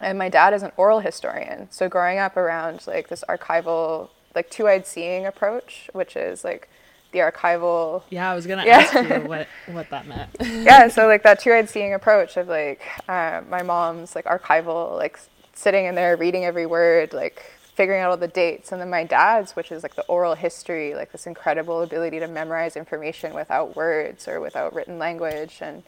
and 0.01 0.19
my 0.19 0.29
dad 0.29 0.55
is 0.55 0.63
an 0.63 0.73
oral 0.77 1.01
historian. 1.01 1.69
So 1.71 1.89
growing 1.89 2.19
up 2.19 2.37
around 2.37 2.87
like 2.87 3.09
this 3.09 3.23
archival, 3.29 4.11
like 4.35 4.51
two-eyed 4.51 4.87
seeing 4.87 5.27
approach, 5.27 5.91
which 5.93 6.17
is 6.17 6.45
like 6.45 6.69
the 7.13 7.19
archival. 7.19 8.03
Yeah, 8.11 8.31
I 8.31 8.35
was 8.35 8.47
gonna 8.47 8.65
yeah. 8.65 8.79
ask 8.79 8.95
you 8.95 9.29
what 9.29 9.49
what 9.67 9.91
that 9.91 10.07
meant. 10.07 10.31
yeah, 10.41 10.89
so 10.89 11.07
like 11.07 11.23
that 11.25 11.41
two-eyed 11.41 11.69
seeing 11.69 11.95
approach 11.95 12.37
of 12.37 12.49
like 12.49 12.83
uh, 13.09 13.43
my 13.49 13.63
mom's 13.63 14.15
like 14.15 14.25
archival, 14.25 14.97
like 14.97 15.19
sitting 15.55 15.87
in 15.87 15.95
there 15.95 16.17
reading 16.17 16.45
every 16.45 16.67
word, 16.67 17.13
like 17.13 17.43
figuring 17.75 18.01
out 18.01 18.11
all 18.11 18.17
the 18.17 18.29
dates, 18.29 18.73
and 18.73 18.81
then 18.81 18.91
my 18.91 19.05
dad's, 19.05 19.57
which 19.57 19.73
is 19.73 19.83
like 19.83 19.95
the 19.95 20.05
oral 20.05 20.35
history, 20.35 20.95
like 20.95 21.13
this 21.13 21.27
incredible 21.27 21.83
ability 21.83 22.19
to 22.21 22.29
memorize 22.29 22.77
information 22.77 23.35
without 23.35 23.77
words 23.77 24.29
or 24.29 24.41
without 24.41 24.75
written 24.75 24.99
language, 24.99 25.59
and 25.61 25.83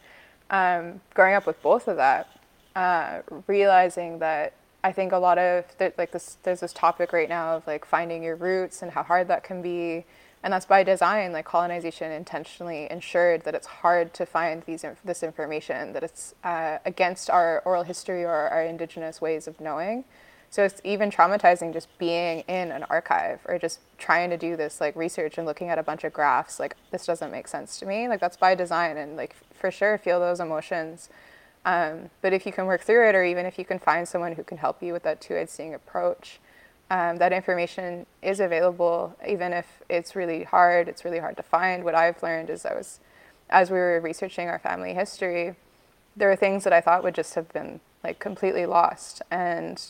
um, 0.49 1.01
growing 1.13 1.33
up 1.33 1.47
with 1.47 1.61
both 1.61 1.87
of 1.87 1.97
that, 1.97 2.27
uh, 2.75 3.21
realizing 3.47 4.19
that 4.19 4.53
I 4.83 4.91
think 4.91 5.13
a 5.13 5.17
lot 5.17 5.37
of 5.37 5.65
like 5.97 6.11
this, 6.11 6.37
there's 6.43 6.59
this 6.59 6.73
topic 6.73 7.13
right 7.13 7.29
now 7.29 7.55
of 7.55 7.65
like 7.65 7.85
finding 7.85 8.21
your 8.21 8.35
roots 8.35 8.81
and 8.81 8.91
how 8.91 9.03
hard 9.03 9.27
that 9.29 9.43
can 9.43 9.61
be. 9.61 10.05
And 10.43 10.51
that's 10.51 10.65
by 10.65 10.83
design 10.83 11.31
like 11.31 11.45
colonization 11.45 12.11
intentionally 12.11 12.87
ensured 12.91 13.43
that 13.45 13.55
it's 13.55 13.67
hard 13.67 14.13
to 14.15 14.25
find 14.25 14.61
these 14.63 14.83
this 15.05 15.23
information 15.23 15.93
that 15.93 16.03
it's 16.03 16.35
uh, 16.43 16.79
against 16.85 17.29
our 17.29 17.61
oral 17.63 17.83
history 17.83 18.23
or 18.25 18.33
our 18.33 18.63
indigenous 18.63 19.21
ways 19.21 19.47
of 19.47 19.61
knowing. 19.61 20.03
So 20.49 20.63
it's 20.63 20.81
even 20.83 21.09
traumatizing 21.09 21.73
just 21.73 21.97
being 21.97 22.41
in 22.41 22.71
an 22.71 22.83
archive 22.83 23.39
or 23.45 23.57
just 23.57 23.79
trying 23.97 24.29
to 24.31 24.37
do 24.37 24.57
this 24.57 24.81
like 24.81 24.95
research 24.97 25.37
and 25.37 25.47
looking 25.47 25.69
at 25.69 25.79
a 25.79 25.83
bunch 25.83 26.03
of 26.03 26.11
graphs 26.11 26.59
like 26.59 26.75
this 26.91 27.05
doesn't 27.05 27.31
make 27.31 27.47
sense 27.47 27.79
to 27.79 27.85
me. 27.85 28.09
Like 28.09 28.19
that's 28.19 28.37
by 28.37 28.53
design 28.53 28.97
and 28.97 29.15
like 29.15 29.33
for 29.53 29.71
sure 29.71 29.97
feel 29.97 30.19
those 30.19 30.41
emotions 30.41 31.09
um, 31.65 32.09
but 32.21 32.33
if 32.33 32.45
you 32.45 32.51
can 32.51 32.65
work 32.65 32.81
through 32.81 33.07
it 33.09 33.15
or 33.15 33.23
even 33.23 33.45
if 33.45 33.57
you 33.57 33.65
can 33.65 33.79
find 33.79 34.07
someone 34.07 34.33
who 34.33 34.43
can 34.43 34.57
help 34.57 34.83
you 34.83 34.93
with 34.93 35.03
that 35.03 35.21
two-eyed 35.21 35.49
seeing 35.49 35.73
approach 35.73 36.39
um, 36.93 37.17
that 37.17 37.33
information 37.33 38.05
is 38.21 38.39
available, 38.39 39.17
even 39.27 39.51
if 39.51 39.81
it's 39.89 40.15
really 40.15 40.43
hard. 40.43 40.87
It's 40.87 41.03
really 41.03 41.19
hard 41.19 41.37
to 41.37 41.43
find. 41.43 41.83
What 41.83 41.95
I've 41.95 42.21
learned 42.21 42.51
is 42.51 42.67
I 42.67 42.75
was, 42.75 42.99
as 43.49 43.71
we 43.71 43.77
were 43.77 43.99
researching 43.99 44.47
our 44.47 44.59
family 44.59 44.93
history, 44.93 45.55
there 46.15 46.29
were 46.29 46.35
things 46.35 46.63
that 46.65 46.73
I 46.73 46.81
thought 46.81 47.03
would 47.03 47.15
just 47.15 47.33
have 47.33 47.51
been 47.51 47.79
like 48.03 48.19
completely 48.19 48.67
lost, 48.67 49.23
and 49.31 49.81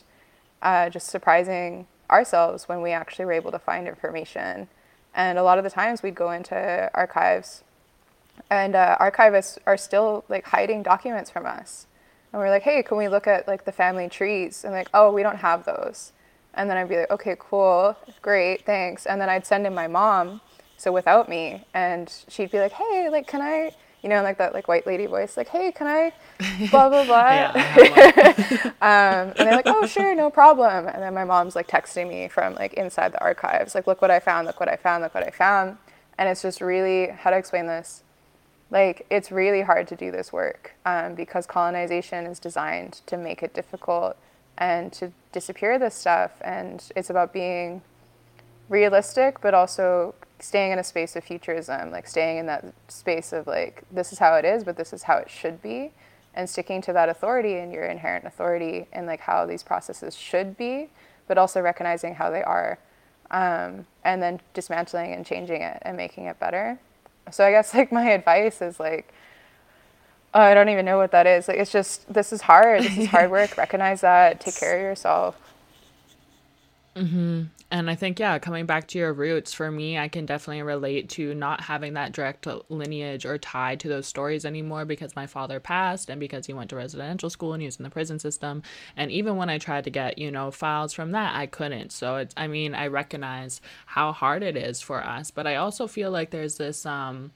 uh, 0.62 0.90
just 0.90 1.08
surprising 1.08 1.88
ourselves 2.10 2.70
when 2.70 2.82
we 2.82 2.92
actually 2.92 3.26
were 3.26 3.34
able 3.34 3.52
to 3.52 3.60
find 3.60 3.88
information. 3.88 4.70
And 5.14 5.38
a 5.38 5.44
lot 5.44 5.58
of 5.58 5.66
the 5.66 5.70
times 5.70 6.04
we'd 6.04 6.16
go 6.16 6.32
into 6.32 6.90
archives, 6.94 7.64
and 8.50 8.76
uh, 8.76 8.98
archivists 9.00 9.58
are 9.66 9.78
still 9.78 10.26
like 10.30 10.46
hiding 10.46 10.84
documents 10.84 11.30
from 11.30 11.46
us. 11.46 11.88
And 12.32 12.40
we're 12.42 12.50
like, 12.50 12.64
hey, 12.64 12.82
can 12.84 12.98
we 12.98 13.08
look 13.08 13.28
at 13.28 13.48
like 13.48 13.66
the 13.66 13.72
family 13.72 14.10
trees? 14.10 14.64
And 14.64 14.74
like, 14.74 14.90
oh, 14.94 15.12
we 15.12 15.24
don't 15.24 15.38
have 15.38 15.66
those. 15.66 16.14
And 16.56 16.70
then 16.70 16.78
I'd 16.78 16.90
be 16.90 16.98
like, 16.98 17.12
okay, 17.12 17.36
cool, 17.40 17.96
great, 18.22 18.66
thanks. 18.66 19.06
And 19.06 19.20
then 19.20 19.30
I'd 19.30 19.46
send 19.46 19.66
in 19.66 19.74
my 19.74 19.88
mom, 19.88 20.42
so 20.78 20.92
without 20.92 21.28
me, 21.28 21.64
and 21.74 22.12
she'd 22.28 22.52
be 22.52 22.60
like, 22.60 22.74
hey, 22.74 23.10
like, 23.10 23.26
can 23.26 23.42
I, 23.42 23.72
you 24.04 24.10
know, 24.10 24.22
like 24.22 24.38
that 24.38 24.54
like 24.54 24.68
white 24.68 24.86
lady 24.86 25.08
voice, 25.08 25.36
like, 25.36 25.48
hey, 25.48 25.72
can 25.72 25.88
I, 25.88 26.14
blah 26.70 26.90
blah 26.90 27.06
blah. 27.06 27.52
um, 28.82 29.34
and 29.36 29.36
they're 29.36 29.56
like, 29.56 29.68
oh 29.68 29.88
sure, 29.88 30.14
no 30.14 30.30
problem. 30.30 30.88
And 30.88 31.02
then 31.02 31.14
my 31.14 31.24
mom's 31.24 31.56
like 31.56 31.68
texting 31.68 32.08
me 32.08 32.28
from 32.28 32.54
like 32.54 32.74
inside 32.74 33.14
the 33.14 33.22
archives, 33.22 33.74
like, 33.74 33.88
look 33.88 34.02
what 34.02 34.12
I 34.12 34.20
found, 34.20 34.46
look 34.46 34.60
what 34.60 34.70
I 34.70 34.76
found, 34.76 35.04
look 35.04 35.16
what 35.16 35.24
I 35.24 35.32
found. 35.32 35.78
And 36.20 36.30
it's 36.30 36.44
just 36.44 36.62
really 36.62 37.08
how 37.08 37.32
to 37.32 37.38
explain 37.38 37.66
this. 37.66 38.03
Like 38.74 39.08
it's 39.12 39.32
really 39.32 39.64
hard 39.64 39.88
to 39.90 39.98
do 39.98 40.12
this 40.12 40.34
work 40.34 40.74
um, 40.86 41.16
because 41.16 41.48
colonization 41.48 42.26
is 42.28 42.40
designed 42.40 43.02
to 43.08 43.18
make 43.18 43.44
it 43.44 43.54
difficult 43.56 44.18
and 44.58 44.94
to 44.96 45.14
disappear 45.32 45.80
this 45.80 45.96
stuff. 45.96 46.34
And 46.42 46.84
it's 46.98 47.12
about 47.12 47.34
being 47.34 47.84
realistic, 48.70 49.42
but 49.42 49.54
also 49.54 50.16
staying 50.40 50.74
in 50.74 50.80
a 50.80 50.84
space 50.86 51.16
of 51.16 51.24
futurism, 51.24 51.92
like 51.92 52.08
staying 52.08 52.40
in 52.40 52.48
that 52.48 52.66
space 52.90 53.34
of 53.34 53.48
like, 53.48 53.84
this 53.92 54.14
is 54.14 54.20
how 54.20 54.36
it 54.36 54.46
is, 54.46 54.66
but 54.66 54.78
this 54.78 54.94
is 54.94 55.04
how 55.04 55.18
it 55.18 55.30
should 55.30 55.62
be. 55.62 55.94
And 56.36 56.50
sticking 56.50 56.82
to 56.84 56.94
that 56.94 57.10
authority 57.10 57.56
and 57.60 57.74
your 57.74 57.86
inherent 57.86 58.26
authority 58.26 58.88
and 58.94 59.08
like 59.08 59.22
how 59.22 59.46
these 59.48 59.64
processes 59.64 60.16
should 60.18 60.58
be, 60.58 60.90
but 61.28 61.38
also 61.38 61.62
recognizing 61.62 62.16
how 62.16 62.32
they 62.32 62.44
are. 62.44 62.80
um, 63.32 63.88
and 64.04 64.22
then 64.22 64.40
dismantling 64.54 65.14
and 65.14 65.26
changing 65.26 65.62
it 65.62 65.80
and 65.84 65.98
making 65.98 66.26
it 66.28 66.40
better. 66.40 66.80
So 67.32 67.46
I 67.46 67.52
guess 67.52 67.74
like 67.76 67.92
my 67.92 68.10
advice 68.12 68.62
is 68.62 68.80
like, 68.80 69.14
oh, 70.34 70.42
I 70.42 70.54
don't 70.54 70.70
even 70.70 70.86
know 70.86 70.98
what 70.98 71.12
that 71.12 71.28
is. 71.28 71.48
Like 71.48 71.58
it's 71.58 71.72
just 71.72 72.12
this 72.14 72.34
is 72.34 72.42
hard. 72.42 72.84
This 72.84 72.98
is 72.98 73.08
hard 73.08 73.32
work. 73.38 73.58
Recognize 73.58 74.02
that. 74.02 74.40
Take 74.40 74.56
care 74.56 74.76
of 74.78 74.82
yourself. 74.82 75.53
Mm-hmm. 76.96 77.44
And 77.72 77.90
I 77.90 77.96
think, 77.96 78.20
yeah, 78.20 78.38
coming 78.38 78.68
back 78.68 78.88
to 78.90 79.00
your 79.00 79.14
roots, 79.14 79.52
for 79.52 79.72
me, 79.72 79.98
I 79.98 80.08
can 80.08 80.28
definitely 80.28 80.62
relate 80.62 81.10
to 81.10 81.34
not 81.34 81.62
having 81.62 81.94
that 81.94 82.12
direct 82.12 82.48
lineage 82.70 83.26
or 83.26 83.40
tie 83.40 83.76
to 83.78 83.88
those 83.88 84.06
stories 84.06 84.46
anymore 84.46 84.86
because 84.86 85.16
my 85.16 85.26
father 85.26 85.60
passed 85.60 86.10
and 86.10 86.20
because 86.20 86.46
he 86.46 86.54
went 86.54 86.70
to 86.70 86.76
residential 86.76 87.32
school 87.32 87.54
and 87.54 87.64
he 87.64 87.66
was 87.66 87.78
in 87.78 87.84
the 87.84 87.90
prison 87.90 88.20
system. 88.20 88.62
And 88.96 89.12
even 89.12 89.38
when 89.38 89.50
I 89.50 89.58
tried 89.58 89.86
to 89.86 89.90
get, 89.90 90.20
you 90.20 90.30
know, 90.30 90.52
files 90.52 90.94
from 90.94 91.12
that, 91.14 91.36
I 91.36 91.48
couldn't. 91.48 91.92
So 91.92 92.18
it's, 92.18 92.36
I 92.38 92.46
mean, 92.46 92.76
I 92.76 92.88
recognize 92.88 93.60
how 93.88 94.12
hard 94.12 94.44
it 94.44 94.56
is 94.56 94.80
for 94.80 95.04
us. 95.04 95.32
But 95.32 95.48
I 95.48 95.56
also 95.56 95.88
feel 95.88 96.12
like 96.12 96.30
there's 96.30 96.58
this, 96.58 96.86
um, 96.86 97.32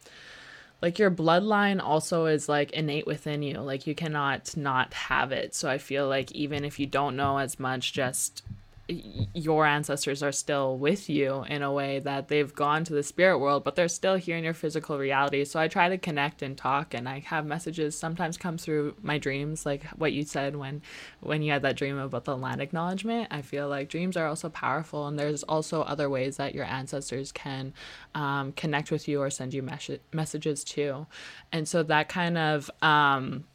like 0.83 0.99
your 0.99 1.09
bloodline 1.09 1.81
also 1.83 2.27
is 2.27 2.47
like 2.47 2.69
innate 2.69 3.07
within 3.07 3.41
you 3.41 3.59
like 3.61 3.87
you 3.87 3.95
cannot 3.95 4.55
not 4.55 4.93
have 4.93 5.31
it 5.31 5.55
so 5.55 5.67
i 5.67 5.79
feel 5.79 6.07
like 6.07 6.31
even 6.33 6.63
if 6.63 6.77
you 6.77 6.85
don't 6.85 7.15
know 7.15 7.39
as 7.39 7.59
much 7.59 7.93
just 7.93 8.43
your 8.87 9.65
ancestors 9.65 10.23
are 10.23 10.31
still 10.31 10.77
with 10.77 11.09
you 11.09 11.43
in 11.49 11.61
a 11.61 11.71
way 11.71 11.99
that 11.99 12.27
they've 12.27 12.53
gone 12.53 12.83
to 12.83 12.93
the 12.93 13.03
spirit 13.03 13.39
world 13.39 13.63
but 13.63 13.75
they're 13.75 13.87
still 13.87 14.15
here 14.15 14.37
in 14.37 14.43
your 14.43 14.53
physical 14.53 14.97
reality. 14.97 15.43
So 15.45 15.59
i 15.59 15.67
try 15.67 15.89
to 15.89 15.97
connect 15.97 16.41
and 16.41 16.57
talk 16.57 16.93
and 16.93 17.07
i 17.07 17.19
have 17.19 17.45
messages 17.45 17.97
sometimes 17.97 18.37
come 18.37 18.57
through 18.57 18.95
my 19.01 19.17
dreams 19.17 19.65
like 19.65 19.83
what 19.97 20.13
you 20.13 20.23
said 20.23 20.55
when 20.55 20.81
when 21.19 21.41
you 21.41 21.51
had 21.51 21.61
that 21.63 21.75
dream 21.75 21.97
about 21.97 22.25
the 22.25 22.37
land 22.37 22.61
acknowledgement. 22.61 23.27
I 23.31 23.41
feel 23.41 23.67
like 23.67 23.89
dreams 23.89 24.17
are 24.17 24.27
also 24.27 24.49
powerful 24.49 25.07
and 25.07 25.17
there's 25.17 25.43
also 25.43 25.81
other 25.81 26.09
ways 26.09 26.37
that 26.37 26.55
your 26.55 26.65
ancestors 26.65 27.31
can 27.31 27.73
um, 28.15 28.51
connect 28.53 28.91
with 28.91 29.07
you 29.07 29.21
or 29.21 29.29
send 29.29 29.53
you 29.53 29.61
mes- 29.61 29.99
messages 30.13 30.63
too. 30.63 31.07
And 31.51 31.67
so 31.67 31.83
that 31.83 32.09
kind 32.09 32.37
of 32.37 32.69
um, 32.81 33.45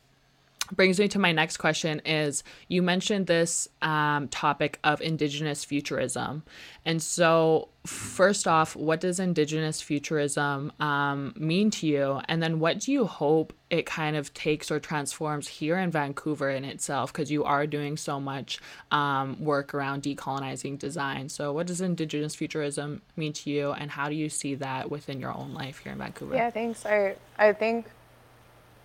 brings 0.75 0.99
me 0.99 1.09
to 1.09 1.19
my 1.19 1.33
next 1.33 1.59
question 1.59 2.01
is 2.01 2.43
you 2.69 2.83
mentioned 2.83 3.27
this 3.27 3.69
um, 3.83 4.29
topic 4.29 4.79
of 4.85 5.01
indigenous 5.01 5.65
futurism. 5.65 6.43
And 6.85 7.03
so 7.03 7.69
first 7.85 8.47
off 8.47 8.77
what 8.77 9.01
does 9.01 9.19
indigenous 9.19 9.81
futurism 9.81 10.73
um, 10.81 11.35
mean 11.37 11.71
to 11.73 11.87
you? 11.87 12.21
And 12.29 12.43
then 12.43 12.61
what 12.61 12.81
do 12.81 12.93
you 12.93 13.07
hope 13.07 13.53
it 13.71 13.87
kind 13.87 14.17
of 14.17 14.33
takes 14.35 14.71
or 14.71 14.79
transforms 14.79 15.49
here 15.49 15.79
in 15.79 15.91
vancouver 15.91 16.51
in 16.51 16.65
itself? 16.65 17.13
Because 17.13 17.31
you 17.31 17.45
are 17.45 17.67
doing 17.67 17.97
so 17.97 18.21
much 18.21 18.61
um, 18.91 19.43
work 19.43 19.75
around 19.75 20.03
decolonizing 20.03 20.79
design. 20.79 21.29
So 21.29 21.53
what 21.53 21.67
does 21.67 21.81
indigenous 21.81 22.35
futurism 22.35 23.03
mean 23.17 23.33
to 23.35 23.51
you? 23.51 23.73
And 23.73 23.91
how 23.91 24.09
do 24.09 24.15
you 24.15 24.29
see 24.29 24.55
that 24.57 24.91
within 24.91 25.21
your 25.21 25.37
own 25.37 25.55
life 25.55 25.79
here 25.79 25.93
in 25.93 25.99
vancouver? 25.99 26.35
Yeah 26.35 26.51
thanks. 26.51 26.87
I, 26.87 27.17
I 27.39 27.53
think 27.53 27.87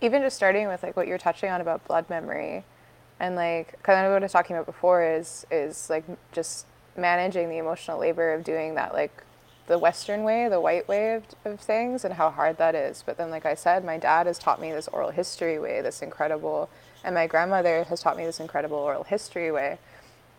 even 0.01 0.21
just 0.21 0.35
starting 0.35 0.67
with 0.67 0.83
like 0.83 0.95
what 0.95 1.07
you're 1.07 1.17
touching 1.17 1.49
on 1.49 1.61
about 1.61 1.85
blood 1.87 2.09
memory 2.09 2.63
and 3.19 3.35
like 3.35 3.81
kind 3.83 4.05
of 4.05 4.11
what 4.13 4.21
I 4.21 4.25
was 4.25 4.31
talking 4.31 4.55
about 4.55 4.65
before 4.65 5.03
is 5.03 5.45
is 5.51 5.89
like 5.89 6.05
just 6.31 6.65
managing 6.95 7.49
the 7.49 7.57
emotional 7.57 7.99
labor 7.99 8.33
of 8.33 8.43
doing 8.43 8.75
that 8.75 8.93
like 8.93 9.23
the 9.67 9.77
western 9.77 10.23
way 10.23 10.47
the 10.47 10.61
white 10.61 10.87
way 10.87 11.13
of, 11.13 11.23
of 11.45 11.59
things 11.59 12.05
and 12.05 12.15
how 12.15 12.29
hard 12.29 12.57
that 12.57 12.75
is. 12.75 13.03
But 13.05 13.17
then 13.17 13.29
like 13.29 13.45
i 13.45 13.55
said 13.55 13.83
my 13.83 13.97
dad 13.97 14.27
has 14.27 14.39
taught 14.39 14.61
me 14.61 14.71
this 14.71 14.87
oral 14.89 15.11
history 15.11 15.59
way 15.59 15.81
this 15.81 16.01
incredible 16.01 16.69
and 17.03 17.13
my 17.15 17.27
grandmother 17.27 17.83
has 17.85 18.01
taught 18.01 18.17
me 18.17 18.25
this 18.25 18.39
incredible 18.39 18.77
oral 18.77 19.03
history 19.03 19.51
way. 19.51 19.79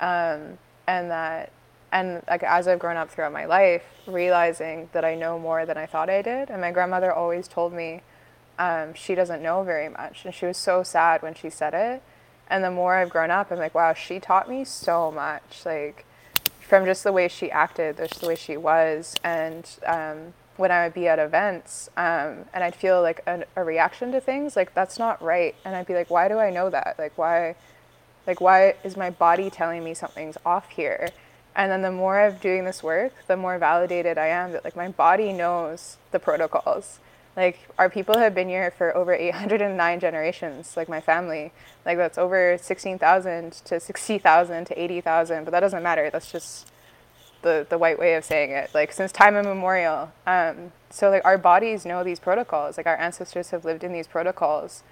Um, 0.00 0.58
and 0.86 1.10
that 1.10 1.50
and 1.90 2.22
like 2.28 2.42
as 2.42 2.68
i've 2.68 2.78
grown 2.78 2.96
up 2.96 3.10
throughout 3.10 3.32
my 3.32 3.44
life 3.46 3.82
realizing 4.06 4.88
that 4.92 5.04
i 5.04 5.14
know 5.14 5.38
more 5.38 5.66
than 5.66 5.76
i 5.76 5.86
thought 5.86 6.08
i 6.08 6.22
did. 6.22 6.48
And 6.48 6.60
my 6.60 6.70
grandmother 6.70 7.12
always 7.12 7.48
told 7.48 7.72
me 7.72 8.02
um, 8.58 8.94
she 8.94 9.14
doesn't 9.14 9.42
know 9.42 9.62
very 9.62 9.88
much. 9.88 10.24
And 10.24 10.34
she 10.34 10.46
was 10.46 10.56
so 10.56 10.82
sad 10.82 11.22
when 11.22 11.34
she 11.34 11.50
said 11.50 11.74
it. 11.74 12.02
And 12.48 12.64
the 12.64 12.70
more 12.70 12.94
I've 12.94 13.10
grown 13.10 13.30
up, 13.30 13.50
I'm 13.50 13.58
like, 13.58 13.74
wow, 13.74 13.94
she 13.94 14.18
taught 14.18 14.48
me 14.48 14.64
so 14.64 15.10
much. 15.10 15.62
Like, 15.64 16.04
from 16.60 16.84
just 16.84 17.04
the 17.04 17.12
way 17.12 17.28
she 17.28 17.50
acted, 17.50 17.96
just 17.96 18.20
the 18.20 18.28
way 18.28 18.34
she 18.34 18.56
was. 18.56 19.14
And 19.22 19.68
um, 19.86 20.34
when 20.56 20.70
I 20.70 20.84
would 20.84 20.94
be 20.94 21.08
at 21.08 21.18
events 21.18 21.88
um, 21.96 22.44
and 22.52 22.64
I'd 22.64 22.74
feel 22.74 23.00
like 23.00 23.22
a, 23.26 23.44
a, 23.54 23.64
reaction 23.64 24.12
to 24.12 24.20
things, 24.20 24.56
like, 24.56 24.74
that's 24.74 24.98
not 24.98 25.22
right. 25.22 25.54
And 25.64 25.76
I'd 25.76 25.86
be 25.86 25.94
like, 25.94 26.10
why 26.10 26.28
do 26.28 26.38
I 26.38 26.50
know 26.50 26.68
that? 26.70 26.96
Like, 26.98 27.16
why? 27.16 27.54
Like, 28.26 28.40
why 28.42 28.74
is 28.84 28.96
my 28.96 29.08
body 29.08 29.48
telling 29.48 29.82
me 29.82 29.94
something's 29.94 30.36
off 30.44 30.68
here? 30.68 31.08
And 31.56 31.72
then 31.72 31.80
the 31.80 31.90
more 31.90 32.20
I'm 32.20 32.36
doing 32.36 32.66
this 32.66 32.82
work, 32.82 33.12
the 33.26 33.36
more 33.36 33.58
validated 33.58 34.18
I 34.18 34.26
am 34.26 34.52
that, 34.52 34.64
like, 34.64 34.76
my 34.76 34.88
body 34.88 35.32
knows 35.32 35.96
the 36.10 36.18
protocols 36.18 36.98
like 37.38 37.68
our 37.78 37.88
people 37.88 38.18
have 38.18 38.34
been 38.34 38.48
here 38.48 38.72
for 38.72 38.94
over 38.96 39.14
809 39.14 40.00
generations 40.00 40.76
like 40.76 40.88
my 40.88 41.00
family. 41.00 41.52
Like 41.86 41.96
that's 41.96 42.18
over 42.18 42.58
16000 42.58 43.52
to 43.52 43.78
60000 43.78 44.64
to 44.64 44.82
80000 44.82 45.44
but 45.44 45.52
that 45.52 45.60
doesn't 45.60 45.82
matter. 45.84 46.10
That's 46.10 46.32
just 46.32 46.72
the, 47.42 47.64
the 47.70 47.78
white 47.78 47.96
way 47.96 48.14
of 48.14 48.24
saying 48.24 48.50
it. 48.50 48.70
Like 48.74 48.92
since 48.92 49.12
time 49.12 49.36
immemorial. 49.36 50.10
Um, 50.26 50.72
so 50.90 51.10
like 51.10 51.24
our 51.24 51.38
bodies 51.38 51.86
know 51.86 52.02
these 52.02 52.18
protocols. 52.18 52.76
Like 52.76 52.88
our 52.88 52.96
ancestors 52.96 53.50
have 53.50 53.64
lived 53.64 53.84
in 53.84 53.92
these 53.92 54.08
protocols 54.08 54.82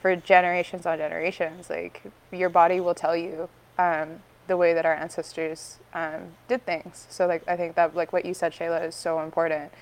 for 0.00 0.14
generations 0.14 0.86
on 0.86 0.98
generations. 0.98 1.68
Like 1.68 2.04
your 2.30 2.50
body 2.50 2.78
will 2.78 2.94
tell 2.94 3.16
you 3.16 3.48
um, 3.78 4.20
the 4.46 4.56
way 4.56 4.74
that 4.74 4.86
our 4.86 4.94
ancestors 4.94 5.78
um, 5.92 6.34
did 6.46 6.64
things. 6.64 7.08
So 7.10 7.26
like 7.26 7.42
i 7.48 7.56
think 7.56 7.74
that 7.74 7.96
like 7.96 8.12
what 8.12 8.24
you 8.24 8.32
said 8.32 8.52
shayla 8.52 8.86
is 8.86 8.94
so 8.94 9.18
important. 9.18 9.72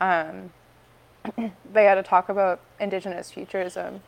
Um, 0.00 0.50
they 1.72 1.84
had 1.84 1.96
to 1.96 2.02
talk 2.02 2.28
about 2.28 2.60
Indigenous 2.78 3.30
futurism. 3.30 4.02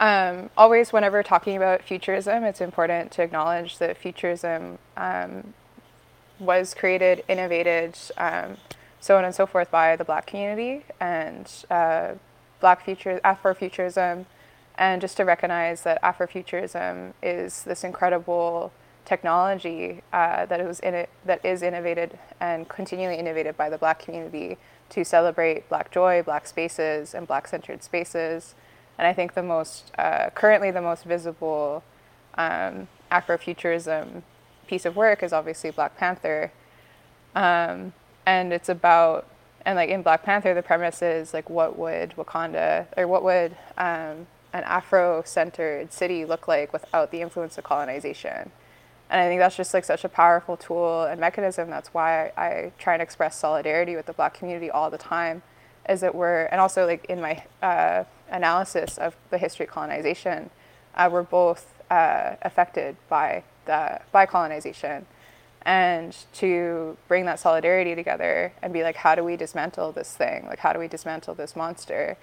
Um, 0.00 0.50
always, 0.56 0.92
whenever 0.92 1.22
talking 1.22 1.56
about 1.56 1.82
futurism, 1.82 2.44
it's 2.44 2.60
important 2.60 3.10
to 3.12 3.22
acknowledge 3.22 3.78
that 3.78 3.96
futurism 3.96 4.78
um, 4.96 5.54
was 6.38 6.72
created, 6.72 7.24
innovated, 7.28 7.98
um, 8.16 8.58
so 9.00 9.16
on 9.18 9.24
and 9.24 9.34
so 9.34 9.46
forth 9.46 9.70
by 9.70 9.96
the 9.96 10.04
Black 10.04 10.26
community 10.26 10.84
and 11.00 11.50
uh, 11.70 12.12
Black 12.60 12.84
future 12.84 13.20
Afrofuturism, 13.24 14.26
and 14.76 15.00
just 15.00 15.16
to 15.16 15.24
recognize 15.24 15.82
that 15.82 16.00
Afrofuturism 16.02 17.12
is 17.22 17.64
this 17.64 17.82
incredible 17.82 18.72
technology 19.04 20.02
uh, 20.12 20.46
that 20.46 20.64
was 20.64 20.78
in 20.80 20.94
it, 20.94 21.08
that 21.24 21.44
is 21.44 21.62
innovated 21.62 22.18
and 22.40 22.68
continually 22.68 23.16
innovated 23.16 23.56
by 23.56 23.68
the 23.68 23.78
Black 23.78 23.98
community 23.98 24.58
to 24.90 25.04
celebrate 25.04 25.68
Black 25.68 25.90
joy, 25.90 26.22
Black 26.22 26.46
spaces, 26.46 27.14
and 27.14 27.26
Black 27.26 27.48
centered 27.48 27.82
spaces. 27.82 28.54
And 28.98 29.06
I 29.06 29.12
think 29.12 29.34
the 29.34 29.42
most, 29.42 29.92
uh, 29.98 30.30
currently 30.30 30.70
the 30.70 30.82
most 30.82 31.04
visible 31.04 31.84
um, 32.34 32.88
Afrofuturism 33.12 34.22
piece 34.66 34.84
of 34.84 34.96
work 34.96 35.22
is 35.22 35.32
obviously 35.32 35.70
Black 35.70 35.96
Panther. 35.96 36.52
Um, 37.34 37.92
and 38.26 38.52
it's 38.52 38.68
about, 38.68 39.26
and 39.64 39.76
like 39.76 39.90
in 39.90 40.02
Black 40.02 40.22
Panther, 40.22 40.54
the 40.54 40.62
premise 40.62 41.02
is 41.02 41.32
like, 41.32 41.48
what 41.48 41.78
would 41.78 42.14
Wakanda, 42.16 42.86
or 42.96 43.06
what 43.06 43.22
would 43.22 43.52
um, 43.76 44.26
an 44.52 44.64
Afro 44.64 45.22
centered 45.24 45.92
city 45.92 46.24
look 46.24 46.48
like 46.48 46.72
without 46.72 47.10
the 47.10 47.20
influence 47.20 47.58
of 47.58 47.64
colonization? 47.64 48.50
And 49.10 49.20
I 49.20 49.28
think 49.28 49.40
that's 49.40 49.56
just 49.56 49.72
like 49.72 49.84
such 49.84 50.04
a 50.04 50.08
powerful 50.08 50.56
tool 50.56 51.04
and 51.04 51.20
mechanism. 51.20 51.70
That's 51.70 51.94
why 51.94 52.32
I, 52.36 52.42
I 52.42 52.72
try 52.78 52.92
and 52.92 53.02
express 53.02 53.38
solidarity 53.38 53.96
with 53.96 54.06
the 54.06 54.12
Black 54.12 54.34
community 54.34 54.70
all 54.70 54.90
the 54.90 54.98
time. 54.98 55.42
Is 55.88 56.02
that 56.02 56.14
we're, 56.14 56.44
and 56.46 56.60
also 56.60 56.86
like 56.86 57.06
in 57.06 57.20
my 57.20 57.44
uh, 57.62 58.04
analysis 58.30 58.98
of 58.98 59.16
the 59.30 59.38
history 59.38 59.64
of 59.64 59.72
colonization, 59.72 60.50
uh, 60.94 61.08
we're 61.10 61.22
both 61.22 61.72
uh, 61.90 62.36
affected 62.42 62.96
by 63.08 63.42
the 63.64 64.00
by 64.12 64.26
colonization, 64.26 65.06
and 65.62 66.14
to 66.34 66.96
bring 67.08 67.24
that 67.24 67.40
solidarity 67.40 67.94
together 67.94 68.52
and 68.62 68.72
be 68.72 68.82
like, 68.82 68.96
how 68.96 69.14
do 69.14 69.24
we 69.24 69.36
dismantle 69.36 69.92
this 69.92 70.14
thing? 70.14 70.46
Like, 70.46 70.58
how 70.58 70.72
do 70.74 70.78
we 70.78 70.88
dismantle 70.88 71.34
this 71.34 71.56
monster? 71.56 72.18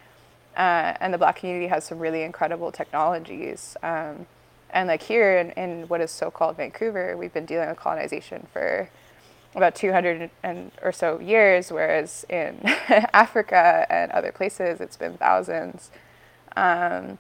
Uh, 0.56 0.94
and 1.00 1.14
the 1.14 1.18
Black 1.18 1.38
community 1.38 1.68
has 1.68 1.84
some 1.84 2.00
really 2.00 2.22
incredible 2.22 2.72
technologies. 2.72 3.76
Um, 3.82 4.28
and 4.76 4.90
like 4.90 5.02
here 5.02 5.38
in, 5.38 5.52
in 5.52 5.88
what 5.88 6.02
is 6.02 6.12
so-called 6.12 6.58
Vancouver, 6.58 7.16
we've 7.16 7.34
been 7.34 7.46
dealing 7.46 7.70
with 7.70 7.80
colonization 7.80 8.46
for 8.52 8.90
about 9.56 9.74
200 9.74 10.30
and 10.44 10.70
or 10.84 10.92
so 10.92 11.18
years, 11.20 11.72
whereas 11.72 12.26
in 12.30 12.60
Africa 13.14 13.88
and 13.90 14.12
other 14.12 14.34
places, 14.34 14.82
it's 14.82 14.98
been 14.98 15.18
thousands. 15.18 15.92
Um, 16.58 17.18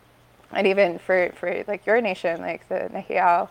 and 0.51 0.67
even 0.67 0.99
for, 0.99 1.31
for 1.33 1.63
like 1.65 1.85
your 1.85 2.01
nation, 2.01 2.41
like 2.41 2.67
the 2.67 2.89
Nehiyaw 2.93 3.47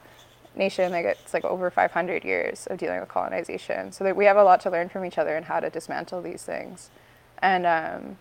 nation, 0.55 0.93
like 0.93 1.07
it's 1.07 1.33
like 1.33 1.45
over 1.47 1.71
500 1.71 2.25
years 2.25 2.67
of 2.67 2.77
dealing 2.79 3.01
with 3.01 3.09
colonization. 3.09 3.91
So 3.91 4.05
that 4.05 4.15
we 4.15 4.27
have 4.27 4.37
a 4.37 4.45
lot 4.45 4.61
to 4.61 4.71
learn 4.71 4.91
from 4.91 5.07
each 5.07 5.17
other 5.17 5.35
and 5.35 5.47
how 5.47 5.61
to 5.61 5.71
dismantle 5.71 6.21
these 6.21 6.43
things. 6.43 6.91
And 7.39 7.65
um, 7.65 8.19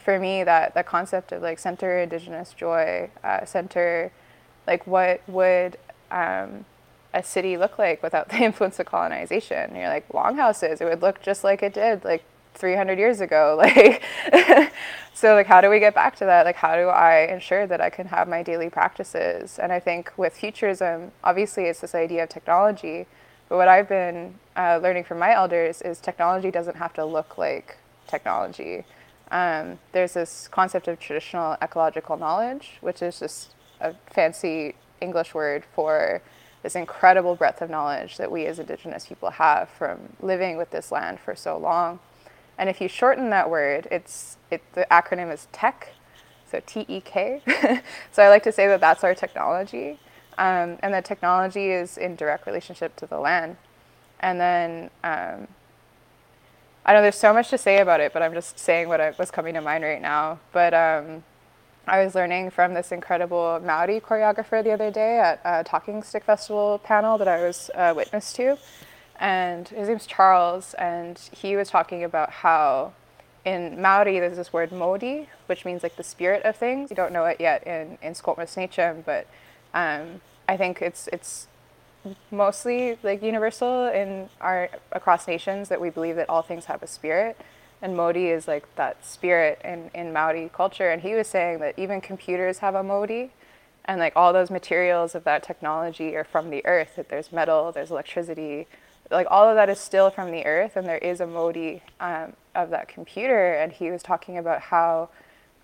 for 0.00 0.18
me, 0.18 0.42
that, 0.42 0.74
that 0.74 0.86
concept 0.86 1.30
of 1.30 1.40
like 1.40 1.60
center 1.60 2.00
Indigenous 2.00 2.52
joy, 2.52 3.10
uh, 3.22 3.44
center 3.44 4.10
like 4.70 4.86
what 4.86 5.20
would 5.28 5.76
um, 6.12 6.64
a 7.12 7.22
city 7.22 7.56
look 7.56 7.76
like 7.76 8.02
without 8.02 8.28
the 8.28 8.36
influence 8.48 8.78
of 8.78 8.86
colonization? 8.86 9.58
And 9.58 9.76
you're 9.76 9.88
like, 9.88 10.06
longhouses, 10.14 10.80
it 10.80 10.84
would 10.84 11.02
look 11.02 11.20
just 11.20 11.44
like 11.44 11.62
it 11.62 11.74
did 11.74 12.04
like 12.04 12.22
300 12.54 12.98
years 12.98 13.20
ago. 13.20 13.60
Like, 14.32 14.72
so 15.12 15.34
like, 15.34 15.48
how 15.48 15.60
do 15.60 15.68
we 15.68 15.80
get 15.80 15.94
back 15.94 16.16
to 16.16 16.24
that? 16.24 16.46
Like, 16.46 16.56
how 16.56 16.76
do 16.76 16.86
I 16.86 17.26
ensure 17.26 17.66
that 17.66 17.80
I 17.80 17.90
can 17.90 18.06
have 18.06 18.26
my 18.26 18.42
daily 18.42 18.70
practices? 18.70 19.58
And 19.58 19.70
I 19.70 19.80
think 19.80 20.12
with 20.16 20.32
futurism, 20.34 21.10
obviously 21.22 21.64
it's 21.64 21.80
this 21.80 21.94
idea 21.94 22.22
of 22.22 22.30
technology, 22.30 23.06
but 23.48 23.56
what 23.56 23.68
I've 23.68 23.88
been 23.88 24.36
uh, 24.56 24.78
learning 24.82 25.04
from 25.04 25.18
my 25.18 25.34
elders 25.34 25.82
is 25.82 25.98
technology 25.98 26.50
doesn't 26.50 26.76
have 26.76 26.94
to 26.94 27.04
look 27.04 27.36
like 27.36 27.76
technology. 28.06 28.84
Um, 29.30 29.78
there's 29.92 30.14
this 30.14 30.48
concept 30.48 30.88
of 30.88 30.98
traditional 30.98 31.56
ecological 31.60 32.16
knowledge, 32.16 32.78
which 32.80 33.02
is 33.02 33.18
just 33.18 33.50
a 33.80 33.94
fancy 34.12 34.74
English 35.00 35.34
word 35.34 35.64
for 35.74 36.22
this 36.62 36.74
incredible 36.76 37.34
breadth 37.34 37.62
of 37.62 37.70
knowledge 37.70 38.18
that 38.18 38.30
we 38.30 38.46
as 38.46 38.58
Indigenous 38.58 39.06
people 39.06 39.30
have 39.30 39.68
from 39.68 39.98
living 40.20 40.56
with 40.56 40.70
this 40.70 40.92
land 40.92 41.18
for 41.18 41.34
so 41.34 41.56
long. 41.56 41.98
And 42.58 42.68
if 42.68 42.80
you 42.80 42.88
shorten 42.88 43.30
that 43.30 43.48
word, 43.48 43.88
it's 43.90 44.36
it, 44.50 44.62
the 44.74 44.86
acronym 44.90 45.32
is 45.32 45.48
TEK, 45.52 45.94
so 46.50 46.60
T 46.66 46.84
E 46.88 47.00
K. 47.00 47.40
so 48.12 48.22
I 48.22 48.28
like 48.28 48.42
to 48.42 48.52
say 48.52 48.66
that 48.66 48.80
that's 48.80 49.02
our 49.02 49.14
technology, 49.14 49.98
um, 50.36 50.76
and 50.82 50.92
that 50.92 51.06
technology 51.06 51.70
is 51.70 51.96
in 51.96 52.16
direct 52.16 52.46
relationship 52.46 52.96
to 52.96 53.06
the 53.06 53.18
land. 53.18 53.56
And 54.20 54.38
then 54.38 54.90
um, 55.02 55.48
I 56.84 56.92
know 56.92 57.02
there's 57.02 57.16
so 57.16 57.32
much 57.32 57.48
to 57.50 57.58
say 57.58 57.78
about 57.78 58.00
it, 58.00 58.12
but 58.12 58.22
I'm 58.22 58.34
just 58.34 58.58
saying 58.58 58.88
what 58.88 59.00
I, 59.00 59.14
was 59.18 59.30
coming 59.30 59.54
to 59.54 59.62
mind 59.62 59.84
right 59.84 60.02
now. 60.02 60.40
But 60.52 60.74
um, 60.74 61.24
I 61.86 62.04
was 62.04 62.14
learning 62.14 62.50
from 62.50 62.74
this 62.74 62.92
incredible 62.92 63.60
Maori 63.64 64.00
choreographer 64.00 64.62
the 64.62 64.72
other 64.72 64.90
day 64.90 65.18
at 65.18 65.40
a 65.44 65.64
Talking 65.64 66.02
Stick 66.02 66.24
Festival 66.24 66.78
panel 66.78 67.18
that 67.18 67.28
I 67.28 67.42
was 67.42 67.70
uh, 67.74 67.92
witness 67.96 68.32
to. 68.34 68.58
And 69.18 69.68
his 69.68 69.88
name's 69.88 70.06
Charles, 70.06 70.74
and 70.74 71.18
he 71.32 71.56
was 71.56 71.68
talking 71.68 72.04
about 72.04 72.30
how 72.30 72.92
in 73.44 73.80
Maori 73.80 74.20
there's 74.20 74.36
this 74.36 74.52
word 74.52 74.72
mauri, 74.72 75.28
which 75.46 75.64
means 75.64 75.82
like 75.82 75.96
the 75.96 76.02
spirit 76.02 76.42
of 76.44 76.56
things. 76.56 76.90
You 76.90 76.96
don't 76.96 77.12
know 77.12 77.24
it 77.24 77.40
yet 77.40 77.66
in, 77.66 77.98
in 78.02 78.14
Skoltmas 78.14 78.56
Nachum, 78.56 79.04
but 79.04 79.26
um, 79.74 80.20
I 80.48 80.56
think 80.56 80.82
it's 80.82 81.08
it's 81.12 81.48
mostly 82.30 82.98
like 83.02 83.22
universal 83.22 83.86
in 83.86 84.28
our 84.40 84.70
across 84.92 85.28
nations 85.28 85.68
that 85.68 85.80
we 85.80 85.90
believe 85.90 86.16
that 86.16 86.28
all 86.30 86.42
things 86.42 86.64
have 86.66 86.82
a 86.82 86.86
spirit 86.86 87.36
and 87.82 87.96
mauri 87.96 88.28
is 88.28 88.46
like 88.46 88.74
that 88.76 89.04
spirit 89.04 89.60
in, 89.64 89.90
in 89.94 90.12
Maori 90.12 90.50
culture. 90.54 90.90
And 90.90 91.02
he 91.02 91.14
was 91.14 91.26
saying 91.26 91.60
that 91.60 91.78
even 91.78 92.00
computers 92.00 92.58
have 92.58 92.74
a 92.74 92.82
mauri, 92.82 93.32
and 93.84 93.98
like 93.98 94.12
all 94.14 94.32
those 94.32 94.50
materials 94.50 95.14
of 95.14 95.24
that 95.24 95.42
technology 95.42 96.14
are 96.16 96.24
from 96.24 96.50
the 96.50 96.64
earth. 96.66 96.96
That 96.96 97.08
there's 97.08 97.32
metal, 97.32 97.72
there's 97.72 97.90
electricity, 97.90 98.66
like 99.10 99.26
all 99.30 99.48
of 99.48 99.56
that 99.56 99.68
is 99.68 99.80
still 99.80 100.10
from 100.10 100.30
the 100.30 100.44
earth, 100.44 100.76
and 100.76 100.86
there 100.86 100.98
is 100.98 101.20
a 101.20 101.26
mauri 101.26 101.82
um, 102.00 102.34
of 102.54 102.70
that 102.70 102.88
computer. 102.88 103.54
And 103.54 103.72
he 103.72 103.90
was 103.90 104.02
talking 104.02 104.36
about 104.38 104.60
how 104.60 105.08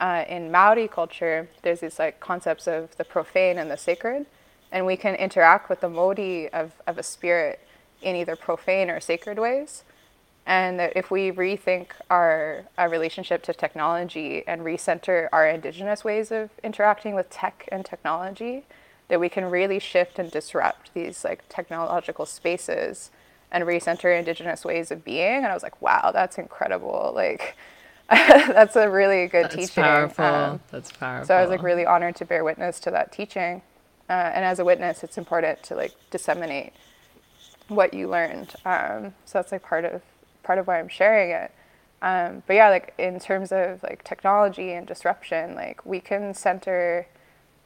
uh, 0.00 0.24
in 0.28 0.50
Maori 0.50 0.88
culture 0.88 1.48
there's 1.62 1.80
these 1.80 1.98
like 1.98 2.20
concepts 2.20 2.66
of 2.66 2.96
the 2.96 3.04
profane 3.04 3.58
and 3.58 3.70
the 3.70 3.76
sacred, 3.76 4.26
and 4.72 4.86
we 4.86 4.96
can 4.96 5.14
interact 5.14 5.68
with 5.68 5.80
the 5.80 5.88
mauri 5.88 6.48
of, 6.52 6.72
of 6.86 6.98
a 6.98 7.02
spirit 7.02 7.60
in 8.02 8.16
either 8.16 8.36
profane 8.36 8.90
or 8.90 9.00
sacred 9.00 9.38
ways 9.38 9.84
and 10.46 10.78
that 10.78 10.92
if 10.94 11.10
we 11.10 11.32
rethink 11.32 11.88
our, 12.08 12.64
our 12.78 12.88
relationship 12.88 13.42
to 13.42 13.52
technology 13.52 14.44
and 14.46 14.62
recenter 14.62 15.28
our 15.32 15.46
indigenous 15.46 16.04
ways 16.04 16.30
of 16.30 16.50
interacting 16.62 17.16
with 17.16 17.28
tech 17.28 17.68
and 17.72 17.84
technology 17.84 18.62
that 19.08 19.18
we 19.18 19.28
can 19.28 19.44
really 19.44 19.80
shift 19.80 20.18
and 20.20 20.30
disrupt 20.30 20.94
these 20.94 21.24
like 21.24 21.42
technological 21.48 22.24
spaces 22.24 23.10
and 23.50 23.64
recenter 23.64 24.16
indigenous 24.16 24.64
ways 24.64 24.90
of 24.90 25.04
being. 25.04 25.38
And 25.38 25.46
i 25.46 25.54
was 25.54 25.62
like 25.64 25.80
wow 25.82 26.10
that's 26.12 26.38
incredible. 26.38 27.12
Like 27.14 27.56
that's 28.08 28.76
a 28.76 28.88
really 28.88 29.26
good 29.26 29.46
that's 29.46 29.54
teaching 29.56 29.82
powerful. 29.82 30.24
Um, 30.24 30.60
that's 30.70 30.92
powerful 30.92 31.26
so 31.26 31.34
i 31.34 31.40
was 31.40 31.50
like 31.50 31.60
really 31.60 31.84
honored 31.84 32.14
to 32.16 32.24
bear 32.24 32.44
witness 32.44 32.78
to 32.80 32.90
that 32.92 33.10
teaching. 33.10 33.62
Uh, 34.08 34.30
and 34.34 34.44
as 34.44 34.60
a 34.60 34.64
witness 34.64 35.02
it's 35.02 35.18
important 35.18 35.60
to 35.64 35.74
like 35.74 35.92
disseminate 36.12 36.72
what 37.66 37.92
you 37.92 38.08
learned. 38.08 38.54
Um, 38.64 39.14
so 39.24 39.38
that's 39.38 39.50
like 39.50 39.64
part 39.64 39.84
of 39.84 40.02
part 40.46 40.58
of 40.58 40.66
why 40.66 40.78
I'm 40.78 40.88
sharing 40.88 41.30
it. 41.30 41.52
Um, 42.02 42.42
but 42.46 42.54
yeah, 42.54 42.70
like 42.70 42.94
in 42.98 43.18
terms 43.18 43.52
of 43.52 43.82
like 43.82 44.04
technology 44.04 44.72
and 44.72 44.86
disruption, 44.86 45.54
like 45.54 45.84
we 45.84 46.00
can 46.00 46.34
center 46.34 47.06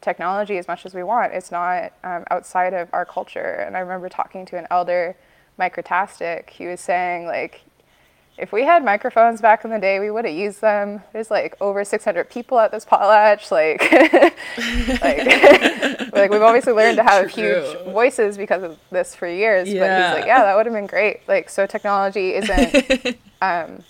technology 0.01 0.57
as 0.57 0.67
much 0.67 0.87
as 0.87 0.95
we 0.95 1.03
want. 1.03 1.33
It's 1.35 1.51
not 1.51 1.93
um, 2.03 2.25
outside 2.31 2.73
of 2.73 2.89
our 2.93 3.05
culture. 3.05 3.65
And 3.67 3.77
I 3.77 3.81
remember 3.81 4.09
talking 4.09 4.47
to 4.47 4.57
an 4.57 4.67
elder, 4.71 5.17
Microtastic. 5.59 6.51
He 6.51 6.67
was 6.67 6.81
saying 6.81 7.27
like, 7.27 7.63
if 8.41 8.53
we 8.53 8.65
had 8.65 8.83
microphones 8.85 9.41
back 9.41 9.65
in 9.65 9.71
the 9.71 9.79
day, 9.79 10.01
we 10.01 10.11
would 10.11 10.25
have 10.25 10.35
used 10.35 10.61
them. 10.63 11.03
There's 11.13 11.31
like 11.31 11.57
over 11.61 11.85
600 11.85 12.31
people 12.31 12.59
at 12.59 12.73
this 12.73 12.85
potlatch. 12.87 13.51
Like, 13.51 13.83
like, 15.03 16.13
like, 16.13 16.31
we've 16.31 16.41
obviously 16.41 16.73
learned 16.73 16.97
to 16.97 17.03
have 17.03 17.33
True. 17.33 17.63
huge 17.63 17.85
voices 17.93 18.39
because 18.39 18.63
of 18.63 18.79
this 18.91 19.15
for 19.15 19.29
years. 19.29 19.69
Yeah. 19.69 19.81
But 19.81 20.07
he's 20.07 20.21
like, 20.21 20.27
yeah, 20.27 20.43
that 20.45 20.57
would 20.57 20.67
have 20.67 20.75
been 20.75 20.87
great. 20.87 21.21
Like, 21.29 21.51
so 21.51 21.67
technology 21.67 22.35
isn't 22.35 23.19
um, 23.43 23.85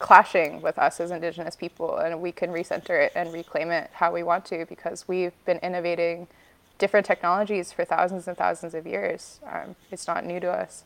clashing 0.00 0.60
with 0.60 0.76
us 0.76 0.98
as 0.98 1.12
Indigenous 1.12 1.54
people, 1.54 1.96
and 1.96 2.20
we 2.20 2.32
can 2.32 2.50
recenter 2.50 3.06
it 3.06 3.12
and 3.14 3.32
reclaim 3.32 3.70
it 3.70 3.90
how 3.94 4.12
we 4.12 4.24
want 4.24 4.44
to 4.46 4.66
because 4.66 5.06
we've 5.06 5.32
been 5.44 5.58
innovating 5.58 6.26
different 6.78 7.06
technologies 7.06 7.70
for 7.70 7.84
thousands 7.84 8.26
and 8.26 8.36
thousands 8.36 8.74
of 8.74 8.86
years. 8.86 9.38
Um, 9.50 9.76
it's 9.92 10.08
not 10.08 10.26
new 10.26 10.40
to 10.40 10.50
us. 10.50 10.82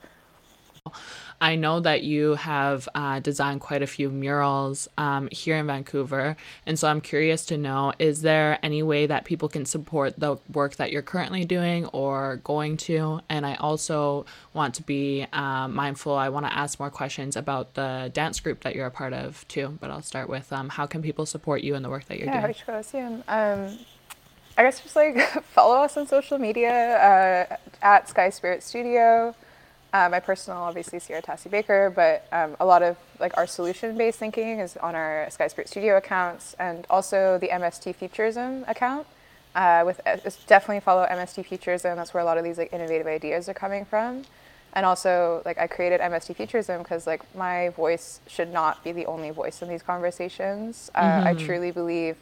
I 1.41 1.55
know 1.55 1.81
that 1.81 2.03
you 2.03 2.35
have 2.35 2.89
uh, 2.95 3.21
designed 3.21 3.61
quite 3.61 3.83
a 3.83 3.87
few 3.87 4.11
murals 4.11 4.89
um, 4.99 5.29
here 5.31 5.57
in 5.57 5.67
Vancouver. 5.67 6.37
And 6.67 6.79
so 6.79 6.89
I'm 6.89 7.01
curious 7.01 7.47
to 7.47 7.57
know 7.57 7.93
is 7.99 8.23
there 8.23 8.59
any 8.63 8.83
way 8.83 9.07
that 9.07 9.25
people 9.25 9.49
can 9.49 9.65
support 9.65 10.19
the 10.19 10.37
work 10.53 10.77
that 10.77 10.91
you're 10.91 11.03
currently 11.03 11.45
doing 11.45 11.87
or 11.87 12.41
going 12.43 12.77
to? 12.79 13.21
And 13.29 13.47
I 13.47 13.55
also 13.55 14.27
want 14.53 14.75
to 14.75 14.83
be 14.83 15.27
uh, 15.33 15.69
mindful, 15.69 16.15
I 16.15 16.29
want 16.29 16.47
to 16.47 16.53
ask 16.53 16.81
more 16.81 16.91
questions 16.91 17.37
about 17.37 17.75
the 17.75 18.11
dance 18.13 18.41
group 18.41 18.63
that 18.63 18.75
you're 18.75 18.87
a 18.87 18.91
part 18.91 19.13
of 19.13 19.47
too. 19.49 19.79
But 19.81 19.91
I'll 19.91 20.03
start 20.03 20.29
with 20.29 20.53
um, 20.53 20.69
how 20.69 20.87
can 20.87 21.03
people 21.03 21.27
support 21.27 21.63
you 21.63 21.75
in 21.77 21.83
the 21.83 21.91
work 21.91 22.07
that 22.07 22.19
you're 22.19 22.27
doing? 22.27 22.37
yeah, 22.37 22.43
doing? 22.43 23.23
Um, 23.29 23.79
I 24.57 24.63
guess 24.63 24.81
just 24.81 24.97
like 24.97 25.21
follow 25.45 25.77
us 25.77 25.97
on 25.97 26.09
social 26.09 26.37
media 26.37 27.49
uh, 27.51 27.57
at 27.81 28.09
Sky 28.09 28.31
Spirit 28.31 28.65
Studio. 28.65 29.37
Uh, 29.93 30.09
my 30.11 30.21
personal, 30.21 30.59
obviously, 30.61 30.99
is 30.99 31.03
Sierra 31.05 31.23
Tasi 31.23 31.51
Baker, 31.51 31.91
but 31.95 32.27
um, 32.31 32.57
a 32.61 32.67
lot 32.67 32.83
of 32.83 32.97
like 33.19 33.37
our 33.39 33.47
solution-based 33.47 34.19
thinking 34.19 34.61
is 34.61 34.77
on 34.77 34.95
our 34.95 35.29
Sky 35.31 35.49
Spirit 35.49 35.69
Studio 35.69 35.97
accounts, 35.97 36.55
and 36.59 36.87
also 36.91 37.39
the 37.39 37.49
MST 37.49 37.95
Futurism 37.95 38.65
account. 38.69 39.07
Uh, 39.55 39.83
with 39.87 40.01
uh, 40.07 40.17
definitely 40.47 40.81
follow 40.81 41.07
MST 41.07 41.47
Futurism. 41.47 41.97
That's 41.97 42.13
where 42.13 42.23
a 42.23 42.27
lot 42.27 42.37
of 42.37 42.45
these 42.45 42.59
like 42.59 42.73
innovative 42.73 43.07
ideas 43.07 43.49
are 43.49 43.55
coming 43.55 43.87
from. 43.87 44.25
And 44.75 44.85
also, 44.85 45.41
like 45.47 45.59
I 45.59 45.67
created 45.67 46.03
MST 46.03 46.37
Futurism 46.37 46.83
because 46.83 47.07
like 47.07 47.23
my 47.35 47.71
voice 47.71 48.21
should 48.27 48.53
not 48.53 48.85
be 48.85 48.93
the 48.93 49.07
only 49.07 49.31
voice 49.31 49.63
in 49.63 49.69
these 49.69 49.83
conversations. 49.83 50.91
Uh, 50.95 51.03
mm-hmm. 51.03 51.27
I 51.29 51.35
truly 51.35 51.71
believe 51.71 52.17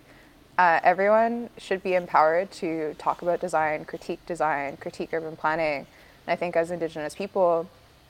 uh, 0.57 0.79
everyone 0.85 1.51
should 1.59 1.83
be 1.83 1.95
empowered 1.95 2.53
to 2.53 2.95
talk 2.95 3.23
about 3.23 3.41
design, 3.41 3.85
critique 3.85 4.25
design, 4.25 4.77
critique 4.77 5.11
urban 5.13 5.35
planning 5.35 5.89
and 6.27 6.33
I 6.33 6.37
think 6.37 6.57
as 6.57 6.71
Indigenous 6.71 7.15
people, 7.15 7.69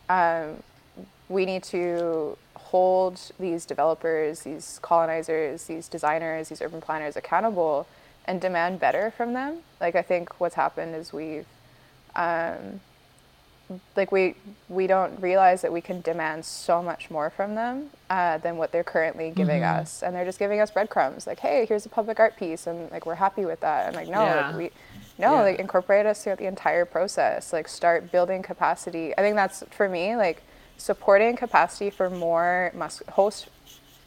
um, 0.09 0.63
we 1.29 1.45
need 1.45 1.63
to 1.65 2.39
hold 2.55 3.21
these 3.39 3.67
developers, 3.67 4.41
these 4.41 4.79
colonizers, 4.83 5.65
these 5.65 5.89
designers, 5.89 6.49
these 6.49 6.63
urban 6.63 6.81
planners 6.81 7.17
accountable 7.17 7.87
and 8.27 8.41
demand 8.41 8.81
better 8.81 9.11
from 9.11 9.33
them. 9.33 9.59
Like 9.81 9.95
I 9.95 10.03
think 10.03 10.41
what's 10.41 10.55
happened 10.55 10.95
is 10.95 11.13
we've 11.13 11.47
um, 12.15 12.81
like 13.97 14.13
we 14.13 14.35
we 14.69 14.87
don't 14.87 15.21
realize 15.21 15.63
that 15.63 15.73
we 15.73 15.81
can 15.81 16.01
demand 16.01 16.45
so 16.45 16.83
much 16.83 17.11
more 17.11 17.31
from 17.31 17.55
them 17.55 17.91
uh, 18.11 18.39
than 18.39 18.57
what 18.57 18.73
they're 18.73 18.85
currently 18.85 19.31
giving 19.31 19.63
mm-hmm. 19.63 19.81
us, 19.81 20.03
and 20.03 20.15
they're 20.15 20.25
just 20.25 20.39
giving 20.39 20.61
us 20.61 20.71
breadcrumbs. 20.71 21.27
Like, 21.27 21.41
hey, 21.41 21.67
here's 21.67 21.85
a 21.87 21.89
public 21.89 22.21
art 22.21 22.37
piece, 22.37 22.67
and 22.67 22.91
like 22.91 23.07
we're 23.07 23.17
happy 23.17 23.45
with 23.45 23.61
that. 23.61 23.89
And 23.89 23.97
like, 23.97 24.09
no, 24.09 24.25
yeah. 24.25 24.49
like, 24.49 24.57
we 24.57 24.71
no, 25.19 25.35
yeah. 25.35 25.43
like 25.43 25.59
incorporate 25.59 26.07
us 26.07 26.23
throughout 26.23 26.39
the 26.39 26.47
entire 26.47 26.85
process. 26.85 27.53
Like 27.53 27.69
start 27.69 28.13
building 28.13 28.43
capacity. 28.43 29.17
I 29.17 29.23
think 29.23 29.37
that's 29.37 29.63
for 29.71 29.89
me, 29.89 30.17
like 30.17 30.43
supporting 30.77 31.37
capacity 31.37 31.91
for 31.91 32.11
more 32.11 32.71
must 32.75 33.03
host 33.05 33.49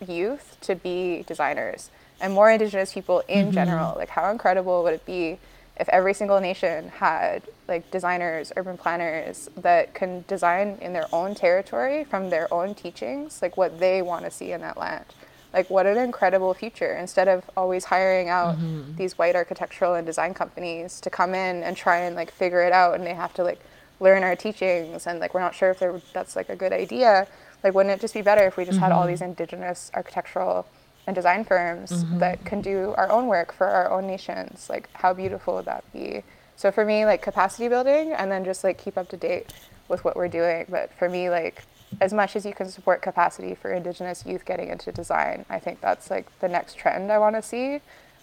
youth 0.07 0.57
to 0.62 0.76
be 0.76 1.24
designers 1.28 1.89
and 2.22 2.34
more 2.34 2.51
indigenous 2.51 2.93
people 2.93 3.24
in 3.28 3.45
mm-hmm. 3.45 3.53
general. 3.53 3.95
Like 3.97 4.10
how 4.10 4.30
incredible 4.32 4.84
would 4.84 4.93
it 4.93 5.05
be 5.05 5.39
if 5.78 5.88
every 5.89 6.14
single 6.14 6.39
nation 6.39 6.89
had 6.89 7.43
like 7.68 7.89
designers, 7.89 8.51
urban 8.57 8.78
planners 8.78 9.49
that 9.57 9.93
can 9.93 10.26
design 10.28 10.78
in 10.82 10.93
their 10.93 11.07
own 11.14 11.34
territory 11.34 12.03
from 12.03 12.30
their 12.30 12.53
own 12.53 12.76
teachings, 12.76 13.41
like 13.41 13.55
what 13.57 13.80
they 13.80 14.01
want 14.01 14.26
to 14.26 14.32
see 14.32 14.51
in 14.51 14.62
that 14.62 14.78
land 14.78 15.05
like 15.54 15.70
what 15.70 15.86
an 15.86 15.97
incredible 15.97 16.54
future 16.54 16.95
instead 16.95 17.28
of 17.28 17.50
always 17.58 17.86
hiring 17.86 18.30
out 18.30 18.56
mm-hmm. 18.56 18.95
these 18.95 19.18
white 19.18 19.36
architectural 19.36 19.95
and 19.95 20.06
design 20.06 20.34
companies 20.34 21.02
to 21.02 21.10
come 21.10 21.34
in 21.34 21.64
and 21.64 21.76
try 21.76 21.97
and 21.97 22.16
like 22.16 22.32
figure 22.32 22.62
it 22.62 22.72
out 22.72 22.95
and 22.95 23.06
they 23.06 23.14
have 23.14 23.34
to 23.34 23.43
like 23.43 23.60
learn 24.00 24.24
our 24.24 24.36
teachings 24.36 25.08
and 25.08 25.20
like 25.20 25.34
we're 25.34 25.39
not 25.39 25.56
sure 25.56 25.72
if 25.72 26.14
that's 26.14 26.36
like 26.36 26.50
a 26.50 26.56
good 26.56 26.72
idea 26.72 27.28
like 27.64 27.74
wouldn't 27.74 27.93
it 27.93 28.00
just 28.00 28.14
be 28.14 28.22
better 28.22 28.45
if 28.45 28.58
we 28.58 28.64
just 28.64 28.76
mm-hmm. 28.76 28.84
had 28.84 28.91
all 28.91 29.02
mm-hmm. 29.02 29.10
these 29.10 29.22
indigenous 29.22 29.91
architectural 29.93 30.66
and 31.08 31.16
design 31.16 31.43
firms 31.43 31.91
mm-hmm. 31.91 32.20
that 32.20 32.45
can 32.45 32.62
do 32.62 32.93
our 32.97 33.12
own 33.12 33.28
work 33.28 33.52
for 33.52 33.68
our 33.68 33.91
own 33.91 34.06
nations 34.06 34.68
like 34.70 34.89
how 34.93 35.14
beautiful 35.14 35.56
would 35.56 35.66
that 35.66 35.84
be 35.91 36.24
so 36.56 36.72
for 36.72 36.86
me 36.86 37.06
like 37.06 37.22
capacity 37.22 37.68
building 37.68 38.14
and 38.14 38.32
then 38.32 38.45
just 38.45 38.64
like 38.64 38.78
keep 38.78 38.97
up 38.97 39.10
to 39.10 39.18
date 39.18 39.54
with 39.88 40.06
what 40.06 40.16
we're 40.16 40.28
doing 40.28 40.66
but 40.70 40.93
for 40.93 41.10
me 41.10 41.30
like 41.30 41.64
as 42.02 42.14
much 42.14 42.36
as 42.36 42.46
you 42.46 42.54
can 42.54 42.70
support 42.70 43.02
capacity 43.02 43.56
for 43.56 43.72
indigenous 43.72 44.26
youth 44.26 44.46
getting 44.46 44.70
into 44.70 44.92
design 44.92 45.46
i 45.50 45.60
think 45.60 45.82
that's 45.82 46.10
like 46.10 46.28
the 46.40 46.48
next 46.48 46.78
trend 46.78 47.12
i 47.12 47.18
want 47.18 47.36
to 47.36 47.42
see 47.42 47.76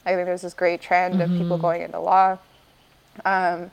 i 0.05 0.15
think 0.15 0.27
there's 0.27 0.43
this 0.43 0.55
great 0.55 0.81
trend 0.81 1.15
mm-hmm. 1.15 1.23
of 1.23 1.39
people 1.39 1.57
mm-hmm. 1.57 1.63
going 1.63 1.83
into 1.83 1.99
law 1.99 2.39
um, 3.25 3.71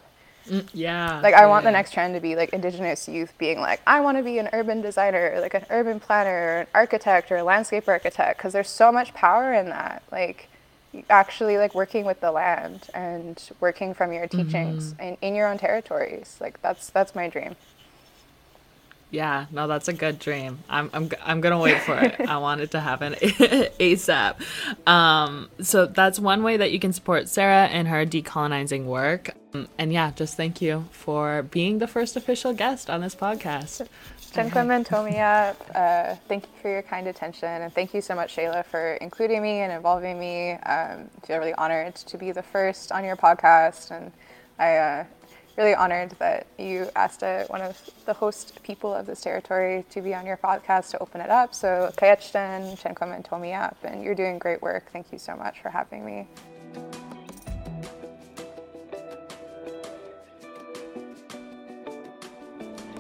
Mm, 0.48 0.68
yeah. 0.74 1.22
Like 1.22 1.34
I 1.34 1.42
yeah. 1.42 1.46
want 1.48 1.64
the 1.64 1.72
next 1.72 1.94
trend 1.94 2.16
to 2.16 2.20
be 2.20 2.36
like 2.36 2.50
indigenous 2.54 3.08
youth 3.08 3.34
being 3.38 3.60
like 3.60 3.82
I 3.88 4.02
want 4.02 4.18
to 4.18 4.24
be 4.24 4.40
an 4.40 4.50
urban 4.54 4.82
designer, 4.82 5.38
like 5.40 5.54
an 5.54 5.66
urban 5.70 6.00
planner, 6.00 6.32
or 6.32 6.58
an 6.62 6.68
architect 6.74 7.32
or 7.32 7.38
a 7.38 7.44
landscape 7.44 7.88
architect 7.88 8.40
because 8.40 8.54
there's 8.54 8.70
so 8.70 8.92
much 8.92 9.14
power 9.14 9.54
in 9.54 9.70
that. 9.70 10.04
Like 10.12 10.50
actually 11.10 11.58
like 11.58 11.74
working 11.74 12.06
with 12.06 12.20
the 12.20 12.32
land 12.32 12.90
and 12.94 13.50
working 13.60 13.94
from 13.94 14.14
your 14.14 14.28
teachings 14.28 14.94
mm-hmm. 14.94 15.04
in, 15.04 15.18
in 15.22 15.36
your 15.36 15.48
own 15.48 15.58
territories. 15.58 16.38
Like 16.42 16.62
that's 16.62 16.90
that's 16.90 17.16
my 17.16 17.30
dream. 17.30 17.56
Yeah, 19.14 19.46
no, 19.52 19.68
that's 19.68 19.88
a 19.90 19.94
good 19.94 20.18
dream. 20.18 20.58
I'm 20.68 20.90
I'm 20.92 21.08
I'm 21.24 21.40
gonna 21.40 21.60
wait 21.60 21.80
for 21.82 21.96
it. 21.96 22.20
I 22.20 22.38
want 22.38 22.62
it 22.62 22.72
to 22.72 22.80
happen 22.80 23.14
ASAP. 23.22 24.42
Um, 24.88 25.52
so 25.62 25.86
that's 25.86 26.20
one 26.20 26.42
way 26.42 26.58
that 26.58 26.72
you 26.72 26.80
can 26.80 26.94
support 26.94 27.30
Sierra 27.30 27.70
in 27.70 27.86
her 27.86 28.08
decolonizing 28.08 28.86
work. 28.86 29.36
Um, 29.54 29.68
and 29.78 29.94
yeah, 29.94 30.10
just 30.16 30.36
thank 30.36 30.64
you 30.64 30.86
for 30.90 31.44
being 31.44 31.78
the 31.78 31.86
first 31.86 32.16
official 32.16 32.54
guest 32.54 32.90
on 32.90 33.02
this 33.02 33.14
podcast. 33.14 33.88
Chenkwemben 34.34 34.84
Tomiap, 34.84 35.58
uh, 35.76 36.16
thank 36.28 36.46
you 36.46 36.52
for 36.60 36.72
your 36.72 36.82
kind 36.82 37.06
attention, 37.06 37.62
and 37.62 37.72
thank 37.72 37.94
you 37.94 38.02
so 38.02 38.16
much, 38.16 38.36
Shayla, 38.36 38.66
for 38.66 38.96
including 38.96 39.44
me 39.44 39.60
and 39.60 39.72
involving 39.72 40.20
me. 40.20 40.54
Um, 40.54 41.08
I 41.22 41.26
feel 41.28 41.38
really 41.38 41.54
honored 41.54 41.94
to 41.94 42.18
be 42.18 42.32
the 42.32 42.42
first 42.42 42.92
on 42.92 43.06
your 43.06 43.16
podcast, 43.16 43.92
and 43.92 44.12
I 44.58 44.78
uh, 44.78 45.06
really 45.58 45.76
honored 45.76 46.12
that 46.20 46.48
you 46.58 46.90
asked 46.96 47.22
a, 47.22 47.44
uh, 47.44 47.46
one 47.48 47.62
of 47.62 47.80
the 48.06 48.14
host 48.14 48.62
people 48.64 48.94
of 48.94 49.06
this 49.06 49.22
territory 49.22 49.86
to 49.90 50.02
be 50.02 50.14
on 50.14 50.26
your 50.26 50.38
podcast 50.38 50.92
to 50.92 51.00
open 51.00 51.22
it 51.22 51.30
up. 51.30 51.54
So, 51.54 51.92
Kayachtan, 51.96 52.80
Chenkom, 52.82 53.16
and 53.16 53.24
Tomi 53.24 53.54
up, 53.54 53.78
and 53.84 54.04
you're 54.04 54.16
doing 54.16 54.40
great 54.40 54.62
work. 54.62 54.92
Thank 54.92 55.12
you 55.12 55.20
so 55.20 55.36
much 55.36 55.62
for 55.62 55.70
having 55.70 56.06
me. 56.06 56.28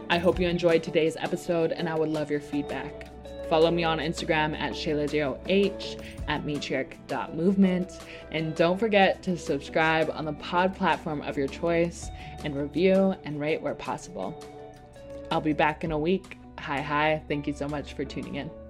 I 0.09 0.19
hope 0.19 0.39
you 0.39 0.47
enjoyed 0.47 0.83
today's 0.83 1.17
episode, 1.17 1.71
and 1.71 1.89
I 1.89 1.95
would 1.95 2.09
love 2.09 2.29
your 2.29 2.39
feedback. 2.39 3.12
Follow 3.53 3.69
me 3.69 3.83
on 3.83 3.99
Instagram 3.99 4.59
at 4.59 4.73
ShaylaJOH, 4.73 6.03
at 6.27 6.43
matriarch.movement, 6.43 7.99
and 8.31 8.55
don't 8.55 8.79
forget 8.79 9.21
to 9.21 9.37
subscribe 9.37 10.09
on 10.09 10.25
the 10.25 10.33
pod 10.33 10.75
platform 10.75 11.21
of 11.21 11.37
your 11.37 11.45
choice 11.45 12.09
and 12.43 12.55
review 12.55 13.13
and 13.25 13.39
rate 13.39 13.61
where 13.61 13.75
possible. 13.75 14.43
I'll 15.29 15.39
be 15.39 15.53
back 15.53 15.83
in 15.83 15.91
a 15.91 15.99
week. 15.99 16.39
Hi, 16.57 16.81
hi. 16.81 17.21
Thank 17.27 17.45
you 17.45 17.53
so 17.53 17.67
much 17.67 17.93
for 17.93 18.03
tuning 18.03 18.37
in. 18.37 18.62